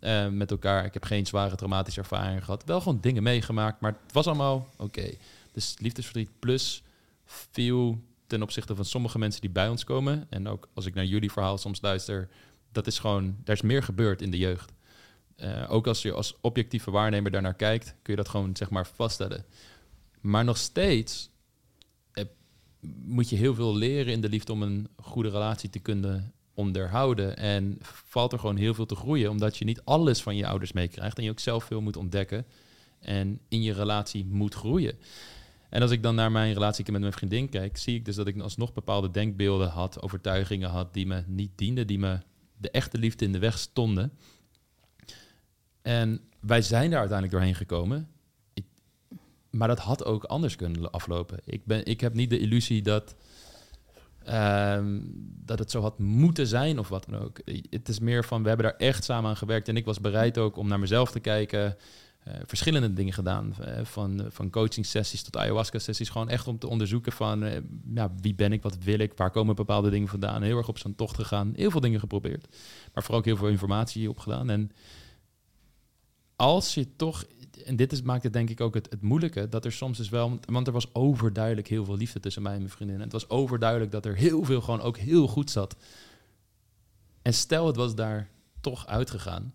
eh, 0.00 0.28
met 0.28 0.50
elkaar. 0.50 0.84
Ik 0.84 0.94
heb 0.94 1.04
geen 1.04 1.26
zware 1.26 1.56
traumatische 1.56 2.00
ervaringen 2.00 2.42
gehad. 2.42 2.62
Wel 2.66 2.80
gewoon 2.80 2.98
dingen 3.00 3.22
meegemaakt, 3.22 3.80
maar 3.80 3.92
het 4.04 4.12
was 4.12 4.26
allemaal 4.26 4.68
oké. 4.76 5.10
Dus 5.52 5.74
liefdesverdriet 5.78 6.30
plus 6.38 6.82
veel 7.26 7.98
ten 8.28 8.42
opzichte 8.42 8.74
van 8.74 8.84
sommige 8.84 9.18
mensen 9.18 9.40
die 9.40 9.50
bij 9.50 9.68
ons 9.68 9.84
komen. 9.84 10.26
En 10.30 10.48
ook 10.48 10.68
als 10.74 10.86
ik 10.86 10.94
naar 10.94 11.04
jullie 11.04 11.32
verhaal 11.32 11.58
soms 11.58 11.80
luister, 11.80 12.28
dat 12.72 12.86
is 12.86 12.98
gewoon, 12.98 13.36
daar 13.44 13.56
is 13.56 13.62
meer 13.62 13.82
gebeurd 13.82 14.22
in 14.22 14.30
de 14.30 14.38
jeugd. 14.38 14.72
Eh, 15.36 15.64
ook 15.68 15.86
als 15.86 16.02
je 16.02 16.12
als 16.12 16.36
objectieve 16.40 16.90
waarnemer 16.90 17.30
daarnaar 17.30 17.54
kijkt, 17.54 17.94
kun 18.02 18.12
je 18.12 18.22
dat 18.22 18.28
gewoon 18.28 18.56
zeg 18.56 18.70
maar 18.70 18.86
vaststellen. 18.86 19.44
Maar 20.20 20.44
nog 20.44 20.56
steeds 20.56 21.30
eh, 22.12 22.24
moet 23.04 23.28
je 23.28 23.36
heel 23.36 23.54
veel 23.54 23.76
leren 23.76 24.12
in 24.12 24.20
de 24.20 24.28
liefde 24.28 24.52
om 24.52 24.62
een 24.62 24.88
goede 24.96 25.30
relatie 25.30 25.70
te 25.70 25.78
kunnen 25.78 26.32
onderhouden. 26.54 27.36
En 27.36 27.78
valt 28.04 28.32
er 28.32 28.38
gewoon 28.38 28.56
heel 28.56 28.74
veel 28.74 28.86
te 28.86 28.96
groeien, 28.96 29.30
omdat 29.30 29.56
je 29.56 29.64
niet 29.64 29.84
alles 29.84 30.22
van 30.22 30.36
je 30.36 30.46
ouders 30.46 30.72
meekrijgt 30.72 31.18
en 31.18 31.24
je 31.24 31.30
ook 31.30 31.40
zelf 31.40 31.64
veel 31.64 31.80
moet 31.80 31.96
ontdekken 31.96 32.46
en 33.00 33.40
in 33.48 33.62
je 33.62 33.72
relatie 33.72 34.24
moet 34.24 34.54
groeien. 34.54 34.98
En 35.68 35.82
als 35.82 35.90
ik 35.90 36.02
dan 36.02 36.14
naar 36.14 36.32
mijn 36.32 36.52
relatie 36.52 36.92
met 36.92 37.00
mijn 37.00 37.12
vriendin 37.12 37.48
kijk, 37.48 37.76
zie 37.76 37.94
ik 37.94 38.04
dus 38.04 38.16
dat 38.16 38.26
ik 38.26 38.40
alsnog 38.40 38.72
bepaalde 38.72 39.10
denkbeelden 39.10 39.68
had, 39.68 40.02
overtuigingen 40.02 40.70
had 40.70 40.94
die 40.94 41.06
me 41.06 41.22
niet 41.26 41.50
dienden, 41.54 41.86
die 41.86 41.98
me 41.98 42.18
de 42.56 42.70
echte 42.70 42.98
liefde 42.98 43.24
in 43.24 43.32
de 43.32 43.38
weg 43.38 43.58
stonden. 43.58 44.12
En 45.82 46.20
wij 46.40 46.62
zijn 46.62 46.90
daar 46.90 46.98
uiteindelijk 46.98 47.38
doorheen 47.38 47.54
gekomen. 47.58 48.08
Ik- 48.54 48.64
maar 49.50 49.68
dat 49.68 49.78
had 49.78 50.04
ook 50.04 50.24
anders 50.24 50.56
kunnen 50.56 50.90
aflopen. 50.90 51.38
Ik, 51.44 51.64
ben, 51.64 51.84
ik 51.84 52.00
heb 52.00 52.14
niet 52.14 52.30
de 52.30 52.38
illusie 52.38 52.82
dat, 52.82 53.16
ehm, 54.24 55.00
dat 55.44 55.58
het 55.58 55.70
zo 55.70 55.80
had 55.80 55.98
moeten 55.98 56.46
zijn 56.46 56.78
of 56.78 56.88
wat 56.88 57.06
dan 57.10 57.20
ook. 57.20 57.40
Het 57.70 57.88
is 57.88 57.98
meer 57.98 58.24
van, 58.24 58.42
we 58.42 58.48
hebben 58.48 58.66
daar 58.66 58.76
echt 58.76 59.04
samen 59.04 59.30
aan 59.30 59.36
gewerkt. 59.36 59.68
En 59.68 59.76
ik 59.76 59.84
was 59.84 60.00
bereid 60.00 60.38
ook 60.38 60.56
om 60.56 60.68
naar 60.68 60.78
mezelf 60.80 61.10
te 61.10 61.20
kijken. 61.20 61.76
Eh, 62.24 62.34
verschillende 62.46 62.92
dingen 62.92 63.12
gedaan. 63.12 63.54
eh, 63.60 63.84
van, 63.84 64.24
van 64.28 64.50
coaching 64.50 64.86
sessies 64.86 65.22
tot 65.22 65.36
ayahuasca 65.36 65.78
sessies. 65.78 66.08
Gewoon 66.08 66.28
echt 66.28 66.46
om 66.46 66.58
te 66.58 66.68
onderzoeken 66.68 67.12
van 67.12 67.44
eh, 67.44 67.60
ja, 67.94 68.12
wie 68.20 68.34
ben 68.34 68.52
ik, 68.52 68.62
wat 68.62 68.78
wil 68.78 68.98
ik, 68.98 69.12
waar 69.16 69.30
komen 69.30 69.54
bepaalde 69.54 69.90
dingen 69.90 70.08
vandaan. 70.08 70.42
Heel 70.42 70.56
erg 70.56 70.68
op 70.68 70.78
zo'n 70.78 70.94
tocht 70.94 71.16
gegaan. 71.16 71.52
Heel 71.56 71.70
veel 71.70 71.80
dingen 71.80 72.00
geprobeerd. 72.00 72.56
Maar 72.94 73.02
vooral 73.02 73.20
ook 73.20 73.26
heel 73.26 73.36
veel 73.36 73.48
informatie 73.48 74.08
opgedaan. 74.08 74.50
En 74.50 74.70
als 76.36 76.74
je 76.74 76.96
toch, 76.96 77.24
en 77.64 77.76
dit 77.76 77.92
is, 77.92 78.02
maakt 78.02 78.22
het 78.22 78.32
denk 78.32 78.50
ik 78.50 78.60
ook 78.60 78.74
het, 78.74 78.90
het 78.90 79.02
moeilijke, 79.02 79.48
dat 79.48 79.64
er 79.64 79.72
soms 79.72 79.98
is 79.98 80.08
wel, 80.08 80.28
want, 80.28 80.46
want 80.46 80.66
er 80.66 80.72
was 80.72 80.94
overduidelijk 80.94 81.68
heel 81.68 81.84
veel 81.84 81.96
liefde 81.96 82.20
tussen 82.20 82.42
mij 82.42 82.52
en 82.52 82.58
mijn 82.58 82.70
vriendin. 82.70 82.96
En 82.96 83.02
het 83.02 83.12
was 83.12 83.30
overduidelijk 83.30 83.90
dat 83.90 84.06
er 84.06 84.16
heel 84.16 84.44
veel 84.44 84.60
gewoon 84.60 84.80
ook 84.80 84.96
heel 84.96 85.28
goed 85.28 85.50
zat. 85.50 85.76
En 87.22 87.34
stel 87.34 87.66
het 87.66 87.76
was 87.76 87.94
daar 87.94 88.28
toch 88.60 88.86
uitgegaan, 88.86 89.54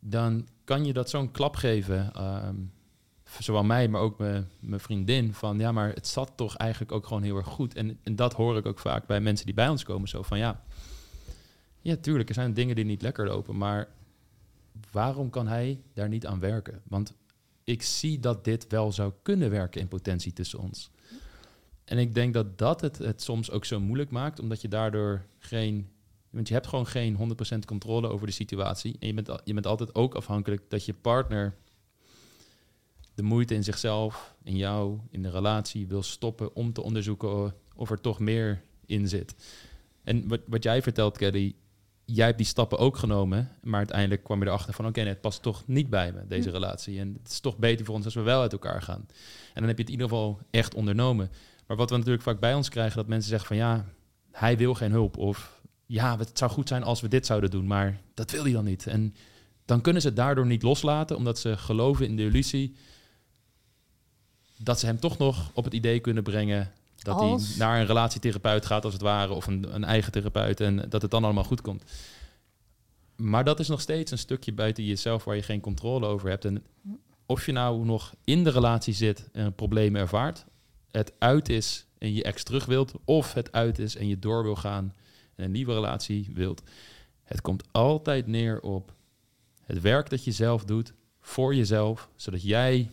dan 0.00 0.48
kan 0.64 0.84
je 0.84 0.92
dat 0.92 1.10
zo'n 1.10 1.30
klap 1.30 1.56
geven, 1.56 2.14
ehm, 2.14 2.56
zowel 3.38 3.64
mij, 3.64 3.88
maar 3.88 4.00
ook 4.00 4.18
mijn 4.60 4.80
vriendin, 4.80 5.34
van 5.34 5.58
ja, 5.58 5.72
maar 5.72 5.92
het 5.92 6.06
zat 6.06 6.32
toch 6.36 6.56
eigenlijk 6.56 6.92
ook 6.92 7.06
gewoon 7.06 7.22
heel 7.22 7.36
erg 7.36 7.46
goed. 7.46 7.74
En, 7.74 7.98
en 8.02 8.16
dat 8.16 8.32
hoor 8.32 8.56
ik 8.56 8.66
ook 8.66 8.78
vaak 8.78 9.06
bij 9.06 9.20
mensen 9.20 9.46
die 9.46 9.54
bij 9.54 9.68
ons 9.68 9.82
komen, 9.82 10.08
zo 10.08 10.22
van 10.22 10.38
ja, 10.38 10.62
ja, 11.80 11.96
tuurlijk, 11.96 12.28
er 12.28 12.34
zijn 12.34 12.54
dingen 12.54 12.76
die 12.76 12.84
niet 12.84 13.02
lekker 13.02 13.26
lopen, 13.26 13.56
maar 13.56 13.88
waarom 14.90 15.30
kan 15.30 15.46
hij 15.46 15.80
daar 15.94 16.08
niet 16.08 16.26
aan 16.26 16.40
werken? 16.40 16.82
Want 16.84 17.14
ik 17.64 17.82
zie 17.82 18.20
dat 18.20 18.44
dit 18.44 18.66
wel 18.68 18.92
zou 18.92 19.12
kunnen 19.22 19.50
werken 19.50 19.80
in 19.80 19.88
potentie 19.88 20.32
tussen 20.32 20.58
ons. 20.58 20.90
En 21.84 21.98
ik 21.98 22.14
denk 22.14 22.34
dat 22.34 22.58
dat 22.58 22.80
het, 22.80 22.98
het 22.98 23.22
soms 23.22 23.50
ook 23.50 23.64
zo 23.64 23.80
moeilijk 23.80 24.10
maakt, 24.10 24.40
omdat 24.40 24.60
je 24.60 24.68
daardoor 24.68 25.26
geen. 25.38 25.90
Want 26.32 26.48
je 26.48 26.54
hebt 26.54 26.66
gewoon 26.66 26.86
geen 26.86 27.36
100% 27.54 27.58
controle 27.66 28.08
over 28.08 28.26
de 28.26 28.32
situatie. 28.32 28.96
En 28.98 29.06
je 29.06 29.14
bent, 29.14 29.40
je 29.44 29.54
bent 29.54 29.66
altijd 29.66 29.94
ook 29.94 30.14
afhankelijk 30.14 30.62
dat 30.68 30.84
je 30.84 30.94
partner 30.94 31.54
de 33.14 33.22
moeite 33.22 33.54
in 33.54 33.64
zichzelf, 33.64 34.34
in 34.42 34.56
jou, 34.56 34.98
in 35.10 35.22
de 35.22 35.30
relatie 35.30 35.86
wil 35.86 36.02
stoppen 36.02 36.54
om 36.54 36.72
te 36.72 36.82
onderzoeken 36.82 37.54
of 37.76 37.90
er 37.90 38.00
toch 38.00 38.18
meer 38.18 38.62
in 38.86 39.08
zit. 39.08 39.34
En 40.04 40.28
wat, 40.28 40.40
wat 40.46 40.62
jij 40.62 40.82
vertelt, 40.82 41.16
Kelly, 41.16 41.54
jij 42.04 42.26
hebt 42.26 42.38
die 42.38 42.46
stappen 42.46 42.78
ook 42.78 42.96
genomen, 42.96 43.48
maar 43.62 43.78
uiteindelijk 43.78 44.24
kwam 44.24 44.40
je 44.40 44.46
erachter 44.46 44.74
van, 44.74 44.86
oké, 44.86 45.00
nee, 45.00 45.08
het 45.08 45.20
past 45.20 45.42
toch 45.42 45.62
niet 45.66 45.90
bij 45.90 46.12
me, 46.12 46.26
deze 46.26 46.48
Hm. 46.48 46.54
relatie. 46.54 46.98
En 46.98 47.16
het 47.22 47.32
is 47.32 47.40
toch 47.40 47.56
beter 47.58 47.84
voor 47.84 47.94
ons 47.94 48.04
als 48.04 48.14
we 48.14 48.20
wel 48.20 48.40
uit 48.40 48.52
elkaar 48.52 48.82
gaan. 48.82 49.06
En 49.54 49.60
dan 49.60 49.66
heb 49.68 49.76
je 49.76 49.82
het 49.82 49.92
in 49.92 50.00
ieder 50.00 50.08
geval 50.08 50.38
echt 50.50 50.74
ondernomen. 50.74 51.30
Maar 51.66 51.76
wat 51.76 51.90
we 51.90 51.96
natuurlijk 51.96 52.22
vaak 52.22 52.40
bij 52.40 52.54
ons 52.54 52.68
krijgen, 52.68 52.96
dat 52.96 53.06
mensen 53.06 53.28
zeggen 53.30 53.48
van, 53.48 53.56
ja, 53.56 53.84
hij 54.30 54.56
wil 54.56 54.74
geen 54.74 54.90
hulp. 54.90 55.16
Of 55.16 55.60
ja, 55.86 56.18
het 56.18 56.38
zou 56.38 56.50
goed 56.50 56.68
zijn 56.68 56.82
als 56.82 57.00
we 57.00 57.08
dit 57.08 57.26
zouden 57.26 57.50
doen, 57.50 57.66
maar 57.66 58.00
dat 58.14 58.30
wil 58.30 58.42
hij 58.42 58.52
dan 58.52 58.64
niet. 58.64 58.86
En 58.86 59.14
dan 59.64 59.80
kunnen 59.80 60.02
ze 60.02 60.08
het 60.08 60.16
daardoor 60.16 60.46
niet 60.46 60.62
loslaten, 60.62 61.16
omdat 61.16 61.38
ze 61.38 61.56
geloven 61.56 62.06
in 62.06 62.16
de 62.16 62.22
illusie 62.22 62.76
dat 64.56 64.80
ze 64.80 64.86
hem 64.86 65.00
toch 65.00 65.18
nog 65.18 65.50
op 65.54 65.64
het 65.64 65.74
idee 65.74 66.00
kunnen 66.00 66.22
brengen 66.22 66.72
dat 66.96 67.16
Als? 67.16 67.48
hij 67.48 67.56
naar 67.56 67.80
een 67.80 67.86
relatietherapeut 67.86 68.66
gaat, 68.66 68.84
als 68.84 68.92
het 68.92 69.02
ware, 69.02 69.32
of 69.32 69.46
een, 69.46 69.74
een 69.74 69.84
eigen 69.84 70.12
therapeut, 70.12 70.60
en 70.60 70.86
dat 70.88 71.02
het 71.02 71.10
dan 71.10 71.24
allemaal 71.24 71.44
goed 71.44 71.60
komt. 71.60 71.84
Maar 73.16 73.44
dat 73.44 73.60
is 73.60 73.68
nog 73.68 73.80
steeds 73.80 74.10
een 74.10 74.18
stukje 74.18 74.52
buiten 74.52 74.84
jezelf 74.84 75.24
waar 75.24 75.36
je 75.36 75.42
geen 75.42 75.60
controle 75.60 76.06
over 76.06 76.28
hebt. 76.28 76.44
En 76.44 76.64
of 77.26 77.46
je 77.46 77.52
nou 77.52 77.84
nog 77.84 78.14
in 78.24 78.44
de 78.44 78.50
relatie 78.50 78.94
zit 78.94 79.28
en 79.32 79.44
een 79.44 79.54
probleem 79.54 79.96
ervaart, 79.96 80.44
het 80.90 81.12
uit 81.18 81.48
is 81.48 81.86
en 81.98 82.14
je 82.14 82.22
ex 82.22 82.42
terug 82.42 82.64
wilt, 82.64 82.92
of 83.04 83.32
het 83.32 83.52
uit 83.52 83.78
is 83.78 83.96
en 83.96 84.08
je 84.08 84.18
door 84.18 84.42
wil 84.42 84.56
gaan 84.56 84.94
een 85.42 85.50
nieuwe 85.50 85.72
relatie 85.72 86.30
wilt. 86.34 86.62
Het 87.22 87.40
komt 87.40 87.64
altijd 87.72 88.26
neer 88.26 88.60
op 88.60 88.94
het 89.62 89.80
werk 89.80 90.10
dat 90.10 90.24
je 90.24 90.32
zelf 90.32 90.64
doet 90.64 90.92
voor 91.20 91.54
jezelf, 91.54 92.08
zodat 92.16 92.42
jij 92.42 92.90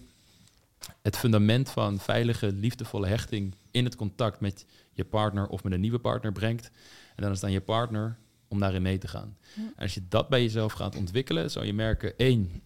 het 1.01 1.17
fundament 1.17 1.69
van 1.69 1.99
veilige, 1.99 2.51
liefdevolle 2.51 3.07
hechting 3.07 3.55
in 3.71 3.83
het 3.83 3.95
contact 3.95 4.39
met 4.39 4.65
je 4.91 5.05
partner 5.05 5.47
of 5.47 5.63
met 5.63 5.73
een 5.73 5.79
nieuwe 5.79 5.99
partner 5.99 6.31
brengt. 6.31 6.71
En 7.15 7.23
dan 7.23 7.31
is 7.31 7.35
het 7.35 7.45
aan 7.45 7.51
je 7.51 7.61
partner 7.61 8.17
om 8.47 8.59
daarin 8.59 8.81
mee 8.81 8.97
te 8.97 9.07
gaan. 9.07 9.37
Ja. 9.55 9.61
En 9.75 9.83
als 9.83 9.93
je 9.93 10.01
dat 10.09 10.29
bij 10.29 10.41
jezelf 10.41 10.73
gaat 10.73 10.95
ontwikkelen, 10.95 11.51
zal 11.51 11.63
je 11.63 11.73
merken, 11.73 12.17
één, 12.17 12.61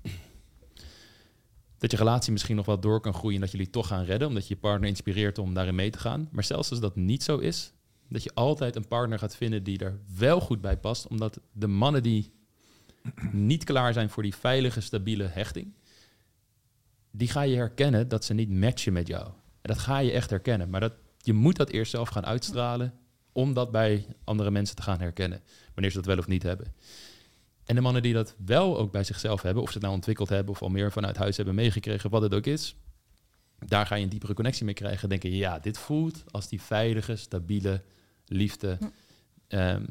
dat 1.78 1.92
je 1.92 1.98
relatie 1.98 2.32
misschien 2.32 2.56
nog 2.56 2.66
wel 2.66 2.80
door 2.80 3.02
kan 3.02 3.14
groeien 3.14 3.36
en 3.36 3.42
dat 3.42 3.52
jullie 3.52 3.70
toch 3.70 3.88
gaan 3.88 4.04
redden, 4.04 4.28
omdat 4.28 4.48
je 4.48 4.54
je 4.54 4.60
partner 4.60 4.90
inspireert 4.90 5.38
om 5.38 5.54
daarin 5.54 5.76
mee 5.76 5.90
te 5.90 6.00
gaan. 6.00 6.30
Maar 6.32 6.44
zelfs 6.44 6.70
als 6.70 6.80
dat 6.80 6.96
niet 6.96 7.24
zo 7.24 7.38
is, 7.38 7.73
dat 8.14 8.24
je 8.24 8.34
altijd 8.34 8.76
een 8.76 8.88
partner 8.88 9.20
gaat 9.20 9.36
vinden 9.36 9.64
die 9.64 9.80
er 9.80 10.00
wel 10.18 10.40
goed 10.40 10.62
bij 10.62 10.78
past, 10.78 11.08
omdat 11.08 11.40
de 11.52 11.68
mannen 11.68 12.04
die 12.04 12.34
niet 13.32 13.64
klaar 13.64 13.94
zijn 13.94 14.10
voor 14.10 14.24
die 14.24 14.36
veilige, 14.36 14.82
stabiele 14.82 15.24
hechting, 15.24 15.74
die 17.12 17.28
ga 17.28 17.42
je 17.42 17.56
herkennen 17.56 18.08
dat 18.08 18.26
ze 18.26 18.34
niet 18.34 18.50
matchen 18.50 18.94
met 18.94 19.08
jou. 19.08 19.26
En 19.26 19.74
dat 19.74 19.78
ga 19.78 19.98
je 19.98 20.12
echt 20.12 20.30
herkennen. 20.30 20.70
Maar 20.70 20.80
dat, 20.80 20.94
je 21.18 21.34
moet 21.34 21.56
dat 21.56 21.70
eerst 21.70 21.92
zelf 21.92 22.10
gaan 22.10 22.26
uitstralen 22.26 22.94
om 23.32 23.54
dat 23.54 23.72
bij 23.72 24.06
andere 24.24 24.52
mensen 24.52 24.76
te 24.76 24.82
gaan 24.82 25.00
herkennen. 25.00 25.42
Wanneer 25.74 25.92
ze 25.92 25.98
dat 25.98 26.06
wel 26.06 26.18
of 26.18 26.28
niet 26.28 26.44
hebben. 26.44 26.74
En 27.66 27.76
de 27.76 27.82
mannen 27.82 28.02
die 28.02 28.14
dat 28.14 28.36
wel 28.46 28.78
ook 28.78 28.92
bij 28.92 29.04
zichzelf 29.04 29.42
hebben, 29.42 29.64
of 29.64 29.68
ze 29.68 29.74
het 29.74 29.84
nou 29.84 29.96
ontwikkeld 29.96 30.30
hebben 30.30 30.54
of 30.54 30.62
al 30.62 30.70
meer 30.70 30.92
vanuit 30.92 31.18
huis 31.18 31.38
hebben 31.38 31.56
meegekregen, 31.56 32.10
wat 32.10 32.22
het 32.22 32.34
ook 32.34 32.46
is, 32.46 32.76
daar 33.60 33.86
ga 33.86 33.96
je 33.96 34.04
een 34.04 34.10
diepere 34.10 34.34
connectie 34.34 34.66
mee 34.66 34.74
krijgen. 34.74 35.10
Denken, 35.10 35.36
ja, 35.36 35.60
dit 35.60 35.78
voelt 35.78 36.24
als 36.32 36.48
die 36.48 36.62
veilige, 36.62 37.16
stabiele 37.16 37.84
liefde. 38.28 38.78
Hm. 38.80 38.86
ehm, 39.48 39.84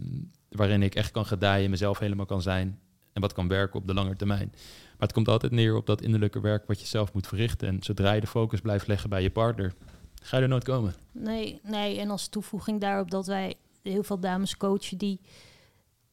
waarin 0.49 0.83
ik 0.83 0.95
echt 0.95 1.11
kan 1.11 1.27
gedijen, 1.27 1.71
mezelf 1.71 1.99
helemaal 1.99 2.27
kan 2.27 2.43
zijn 2.43 2.79
en 3.13 3.21
wat 3.21 3.33
kan 3.33 3.49
werken 3.49 3.81
op 3.81 3.87
de 3.87 3.95
lange 3.95 4.17
termijn. 4.17 4.49
Maar 4.53 5.09
het 5.09 5.13
komt 5.13 5.29
altijd 5.29 5.53
neer 5.53 5.77
op 5.77 5.87
dat 5.87 6.03
innerlijke 6.03 6.41
werk 6.41 6.67
wat 6.67 6.81
je 6.81 6.87
zelf 6.87 7.13
moet 7.13 7.27
verrichten. 7.27 7.69
En 7.69 7.83
zodra 7.83 8.13
je 8.13 8.21
de 8.21 8.27
focus 8.27 8.61
blijft 8.61 8.87
leggen 8.87 9.11
bij 9.11 9.23
je 9.23 9.31
partner, 9.31 9.75
ga 10.23 10.37
je 10.37 10.43
er 10.43 10.49
nooit 10.49 10.65
komen. 10.65 10.95
Nee, 11.13 11.61
nee, 11.63 11.99
en 12.01 12.11
als 12.11 12.29
toevoeging 12.29 12.81
daarop 12.81 13.11
dat 13.11 13.27
wij 13.27 13.55
heel 13.83 14.03
veel 14.03 14.19
dames 14.21 14.57
coachen 14.57 14.99
die 14.99 15.21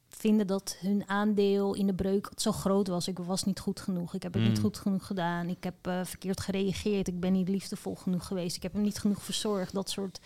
vinden 0.09 0.47
dat 0.47 0.77
hun 0.79 1.03
aandeel 1.07 1.75
in 1.75 1.85
de 1.87 1.93
breuk 1.93 2.29
zo 2.35 2.51
groot 2.51 2.87
was. 2.87 3.07
Ik 3.07 3.17
was 3.17 3.43
niet 3.43 3.59
goed 3.59 3.79
genoeg. 3.79 4.13
Ik 4.13 4.23
heb 4.23 4.33
het 4.33 4.43
niet 4.43 4.57
Mm. 4.57 4.63
goed 4.63 4.77
genoeg 4.77 5.05
gedaan. 5.05 5.47
Ik 5.49 5.63
heb 5.63 5.75
eh, 5.81 5.99
verkeerd 6.03 6.39
gereageerd. 6.39 7.07
Ik 7.07 7.19
ben 7.19 7.31
niet 7.31 7.49
liefdevol 7.49 7.95
genoeg 7.95 8.27
geweest. 8.27 8.55
Ik 8.55 8.63
heb 8.63 8.73
hem 8.73 8.81
niet 8.81 8.97
genoeg 8.99 9.23
verzorgd. 9.23 9.73
Dat 9.73 9.89
soort 9.89 10.19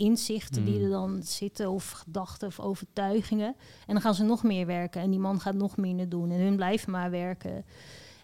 inzichten 0.00 0.64
die 0.64 0.78
Mm. 0.78 0.84
er 0.84 0.90
dan 0.90 1.22
zitten, 1.22 1.70
of 1.70 1.90
gedachten 1.90 2.48
of 2.48 2.60
overtuigingen. 2.60 3.54
En 3.86 3.92
dan 3.92 4.00
gaan 4.00 4.14
ze 4.14 4.24
nog 4.24 4.42
meer 4.42 4.66
werken. 4.66 5.00
En 5.02 5.10
die 5.10 5.18
man 5.20 5.40
gaat 5.40 5.54
nog 5.54 5.76
minder 5.76 6.08
doen. 6.08 6.30
En 6.30 6.40
hun 6.40 6.56
blijven 6.56 6.90
maar 6.90 7.10
werken. 7.10 7.64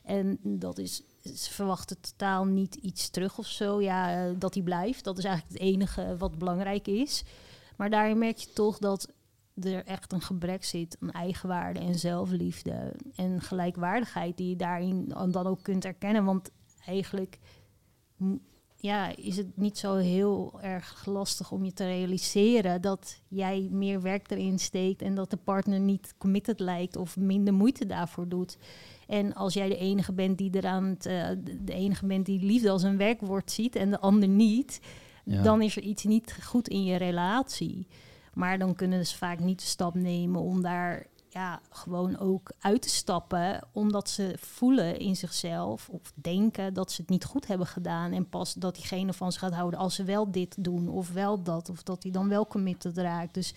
En 0.03 0.39
dat 0.43 0.79
is, 0.79 1.03
ze 1.23 1.53
verwachten 1.53 2.01
totaal 2.01 2.45
niet 2.45 2.75
iets 2.75 3.11
terug 3.11 3.39
of 3.39 3.47
zo. 3.47 3.81
Ja, 3.81 4.27
eh, 4.27 4.35
dat 4.39 4.55
hij 4.55 4.63
blijft. 4.63 5.05
Dat 5.05 5.19
is 5.19 5.25
eigenlijk 5.25 5.59
het 5.59 5.69
enige 5.69 6.17
wat 6.19 6.39
belangrijk 6.39 6.87
is. 6.87 7.25
Maar 7.77 7.91
daarin 7.91 8.19
merk 8.19 8.39
je 8.39 8.53
toch 8.53 8.79
dat 8.79 9.13
er 9.63 9.85
echt 9.85 10.13
een 10.13 10.21
gebrek 10.21 10.65
zit 10.65 10.97
aan 11.01 11.11
eigenwaarde 11.11 11.81
en 11.81 11.95
zelfliefde. 11.99 12.93
En 13.15 13.41
gelijkwaardigheid 13.41 14.37
die 14.37 14.49
je 14.49 14.57
daarin 14.57 15.09
dan 15.09 15.47
ook 15.47 15.63
kunt 15.63 15.85
erkennen. 15.85 16.25
Want 16.25 16.51
eigenlijk 16.87 17.39
ja, 18.87 19.17
is 19.17 19.37
het 19.37 19.57
niet 19.57 19.79
zo 19.79 19.95
heel 19.97 20.59
erg 20.63 21.07
lastig 21.07 21.51
om 21.53 21.65
je 21.65 21.73
te 21.73 21.85
realiseren 21.85 22.81
dat 22.83 23.21
jij 23.29 23.69
meer 23.71 24.03
werk 24.03 24.31
erin 24.31 24.59
steekt 24.59 25.03
en 25.03 25.15
dat 25.15 25.31
de 25.31 25.37
partner 25.37 25.81
niet 25.81 26.15
committed 26.19 26.61
lijkt 26.61 26.97
of 26.97 27.17
minder 27.17 27.55
moeite 27.55 27.87
daarvoor 27.87 28.29
doet. 28.29 28.59
En 29.07 29.35
als 29.35 29.55
jij 29.55 29.69
de 29.69 29.77
enige 29.77 30.13
bent 30.13 30.39
die 30.39 30.51
eraan 30.55 30.85
het, 30.85 31.07
eh, 31.07 31.29
de- 31.45 31.65
de 31.65 31.73
enige 31.73 32.07
bent 32.07 32.27
die 32.27 32.43
liefde 32.45 32.71
als 32.71 32.83
een 32.83 32.97
werkwoord 32.97 33.51
ziet 33.51 33.77
en 33.77 33.91
de 33.91 34.01
ander 34.01 34.29
niet, 34.29 34.81
Ja. 35.25 35.43
dan 35.43 35.63
is 35.63 35.77
er 35.77 35.83
iets 35.83 36.05
niet 36.05 36.39
goed 36.43 36.69
in 36.69 36.85
je 36.85 36.97
relatie. 36.97 37.87
Maar 38.35 38.59
dan 38.59 38.75
kunnen 38.75 39.07
ze 39.07 39.17
vaak 39.17 39.41
niet 39.41 39.59
de 39.61 39.67
stap 39.67 39.95
nemen 39.95 40.41
om 40.41 40.63
daar 40.63 41.07
ja, 41.37 41.61
gewoon 41.71 42.19
ook 42.19 42.51
uit 42.59 42.83
te 42.83 42.89
stappen, 42.89 43.61
omdat 43.73 44.11
ze 44.11 44.35
voelen 44.41 44.99
in 44.99 45.17
zichzelf 45.17 45.89
of 45.89 46.13
denken 46.15 46.75
dat 46.75 46.93
ze 46.93 47.01
het 47.01 47.11
niet 47.11 47.25
goed 47.25 47.47
hebben 47.47 47.67
gedaan. 47.67 48.13
En 48.13 48.29
pas 48.29 48.55
dat 48.55 48.75
diegene 48.75 49.13
van 49.13 49.33
ze 49.33 49.39
gaat 49.39 49.53
houden 49.55 49.79
als 49.79 49.95
ze 49.95 50.05
wel 50.05 50.31
dit 50.31 50.65
doen 50.65 50.89
of 50.89 51.13
wel 51.13 51.43
dat, 51.43 51.69
of 51.71 51.83
dat 51.83 52.03
hij 52.03 52.13
dan 52.13 52.29
wel 52.29 52.47
committed 52.47 52.99
raakt. 52.99 53.35
Dus 53.35 53.55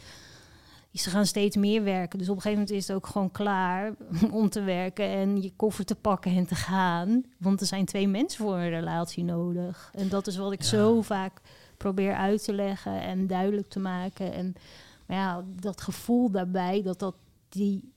ze 0.93 1.09
gaan 1.09 1.25
steeds 1.25 1.55
meer 1.55 1.83
werken. 1.83 2.19
Dus 2.19 2.29
op 2.29 2.35
een 2.35 2.41
gegeven 2.41 2.63
moment 2.63 2.77
is 2.81 2.87
het 2.87 2.95
ook 2.95 3.07
gewoon 3.07 3.31
klaar 3.31 3.93
om 4.31 4.49
te 4.49 4.61
werken 4.61 5.05
en 5.05 5.41
je 5.41 5.53
koffer 5.55 5.85
te 5.85 5.95
pakken 5.95 6.35
en 6.35 6.45
te 6.45 6.55
gaan. 6.55 7.23
Want 7.37 7.61
er 7.61 7.67
zijn 7.67 7.85
twee 7.85 8.07
mensen 8.07 8.43
voor 8.43 8.55
een 8.55 8.69
relatie 8.69 9.23
nodig. 9.23 9.91
En 9.93 10.09
dat 10.09 10.27
is 10.27 10.37
wat 10.37 10.51
ik 10.51 10.61
Ja. 10.61 10.67
zo 10.67 11.01
vaak 11.01 11.41
probeer 11.77 12.15
uit 12.15 12.43
te 12.43 12.53
leggen 12.53 13.01
en 13.01 13.27
duidelijk 13.27 13.69
te 13.69 13.79
maken. 13.79 14.33
En 14.33 14.55
maar 15.05 15.17
ja, 15.17 15.43
dat 15.59 15.81
gevoel 15.81 16.31
daarbij, 16.31 16.81
dat 16.81 16.99
dat 16.99 17.15
die 17.49 17.93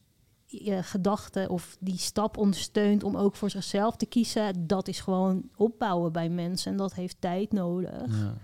eh, 0.47 0.79
gedachte 0.83 1.47
of 1.49 1.77
die 1.81 1.99
stap 1.99 2.37
ondersteunt 2.37 3.03
om 3.03 3.17
ook 3.17 3.37
voor 3.37 3.51
zichzelf 3.51 3.97
te 3.97 4.07
kiezen, 4.07 4.67
dat 4.67 4.89
is 4.89 5.01
gewoon 5.01 5.51
opbouwen 5.57 6.13
bij 6.13 6.29
mensen. 6.29 6.73
En 6.73 6.79
dat 6.79 6.95
heeft 6.95 7.17
tijd 7.21 7.53
nodig. 7.53 8.21
Ja. 8.21 8.35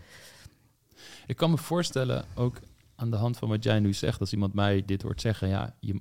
Ik 1.26 1.36
kan 1.36 1.50
me 1.50 1.56
voorstellen, 1.56 2.24
ook 2.34 2.60
aan 2.94 3.10
de 3.10 3.16
hand 3.16 3.36
van 3.36 3.48
wat 3.48 3.64
jij 3.64 3.80
nu 3.80 3.94
zegt, 3.94 4.20
als 4.20 4.32
iemand 4.32 4.54
mij 4.54 4.84
dit 4.84 5.02
hoort 5.02 5.20
zeggen, 5.20 5.48
ja, 5.48 5.76
je, 5.80 6.00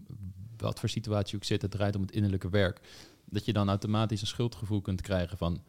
wat 0.57 0.79
voor 0.79 0.89
situatie 0.89 1.35
ook 1.35 1.43
zit, 1.43 1.61
het 1.61 1.71
draait 1.71 1.95
om 1.95 2.01
het 2.01 2.11
innerlijke 2.11 2.49
werk. 2.49 2.79
Dat 3.25 3.45
je 3.45 3.53
dan 3.53 3.69
automatisch 3.69 4.21
een 4.21 4.27
schuldgevoel 4.27 4.81
kunt 4.81 5.01
krijgen 5.01 5.37
van, 5.37 5.63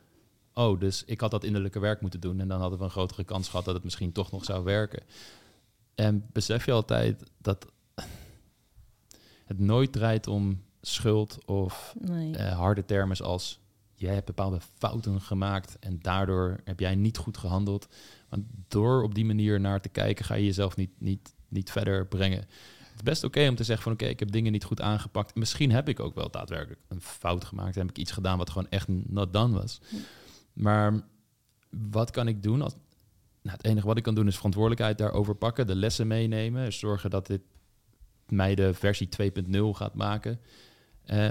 oh, 0.54 0.80
dus 0.80 1.04
ik 1.04 1.20
had 1.20 1.30
dat 1.30 1.44
innerlijke 1.44 1.78
werk 1.78 2.00
moeten 2.00 2.20
doen 2.20 2.40
en 2.40 2.48
dan 2.48 2.60
hadden 2.60 2.78
we 2.78 2.84
een 2.84 2.90
grotere 2.90 3.24
kans 3.24 3.48
gehad 3.48 3.64
dat 3.64 3.74
het 3.74 3.84
misschien 3.84 4.12
toch 4.12 4.30
nog 4.30 4.44
zou 4.44 4.64
werken. 4.64 5.02
En 5.94 6.26
besef 6.32 6.64
je 6.64 6.72
altijd 6.72 7.22
dat 7.38 7.66
het 9.48 9.58
nooit 9.58 9.92
draait 9.92 10.26
om 10.26 10.62
schuld 10.80 11.44
of 11.46 11.94
Nee. 12.00 12.36
eh, 12.36 12.58
harde 12.58 12.84
termen 12.84 13.16
als 13.16 13.60
jij 13.94 14.14
hebt 14.14 14.26
bepaalde 14.26 14.60
fouten 14.78 15.20
gemaakt 15.20 15.78
en 15.78 15.98
daardoor 16.02 16.60
heb 16.64 16.80
jij 16.80 16.94
niet 16.94 17.16
goed 17.16 17.36
gehandeld. 17.36 17.88
Want 18.28 18.44
door 18.68 19.02
op 19.02 19.14
die 19.14 19.24
manier 19.24 19.60
naar 19.60 19.80
te 19.80 19.88
kijken 19.88 20.24
ga 20.24 20.34
je 20.34 20.44
jezelf 20.44 20.76
niet, 20.76 20.90
niet, 20.98 21.34
niet 21.48 21.70
verder 21.70 22.06
brengen. 22.06 22.38
Het 22.38 22.96
is 22.96 23.02
best 23.02 23.24
oké 23.24 23.48
om 23.48 23.54
te 23.54 23.64
zeggen 23.64 23.82
van 23.84 23.92
oké, 23.92 24.04
ik 24.04 24.18
heb 24.18 24.30
dingen 24.30 24.52
niet 24.52 24.64
goed 24.64 24.80
aangepakt. 24.80 25.34
Misschien 25.34 25.70
heb 25.72 25.88
ik 25.88 26.00
ook 26.00 26.14
wel 26.14 26.30
daadwerkelijk 26.30 26.80
een 26.88 27.00
fout 27.00 27.44
gemaakt. 27.44 27.74
Heb 27.74 27.90
ik 27.90 27.98
iets 27.98 28.12
gedaan 28.12 28.38
wat 28.38 28.50
gewoon 28.50 28.68
echt 28.68 28.88
not 28.88 29.32
done 29.32 29.58
was. 29.58 29.80
Hm. 29.88 29.96
Maar 30.52 31.00
wat 31.90 32.10
kan 32.10 32.28
ik 32.28 32.42
doen? 32.42 32.62
Als, 32.62 32.74
nou, 33.42 33.56
het 33.56 33.66
enige 33.66 33.86
wat 33.86 33.96
ik 33.96 34.02
kan 34.02 34.14
doen 34.14 34.26
is 34.26 34.36
verantwoordelijkheid 34.36 34.98
daarover 34.98 35.34
pakken, 35.34 35.66
de 35.66 35.74
lessen 35.76 36.06
meenemen, 36.06 36.72
zorgen 36.72 37.10
dat 37.10 37.26
dit 37.26 37.40
mij 38.30 38.54
de 38.54 38.74
versie 38.74 39.08
2.0 39.08 39.58
gaat 39.72 39.94
maken. 39.94 40.40
Eh, 41.04 41.30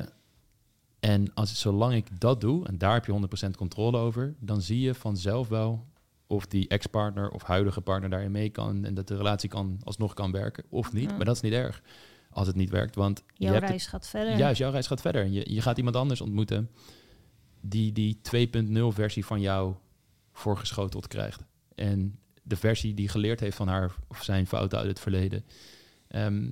en 1.00 1.34
als, 1.34 1.60
zolang 1.60 1.94
ik 1.94 2.20
dat 2.20 2.42
doe, 2.42 2.68
en 2.68 2.78
daar 2.78 2.94
heb 2.94 3.06
je 3.06 3.12
100% 3.48 3.58
controle 3.58 3.98
over, 3.98 4.36
dan 4.40 4.62
zie 4.62 4.80
je 4.80 4.94
vanzelf 4.94 5.48
wel 5.48 5.86
of 6.28 6.46
die 6.48 6.68
ex-partner 6.68 7.30
of 7.30 7.44
huidige 7.44 7.82
partner 7.82 8.10
daarin 8.10 8.32
mee 8.32 8.50
kan 8.50 8.86
en 8.86 8.94
dat 8.94 9.08
de 9.08 9.16
relatie 9.18 9.50
kan, 9.50 9.80
alsnog 9.84 10.14
kan 10.14 10.32
werken 10.32 10.64
of 10.70 10.94
niet. 10.94 11.16
Maar 11.16 11.26
dat 11.26 11.36
is 11.36 11.42
niet 11.42 11.54
erg 11.54 11.82
als 12.30 12.48
het 12.48 12.56
niet 12.56 12.70
werkt, 12.70 12.96
want 12.96 13.24
je 13.34 13.46
Jouw 13.46 13.54
het- 13.54 13.64
reis 13.64 13.88
gaat 13.88 14.08
verder. 14.08 14.38
Juist, 14.38 14.58
jouw 14.58 14.72
reis 14.72 14.88
gaat 14.88 15.02
verder. 15.02 15.24
En 15.24 15.32
Je, 15.32 15.54
je 15.54 15.62
gaat 15.62 15.78
iemand 15.78 15.96
anders 15.96 16.22
ontmoeten 16.22 16.70
die 17.62 17.92
die 17.92 18.20
2.0 18.22 18.88
versie 18.94 19.26
van 19.26 19.42
jou 19.42 19.76
voorgeschoteld 20.34 21.08
krijgt. 21.08 21.44
En 21.76 22.20
de 22.44 22.56
versie 22.56 22.94
die 22.94 23.08
geleerd 23.10 23.40
heeft 23.40 23.58
van 23.58 23.68
haar 23.68 23.96
of 24.08 24.24
zijn 24.24 24.48
fouten 24.48 24.78
uit 24.78 24.88
het 24.88 25.00
verleden. 25.00 25.46
Ehm, 26.08 26.50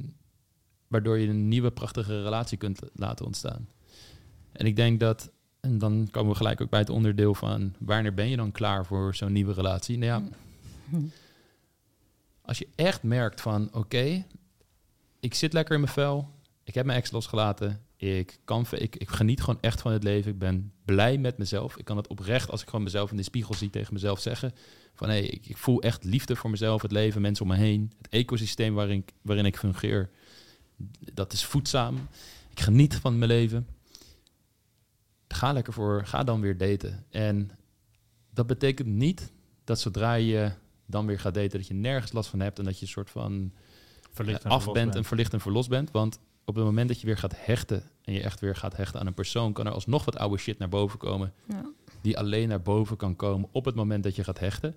waardoor 0.88 1.18
je 1.18 1.28
een 1.28 1.48
nieuwe 1.48 1.72
prachtige 1.72 2.24
relatie 2.24 2.58
kunt 2.58 2.80
laten 2.94 3.26
ontstaan. 3.26 3.70
En 4.52 4.66
ik 4.66 4.76
denk 4.76 5.00
dat, 5.00 5.32
en 5.60 5.78
dan 5.78 6.08
komen 6.12 6.32
we 6.32 6.38
gelijk 6.38 6.62
ook 6.62 6.70
bij 6.70 6.80
het 6.80 6.90
onderdeel 6.90 7.36
van 7.36 7.74
wanneer 7.80 8.14
ben 8.14 8.30
je 8.30 8.36
dan 8.36 8.52
klaar 8.52 8.86
voor 8.86 9.16
zo'n 9.16 9.32
nieuwe 9.32 9.54
relatie? 9.54 9.98
Nou 9.98 10.12
ja, 10.12 10.30
als 12.42 12.58
je 12.58 12.68
echt 12.76 13.04
merkt 13.04 13.42
van 13.42 13.74
oké, 13.74 14.26
ik 15.20 15.34
zit 15.34 15.54
lekker 15.54 15.76
in 15.76 15.82
mijn 15.82 15.94
vel, 15.94 16.30
ik 16.64 16.74
heb 16.74 16.86
mijn 16.86 16.98
ex 16.98 17.12
losgelaten, 17.12 17.86
ik, 17.98 18.38
kan, 18.44 18.66
ik, 18.72 18.96
ik 18.96 19.10
geniet 19.10 19.42
gewoon 19.42 19.62
echt 19.62 19.82
van 19.82 19.92
het 19.92 20.04
leven, 20.04 20.32
ik 20.32 20.40
ben 20.40 20.72
blij 20.86 21.18
met 21.18 21.38
mezelf. 21.38 21.78
Ik 21.78 21.86
kan 21.86 21.98
het 21.98 22.08
oprecht, 22.08 22.52
als 22.52 22.62
ik 22.62 22.70
gewoon 22.70 22.84
mezelf 22.84 23.12
in 23.12 23.18
de 23.18 23.24
spiegel 23.24 23.54
zie, 23.54 23.70
tegen 23.70 23.94
mezelf 23.94 24.20
zeggen 24.20 24.54
van 24.94 25.10
hé, 25.10 25.18
ik, 25.18 25.48
ik 25.48 25.58
voel 25.58 25.82
echt 25.82 26.04
liefde 26.04 26.36
voor 26.36 26.50
mezelf, 26.50 26.82
het 26.82 26.92
leven, 26.92 27.22
mensen 27.22 27.46
om 27.46 27.52
me 27.52 27.58
heen, 27.58 27.92
het 27.98 28.08
ecosysteem 28.10 28.74
waarin, 28.74 29.06
waarin 29.22 29.46
ik 29.46 29.58
fungeer, 29.58 30.10
dat 31.14 31.34
is 31.34 31.46
voedzaam. 31.46 32.08
Ik 32.50 32.60
geniet 32.60 32.96
van 32.96 33.18
mijn 33.18 33.32
leven. 33.32 33.68
Ga 35.28 35.54
lekker 35.54 35.74
voor, 35.74 36.06
ga 36.06 36.24
dan 36.24 36.42
weer 36.42 36.58
daten. 36.58 37.06
En 37.10 37.52
dat 38.34 38.48
betekent 38.48 38.88
niet 38.88 39.32
dat 39.64 39.80
zodra 39.80 40.14
je 40.14 40.52
dan 40.86 41.06
weer 41.06 41.20
gaat 41.20 41.34
daten, 41.34 41.58
dat 41.58 41.68
je 41.68 41.74
nergens 41.74 42.12
last 42.12 42.30
van 42.30 42.40
hebt 42.40 42.60
en 42.60 42.66
dat 42.66 42.80
je 42.80 42.86
een 42.86 42.92
soort 42.92 43.10
van 43.10 43.52
Verlicht 44.16 44.40
eh, 44.40 44.46
en 44.46 44.52
af 44.52 44.72
bent 44.72 44.96
en 44.96 45.04
verlicht 45.04 45.34
en 45.34 45.42
verlost 45.42 45.70
bent. 45.70 45.92
Want 45.92 46.20
op 46.46 46.56
het 46.56 46.64
moment 46.64 46.88
dat 46.88 47.00
je 47.00 47.06
weer 47.06 47.18
gaat 47.18 47.34
hechten 47.38 47.84
en 48.02 48.14
je 48.14 48.22
echt 48.22 48.40
weer 48.40 48.56
gaat 48.56 48.78
hechten 48.78 49.00
aan 49.00 49.08
een 49.08 49.14
persoon, 49.14 49.54
kan 49.54 49.66
er 49.66 49.72
alsnog 49.72 50.06
wat 50.06 50.18
oude 50.18 50.38
shit 50.38 50.58
naar 50.58 50.70
boven 50.70 51.00
komen. 51.00 51.34
Ja. 51.48 51.66
Die 52.02 52.18
alleen 52.18 52.48
naar 52.48 52.62
boven 52.62 52.98
kan 52.98 53.16
komen 53.16 53.50
op 53.52 53.66
het 53.66 53.76
moment 53.76 54.04
dat 54.04 54.16
je 54.16 54.24
gaat 54.24 54.40
hechten. 54.40 54.76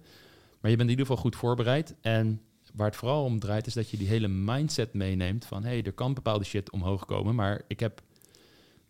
Maar 0.61 0.71
je 0.71 0.77
bent 0.77 0.91
in 0.91 0.99
ieder 0.99 1.07
geval 1.07 1.23
goed 1.23 1.37
voorbereid. 1.37 1.95
En 2.01 2.43
waar 2.75 2.87
het 2.87 2.97
vooral 2.97 3.25
om 3.25 3.39
draait, 3.39 3.67
is 3.67 3.75
dat 3.75 3.91
je 3.91 3.97
die 3.97 4.09
hele 4.09 4.29
mindset 4.29 4.93
meeneemt 4.95 5.45
van 5.45 5.63
hé, 5.63 5.69
hey, 5.69 5.83
er 5.83 5.93
kan 5.93 6.15
bepaalde 6.15 6.45
shit 6.45 6.71
omhoog 6.71 7.05
komen. 7.05 7.35
Maar 7.35 7.63
ik 7.67 7.81
heb 7.81 8.03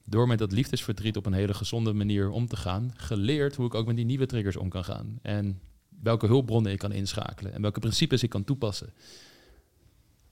door 0.05 0.27
met 0.27 0.39
dat 0.39 0.53
liefdesverdriet 0.53 1.17
op 1.17 1.27
een 1.27 1.33
hele 1.33 1.55
gezonde 1.55 1.93
manier 1.93 2.31
om 2.31 2.47
te 2.47 2.57
gaan, 2.57 2.93
geleerd 2.97 3.57
hoe 3.57 3.67
ik 3.67 3.75
ook 3.75 3.87
met 3.87 3.97
die 3.97 4.05
nieuwe 4.05 4.27
triggers 4.27 4.57
om 4.57 4.69
kan 4.69 4.85
gaan. 4.85 5.19
En 5.23 5.61
welke 6.03 6.27
hulpbronnen 6.27 6.73
ik 6.73 6.79
kan 6.79 6.93
inschakelen 6.93 7.53
en 7.53 7.63
welke 7.63 7.81
principes 7.81 8.23
ik 8.23 8.31
kan 8.31 8.45
toepassen. 8.45 8.93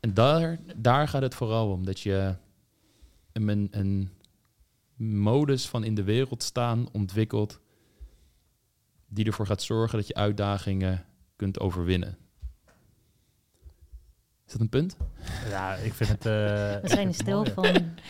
En 0.01 0.15
daar, 0.15 0.59
daar 0.77 1.09
gaat 1.09 1.23
het 1.23 1.35
vooral 1.35 1.71
om. 1.71 1.85
Dat 1.85 2.01
je 2.01 2.35
een, 3.33 3.49
een, 3.49 3.69
een 3.71 4.11
modus 4.97 5.69
van 5.69 5.85
in 5.85 5.95
de 5.95 6.05
wereld 6.05 6.43
staan 6.43 6.89
ontwikkelt. 6.93 7.61
Die 9.09 9.25
ervoor 9.25 9.47
gaat 9.47 9.63
zorgen 9.63 9.99
dat 9.99 10.07
je 10.07 10.15
uitdagingen 10.15 11.05
kunt 11.37 11.61
overwinnen. 11.61 12.19
Is 14.47 14.53
dat 14.53 14.61
een 14.61 14.69
punt? 14.69 14.97
Ja, 15.49 15.75
ik 15.75 15.93
vind 15.95 16.09
het... 16.11 16.27
eh, 16.27 16.33
We 16.33 16.81
zijn 16.85 17.09
er 17.09 17.15
stil 17.15 17.37
mooi. 17.37 17.51
van. 17.51 17.65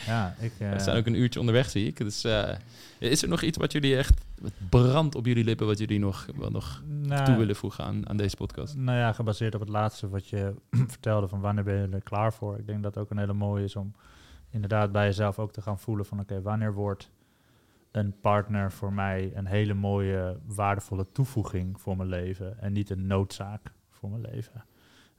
Ja, 0.07 0.35
ik... 0.41 0.53
eh, 0.59 0.71
We 0.73 0.79
zijn 0.79 0.97
ook 0.97 1.07
een 1.07 1.15
uurtje 1.15 1.41
onderweg, 1.41 1.71
zie 1.71 1.87
ik. 1.87 1.97
Dus, 1.97 2.25
eh, 2.25 2.57
is 2.99 3.23
er 3.23 3.29
nog 3.29 3.43
iets 3.43 3.59
wat 3.59 3.73
jullie 3.73 3.97
echt 3.97 4.21
wat 4.41 4.53
brandt 4.71 5.15
op 5.15 5.27
jullie 5.27 5.45
lippen, 5.45 5.67
wat 5.67 5.79
jullie 5.79 5.99
nog, 5.99 6.27
wat 6.35 6.53
nog 6.53 6.83
nou, 6.87 7.25
toe 7.25 7.37
willen 7.37 7.57
voegen 7.57 7.85
aan, 7.85 8.09
aan 8.09 8.17
deze 8.17 8.37
podcast? 8.37 8.77
Nou 8.77 8.99
ja, 8.99 9.13
gebaseerd 9.13 9.55
op 9.55 9.61
het 9.61 9.69
laatste 9.69 10.09
wat 10.09 10.29
je 10.29 10.55
vertelde 10.97 11.29
van 11.29 11.41
wanneer 11.41 11.65
ben 11.65 11.75
je 11.75 11.89
er 11.89 12.03
klaar 12.03 12.33
voor. 12.33 12.59
Ik 12.59 12.67
denk 12.67 12.83
dat 12.83 12.95
het 12.95 13.03
ook 13.05 13.11
een 13.11 13.19
hele 13.19 13.33
mooie 13.33 13.65
is 13.65 13.77
om 13.77 13.95
inderdaad 14.51 14.93
bij 14.93 15.05
jezelf 15.07 15.39
ook 15.39 15.53
te 15.53 15.63
gaan 15.63 15.79
voelen 15.79 16.07
van 16.07 16.21
oké, 16.21 16.43
wanneer 16.43 16.73
wordt 16.75 17.11
een 17.91 18.15
partner 18.21 18.73
voor 18.73 18.93
mij 18.93 19.31
een 19.35 19.47
hele 19.47 19.75
mooie, 19.75 20.39
waardevolle 20.47 21.07
toevoeging 21.13 21.81
voor 21.81 21.97
mijn 21.97 22.09
leven 22.09 22.61
en 22.61 22.73
niet 22.73 22.91
een 22.91 23.07
noodzaak 23.07 23.73
voor 23.91 24.11
mijn 24.11 24.27
leven. 24.33 24.65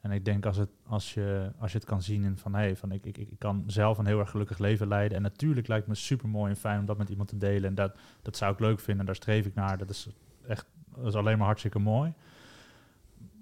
En 0.07 0.15
ik 0.15 0.25
denk 0.25 0.45
als, 0.45 0.57
het, 0.57 0.69
als, 0.85 1.13
je, 1.13 1.51
als 1.59 1.71
je 1.71 1.77
het 1.77 1.87
kan 1.87 2.01
zien 2.01 2.23
in 2.23 2.37
van 2.37 2.55
hé, 2.55 2.75
van 2.75 2.91
ik, 2.91 3.05
ik, 3.05 3.17
ik 3.17 3.29
kan 3.37 3.63
zelf 3.67 3.97
een 3.97 4.05
heel 4.05 4.19
erg 4.19 4.29
gelukkig 4.29 4.57
leven 4.57 4.87
leiden. 4.87 5.17
En 5.17 5.23
natuurlijk 5.23 5.67
lijkt 5.67 5.87
me 5.87 5.95
super 5.95 6.29
mooi 6.29 6.49
en 6.51 6.57
fijn 6.57 6.79
om 6.79 6.85
dat 6.85 6.97
met 6.97 7.09
iemand 7.09 7.29
te 7.29 7.37
delen. 7.37 7.69
En 7.69 7.75
dat, 7.75 7.95
dat 8.21 8.37
zou 8.37 8.53
ik 8.53 8.59
leuk 8.59 8.79
vinden, 8.79 9.05
daar 9.05 9.15
streef 9.15 9.45
ik 9.45 9.55
naar. 9.55 9.77
Dat 9.77 9.89
is 9.89 10.07
echt 10.47 10.65
dat 10.97 11.05
is 11.05 11.15
alleen 11.15 11.37
maar 11.37 11.45
hartstikke 11.45 11.79
mooi. 11.79 12.13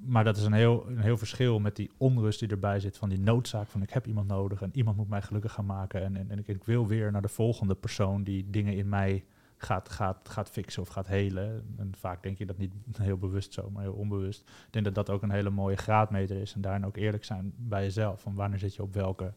Maar 0.06 0.24
dat 0.24 0.38
is 0.38 0.44
een 0.44 0.54
heel, 0.54 0.88
een 0.88 1.00
heel 1.00 1.18
verschil 1.18 1.60
met 1.60 1.76
die 1.76 1.92
onrust 1.98 2.40
die 2.40 2.50
erbij 2.50 2.80
zit 2.80 2.98
van 2.98 3.10
die 3.10 3.20
noodzaak 3.20 3.68
van 3.68 3.82
ik 3.82 3.90
heb 3.90 4.08
iemand 4.08 4.28
nodig 4.28 4.62
en 4.62 4.70
iemand 4.74 4.98
moet 4.98 5.10
mij 5.10 5.22
gelukkig 5.22 5.52
gaan 5.52 5.66
maken. 5.66 6.02
En, 6.04 6.16
en, 6.16 6.32
en 6.32 6.44
ik 6.46 6.64
wil 6.64 6.88
weer 6.88 7.12
naar 7.12 7.22
de 7.22 7.28
volgende 7.28 7.76
persoon 7.76 8.24
die 8.24 8.50
dingen 8.50 8.74
in 8.74 8.90
mij 8.90 9.24
gaat, 9.66 9.90
gaat, 9.90 10.30
gaat 10.30 10.50
fixen 10.50 10.82
of 10.82 10.88
gaat 10.88 11.08
helen. 11.08 11.76
En 11.78 11.94
vaak 11.98 12.24
denk 12.24 12.38
je 12.38 12.46
dat 12.46 12.58
niet 12.58 12.74
heel 13.02 13.18
bewust 13.18 13.54
zo, 13.54 13.70
maar 13.70 13.84
heel 13.84 13.94
onbewust. 13.94 14.40
Ik 14.42 14.74
denk 14.74 14.86
dat 14.86 14.96
dat 14.96 15.10
ook 15.10 15.22
een 15.22 15.32
hele 15.32 15.50
mooie 15.50 15.76
graadmeter 15.76 16.38
is 16.38 16.54
en 16.54 16.62
daarin 16.62 16.86
ook 16.86 16.98
eerlijk 16.98 17.26
zijn 17.26 17.54
bij 17.58 17.84
jezelf. 17.84 18.22
Van 18.22 18.36
wanneer 18.36 18.60
zit 18.60 18.76
je 18.76 18.82
op 18.82 18.94
welke 18.94 19.34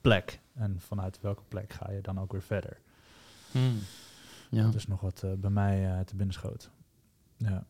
plek 0.00 0.40
en 0.54 0.80
vanuit 0.80 1.20
welke 1.20 1.42
plek 1.48 1.72
ga 1.72 1.90
je 1.90 2.00
dan 2.00 2.20
ook 2.20 2.32
weer 2.32 2.42
verder. 2.42 2.78
Hmm. 3.50 3.78
Ja. 4.50 4.62
Dat 4.62 4.74
is 4.74 4.86
nog 4.86 5.00
wat 5.00 5.22
eh, 5.24 5.30
bij 5.32 5.50
mij 5.50 5.90
eh, 5.90 6.00
te 6.00 6.16
binnen 6.16 6.34
schoot. 6.34 6.70
Ja. 7.36 7.66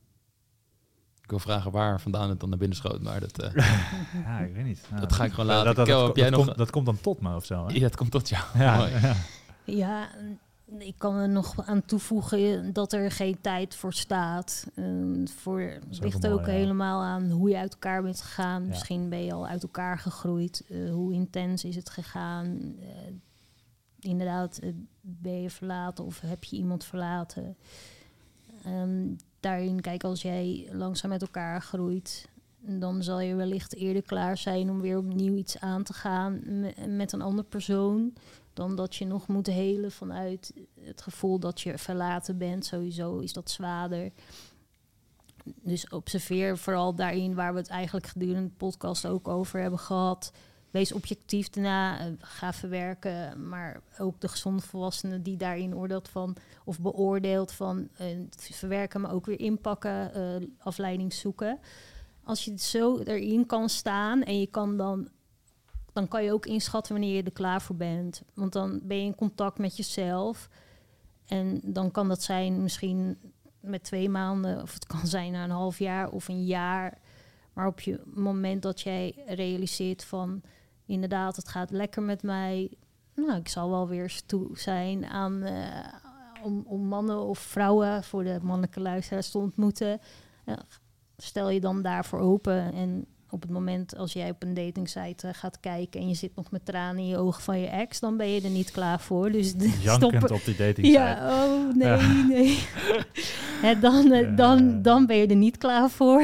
Ik 1.23 1.31
wil 1.31 1.39
vragen 1.39 1.71
waar 1.71 2.01
vandaan 2.01 2.29
het 2.29 2.41
dan 2.41 2.49
naar 2.49 2.59
binnen 2.59 2.77
schoot, 2.77 3.03
maar 3.03 3.21
dat, 3.21 3.39
eh, 3.39 3.55
ja, 4.25 4.39
ik 4.39 4.55
weet 4.55 4.65
niet. 4.65 4.89
Dat 5.01 5.13
ga 5.13 5.25
ik 5.25 5.31
gewoon 5.31 5.47
laten. 5.47 5.65
dat, 5.65 5.77
dat, 5.77 5.87
Kel, 5.87 5.99
dat, 5.99 6.07
heb 6.07 6.17
jij 6.17 6.31
nog... 6.31 6.45
komt, 6.45 6.57
dat 6.57 6.71
komt 6.71 6.87
dan 6.87 7.01
tot 7.01 7.21
me 7.21 7.35
of 7.35 7.45
zo. 7.45 7.67
Hè? 7.67 7.75
Ja, 7.75 7.81
het 7.81 7.97
komt 7.97 8.11
tot 8.11 8.29
jou. 8.29 8.45
Ja, 8.55 8.77
Mooi. 8.77 8.93
ja. 9.65 10.09
Ik 10.79 10.95
kan 10.99 11.17
er 11.17 11.29
nog 11.29 11.67
aan 11.67 11.85
toevoegen 11.85 12.73
dat 12.73 12.93
er 12.93 13.11
geen 13.11 13.41
tijd 13.41 13.75
voor 13.75 13.93
staat. 13.93 14.67
Ehm, 14.75 15.27
voor, 15.27 15.61
het 15.61 15.85
ook 15.97 16.03
ligt 16.03 16.27
ook 16.27 16.41
mooi, 16.41 16.53
ja. 16.53 16.59
helemaal 16.59 17.03
aan 17.03 17.31
hoe 17.31 17.51
je 17.51 17.59
uit 17.59 17.73
elkaar 17.73 18.03
bent 18.03 18.21
gegaan. 18.21 18.63
Ja. 18.63 18.69
Misschien 18.69 19.09
ben 19.09 19.25
je 19.25 19.33
al 19.33 19.47
uit 19.47 19.63
elkaar 19.63 19.99
gegroeid. 19.99 20.65
Eh, 20.69 20.91
hoe 20.91 21.13
intens 21.13 21.65
is 21.65 21.77
het 21.77 21.91
gegaan? 21.91 22.77
Eh, 22.81 23.13
inderdaad, 24.01 24.59
eh, 24.59 24.71
ben 25.01 25.43
je 25.43 25.51
verlaten 25.51 26.05
of 26.05 26.21
heb 26.21 26.45
je 26.45 26.57
iemand 26.57 26.85
verlaten? 26.85 27.57
Ehm, 28.65 29.07
daarin, 29.41 29.81
kijk, 29.81 30.05
als 30.05 30.23
jij 30.23 30.69
langzaam 30.73 31.11
met 31.11 31.23
elkaar 31.23 31.63
groeit, 31.63 32.29
dan 32.61 33.03
zal 33.03 33.21
je 33.21 33.35
wellicht 33.35 33.75
eerder 33.75 34.03
klaar 34.03 34.37
zijn 34.37 34.71
om 34.71 34.81
weer 34.81 34.99
opnieuw 34.99 35.35
iets 35.37 35.61
aan 35.61 35.83
te 35.83 35.93
gaan 35.93 36.41
me- 36.61 36.87
met 36.89 37.13
een 37.13 37.23
andere 37.23 37.49
persoon. 37.49 38.13
Dan 38.53 38.77
dat 38.77 38.95
je 38.97 39.07
nog 39.07 39.29
moet 39.29 39.47
helen 39.47 39.93
vanuit 39.93 40.53
het 40.81 41.03
gevoel 41.03 41.39
dat 41.39 41.61
je 41.61 41.79
verlaten 41.79 42.39
bent. 42.39 42.67
Sowieso 42.67 43.19
is 43.19 43.33
dat 43.33 43.51
zwaarder. 43.51 44.11
Dus 45.45 45.89
observeer 45.89 46.59
vooral 46.59 46.95
daarin 46.95 47.35
waar 47.35 47.53
we 47.53 47.59
het 47.59 47.69
eigenlijk 47.69 48.07
gedurende 48.07 48.49
de 48.49 48.55
podcast 48.57 49.07
ook 49.07 49.29
over 49.29 49.61
hebben 49.61 49.79
gehad. 49.79 50.33
Wees 50.71 50.93
objectief 50.93 51.49
daarna, 51.51 51.99
eh, 52.01 52.07
ga 52.19 52.53
verwerken. 52.53 53.49
Maar 53.49 53.81
ook 53.99 54.21
de 54.21 54.29
gezonde 54.29 54.63
volwassene 54.63 55.23
die 55.23 55.37
daarin 55.37 55.77
oordeelt 55.77 56.09
van 56.09 56.37
of 56.65 56.81
beoordeelt 56.81 57.53
van 57.53 57.89
eh, 57.97 58.07
verwerken, 58.37 59.01
maar 59.01 59.13
ook 59.13 59.27
weer 59.27 59.41
inpakken, 59.41 60.15
eh, 60.15 60.47
afleiding 60.59 61.13
zoeken. 61.13 61.59
Als 62.25 62.45
je 62.45 62.59
zo 62.59 62.99
erin 62.99 63.47
kan 63.47 63.69
staan 63.69 64.23
en 64.23 64.41
je 64.41 64.47
kan 64.47 64.77
dan, 64.77 65.09
dan 65.93 66.09
kan 66.09 66.25
je 66.25 66.33
ook 66.33 66.47
inschatten 66.47 66.93
wanneer 66.93 67.17
je 67.17 67.23
er 67.23 67.33
klaar 67.33 67.63
voor 67.63 67.77
bent. 67.77 68.23
Want 68.35 68.53
dan 68.53 68.81
ben 68.83 68.97
je 68.97 69.05
in 69.05 69.15
contact 69.15 69.59
met 69.59 69.77
jezelf. 69.77 70.49
En 71.27 71.61
dan 71.63 71.91
kan 71.91 72.09
dat 72.09 72.23
zijn 72.23 72.63
misschien 72.63 73.19
met 73.61 73.85
twee 73.85 74.09
maanden, 74.09 74.63
of 74.63 74.75
het 74.75 74.87
kan 74.87 75.07
zijn 75.07 75.33
na 75.33 75.45
een 75.45 75.51
half 75.51 75.79
jaar 75.79 76.11
of 76.11 76.29
een 76.29 76.45
jaar. 76.45 76.99
Maar 77.53 77.67
op 77.67 77.81
je 77.81 78.01
moment 78.05 78.63
dat 78.63 78.81
jij 78.81 79.15
realiseert 79.27 80.05
van 80.05 80.43
inderdaad, 80.87 81.37
het 81.37 81.49
gaat 81.49 81.71
lekker 81.71 82.03
met 82.03 82.23
mij. 82.23 82.71
Nou, 83.15 83.39
ik 83.39 83.49
zal 83.49 83.71
wel 83.71 83.89
weer 83.89 84.21
toe 84.27 84.59
zijn 84.59 85.07
aan 85.07 85.43
eh, 85.43 85.95
om, 86.43 86.63
om 86.67 86.81
mannen 86.81 87.21
of 87.21 87.39
vrouwen 87.39 88.05
voor 88.05 88.25
de 88.25 88.39
mannelijke 88.43 88.81
luisteraars 88.81 89.31
te 89.31 89.39
ontmoeten. 89.39 90.01
Ja, 90.47 90.59
stel 91.23 91.51
je 91.51 91.61
dan 91.61 91.83
daarvoor 91.83 92.21
open. 92.21 92.73
En 92.73 93.07
op 93.31 93.43
het 93.43 93.51
moment 93.51 93.97
als 93.97 94.13
jij 94.13 94.31
op 94.31 94.43
een 94.43 94.55
datingsite 94.55 95.27
eh, 95.27 95.35
gaat 95.35 95.61
kijken 95.61 96.01
en 96.01 96.09
je 96.09 96.15
zit 96.15 96.37
nog 96.37 96.51
met 96.51 96.65
tranen 96.65 96.99
in 97.03 97.09
je 97.09 97.17
ogen 97.19 97.43
van 97.43 97.61
je 97.61 97.67
ex, 97.67 98.01
dan 98.01 98.17
ben 98.17 98.29
je 98.29 98.41
er 98.41 98.51
niet 98.51 98.71
klaar 98.71 99.01
voor. 99.01 99.31
Dus 99.33 99.55
de- 99.55 99.79
Jankend 99.83 100.23
stop. 100.25 100.31
op 100.39 100.45
die 100.45 100.57
dating 100.57 100.87
Ja, 100.87 101.29
oh 101.45 101.75
nee, 101.75 101.89
Ja. 101.89 102.13
nee. 102.29 102.59
Hè, 103.63 103.79
dan, 103.79 104.13
eh, 104.13 104.37
dan, 104.37 104.83
dan 104.83 105.07
ben 105.07 105.17
je 105.17 105.27
er 105.27 105.37
niet 105.37 105.59
klaar 105.59 105.91
voor. 105.91 106.23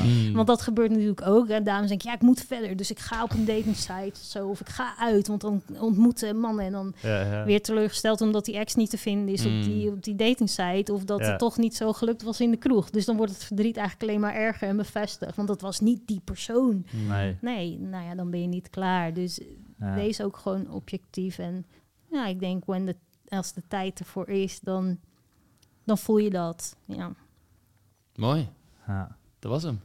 Hmm. 0.00 0.32
Want 0.32 0.46
dat 0.46 0.62
gebeurt 0.62 0.90
natuurlijk 0.90 1.26
ook. 1.26 1.48
En 1.48 1.64
dames 1.64 1.88
denken, 1.88 2.08
ja, 2.08 2.14
ik 2.14 2.22
moet 2.22 2.40
verder. 2.48 2.76
Dus 2.76 2.90
ik 2.90 2.98
ga 2.98 3.22
op 3.22 3.30
een 3.32 3.44
datingsite 3.44 4.10
of 4.12 4.16
zo. 4.26 4.48
Of 4.48 4.60
ik 4.60 4.68
ga 4.68 4.94
uit, 4.98 5.26
want 5.26 5.40
dan 5.40 5.62
ontmoeten 5.78 6.40
mannen. 6.40 6.64
En 6.64 6.72
dan 6.72 6.94
Ja, 7.02 7.20
ja. 7.20 7.44
weer 7.44 7.62
teleurgesteld 7.62 8.20
omdat 8.20 8.44
die 8.44 8.56
ex 8.56 8.74
niet 8.74 8.90
te 8.90 8.98
vinden 8.98 9.34
is 9.34 9.46
Mm. 9.46 9.58
op, 9.58 9.64
die, 9.64 9.88
op 9.90 10.02
die 10.04 10.14
datingsite. 10.16 10.92
Of 10.92 11.04
dat 11.04 11.20
Ja. 11.20 11.26
het 11.26 11.38
toch 11.38 11.56
niet 11.56 11.76
zo 11.76 11.92
gelukt 11.92 12.22
was 12.22 12.40
in 12.40 12.50
de 12.50 12.56
kroeg. 12.56 12.90
Dus 12.90 13.04
dan 13.04 13.16
wordt 13.16 13.32
het 13.32 13.44
verdriet 13.44 13.76
eigenlijk 13.76 14.08
alleen 14.08 14.20
maar 14.20 14.34
erger 14.34 14.68
en 14.68 14.76
bevestigd. 14.76 15.36
Want 15.36 15.48
dat 15.48 15.60
was 15.60 15.80
niet 15.80 16.00
die 16.06 16.20
persoon. 16.24 16.42
Nee. 17.08 17.36
Nee, 17.40 17.78
nou 17.78 18.04
ja, 18.04 18.14
dan 18.14 18.30
ben 18.30 18.40
je 18.40 18.46
niet 18.46 18.70
klaar. 18.70 19.14
Dus 19.14 19.40
Ja. 19.78 19.94
wees 19.94 20.22
ook 20.22 20.36
gewoon 20.36 20.70
objectief. 20.70 21.38
En 21.38 21.66
ja, 22.10 22.26
ik 22.26 22.40
denk, 22.40 22.64
when 22.64 22.94
als 23.28 23.52
de 23.52 23.62
tijd 23.68 23.98
ervoor 23.98 24.28
is, 24.28 24.60
dan, 24.60 24.98
dan 25.84 25.98
voel 25.98 26.18
je 26.18 26.30
dat. 26.30 26.76
Ja. 26.84 27.12
Mooi, 28.14 28.48
Ja. 28.86 29.16
dat 29.38 29.50
was 29.50 29.62
hem. 29.62 29.80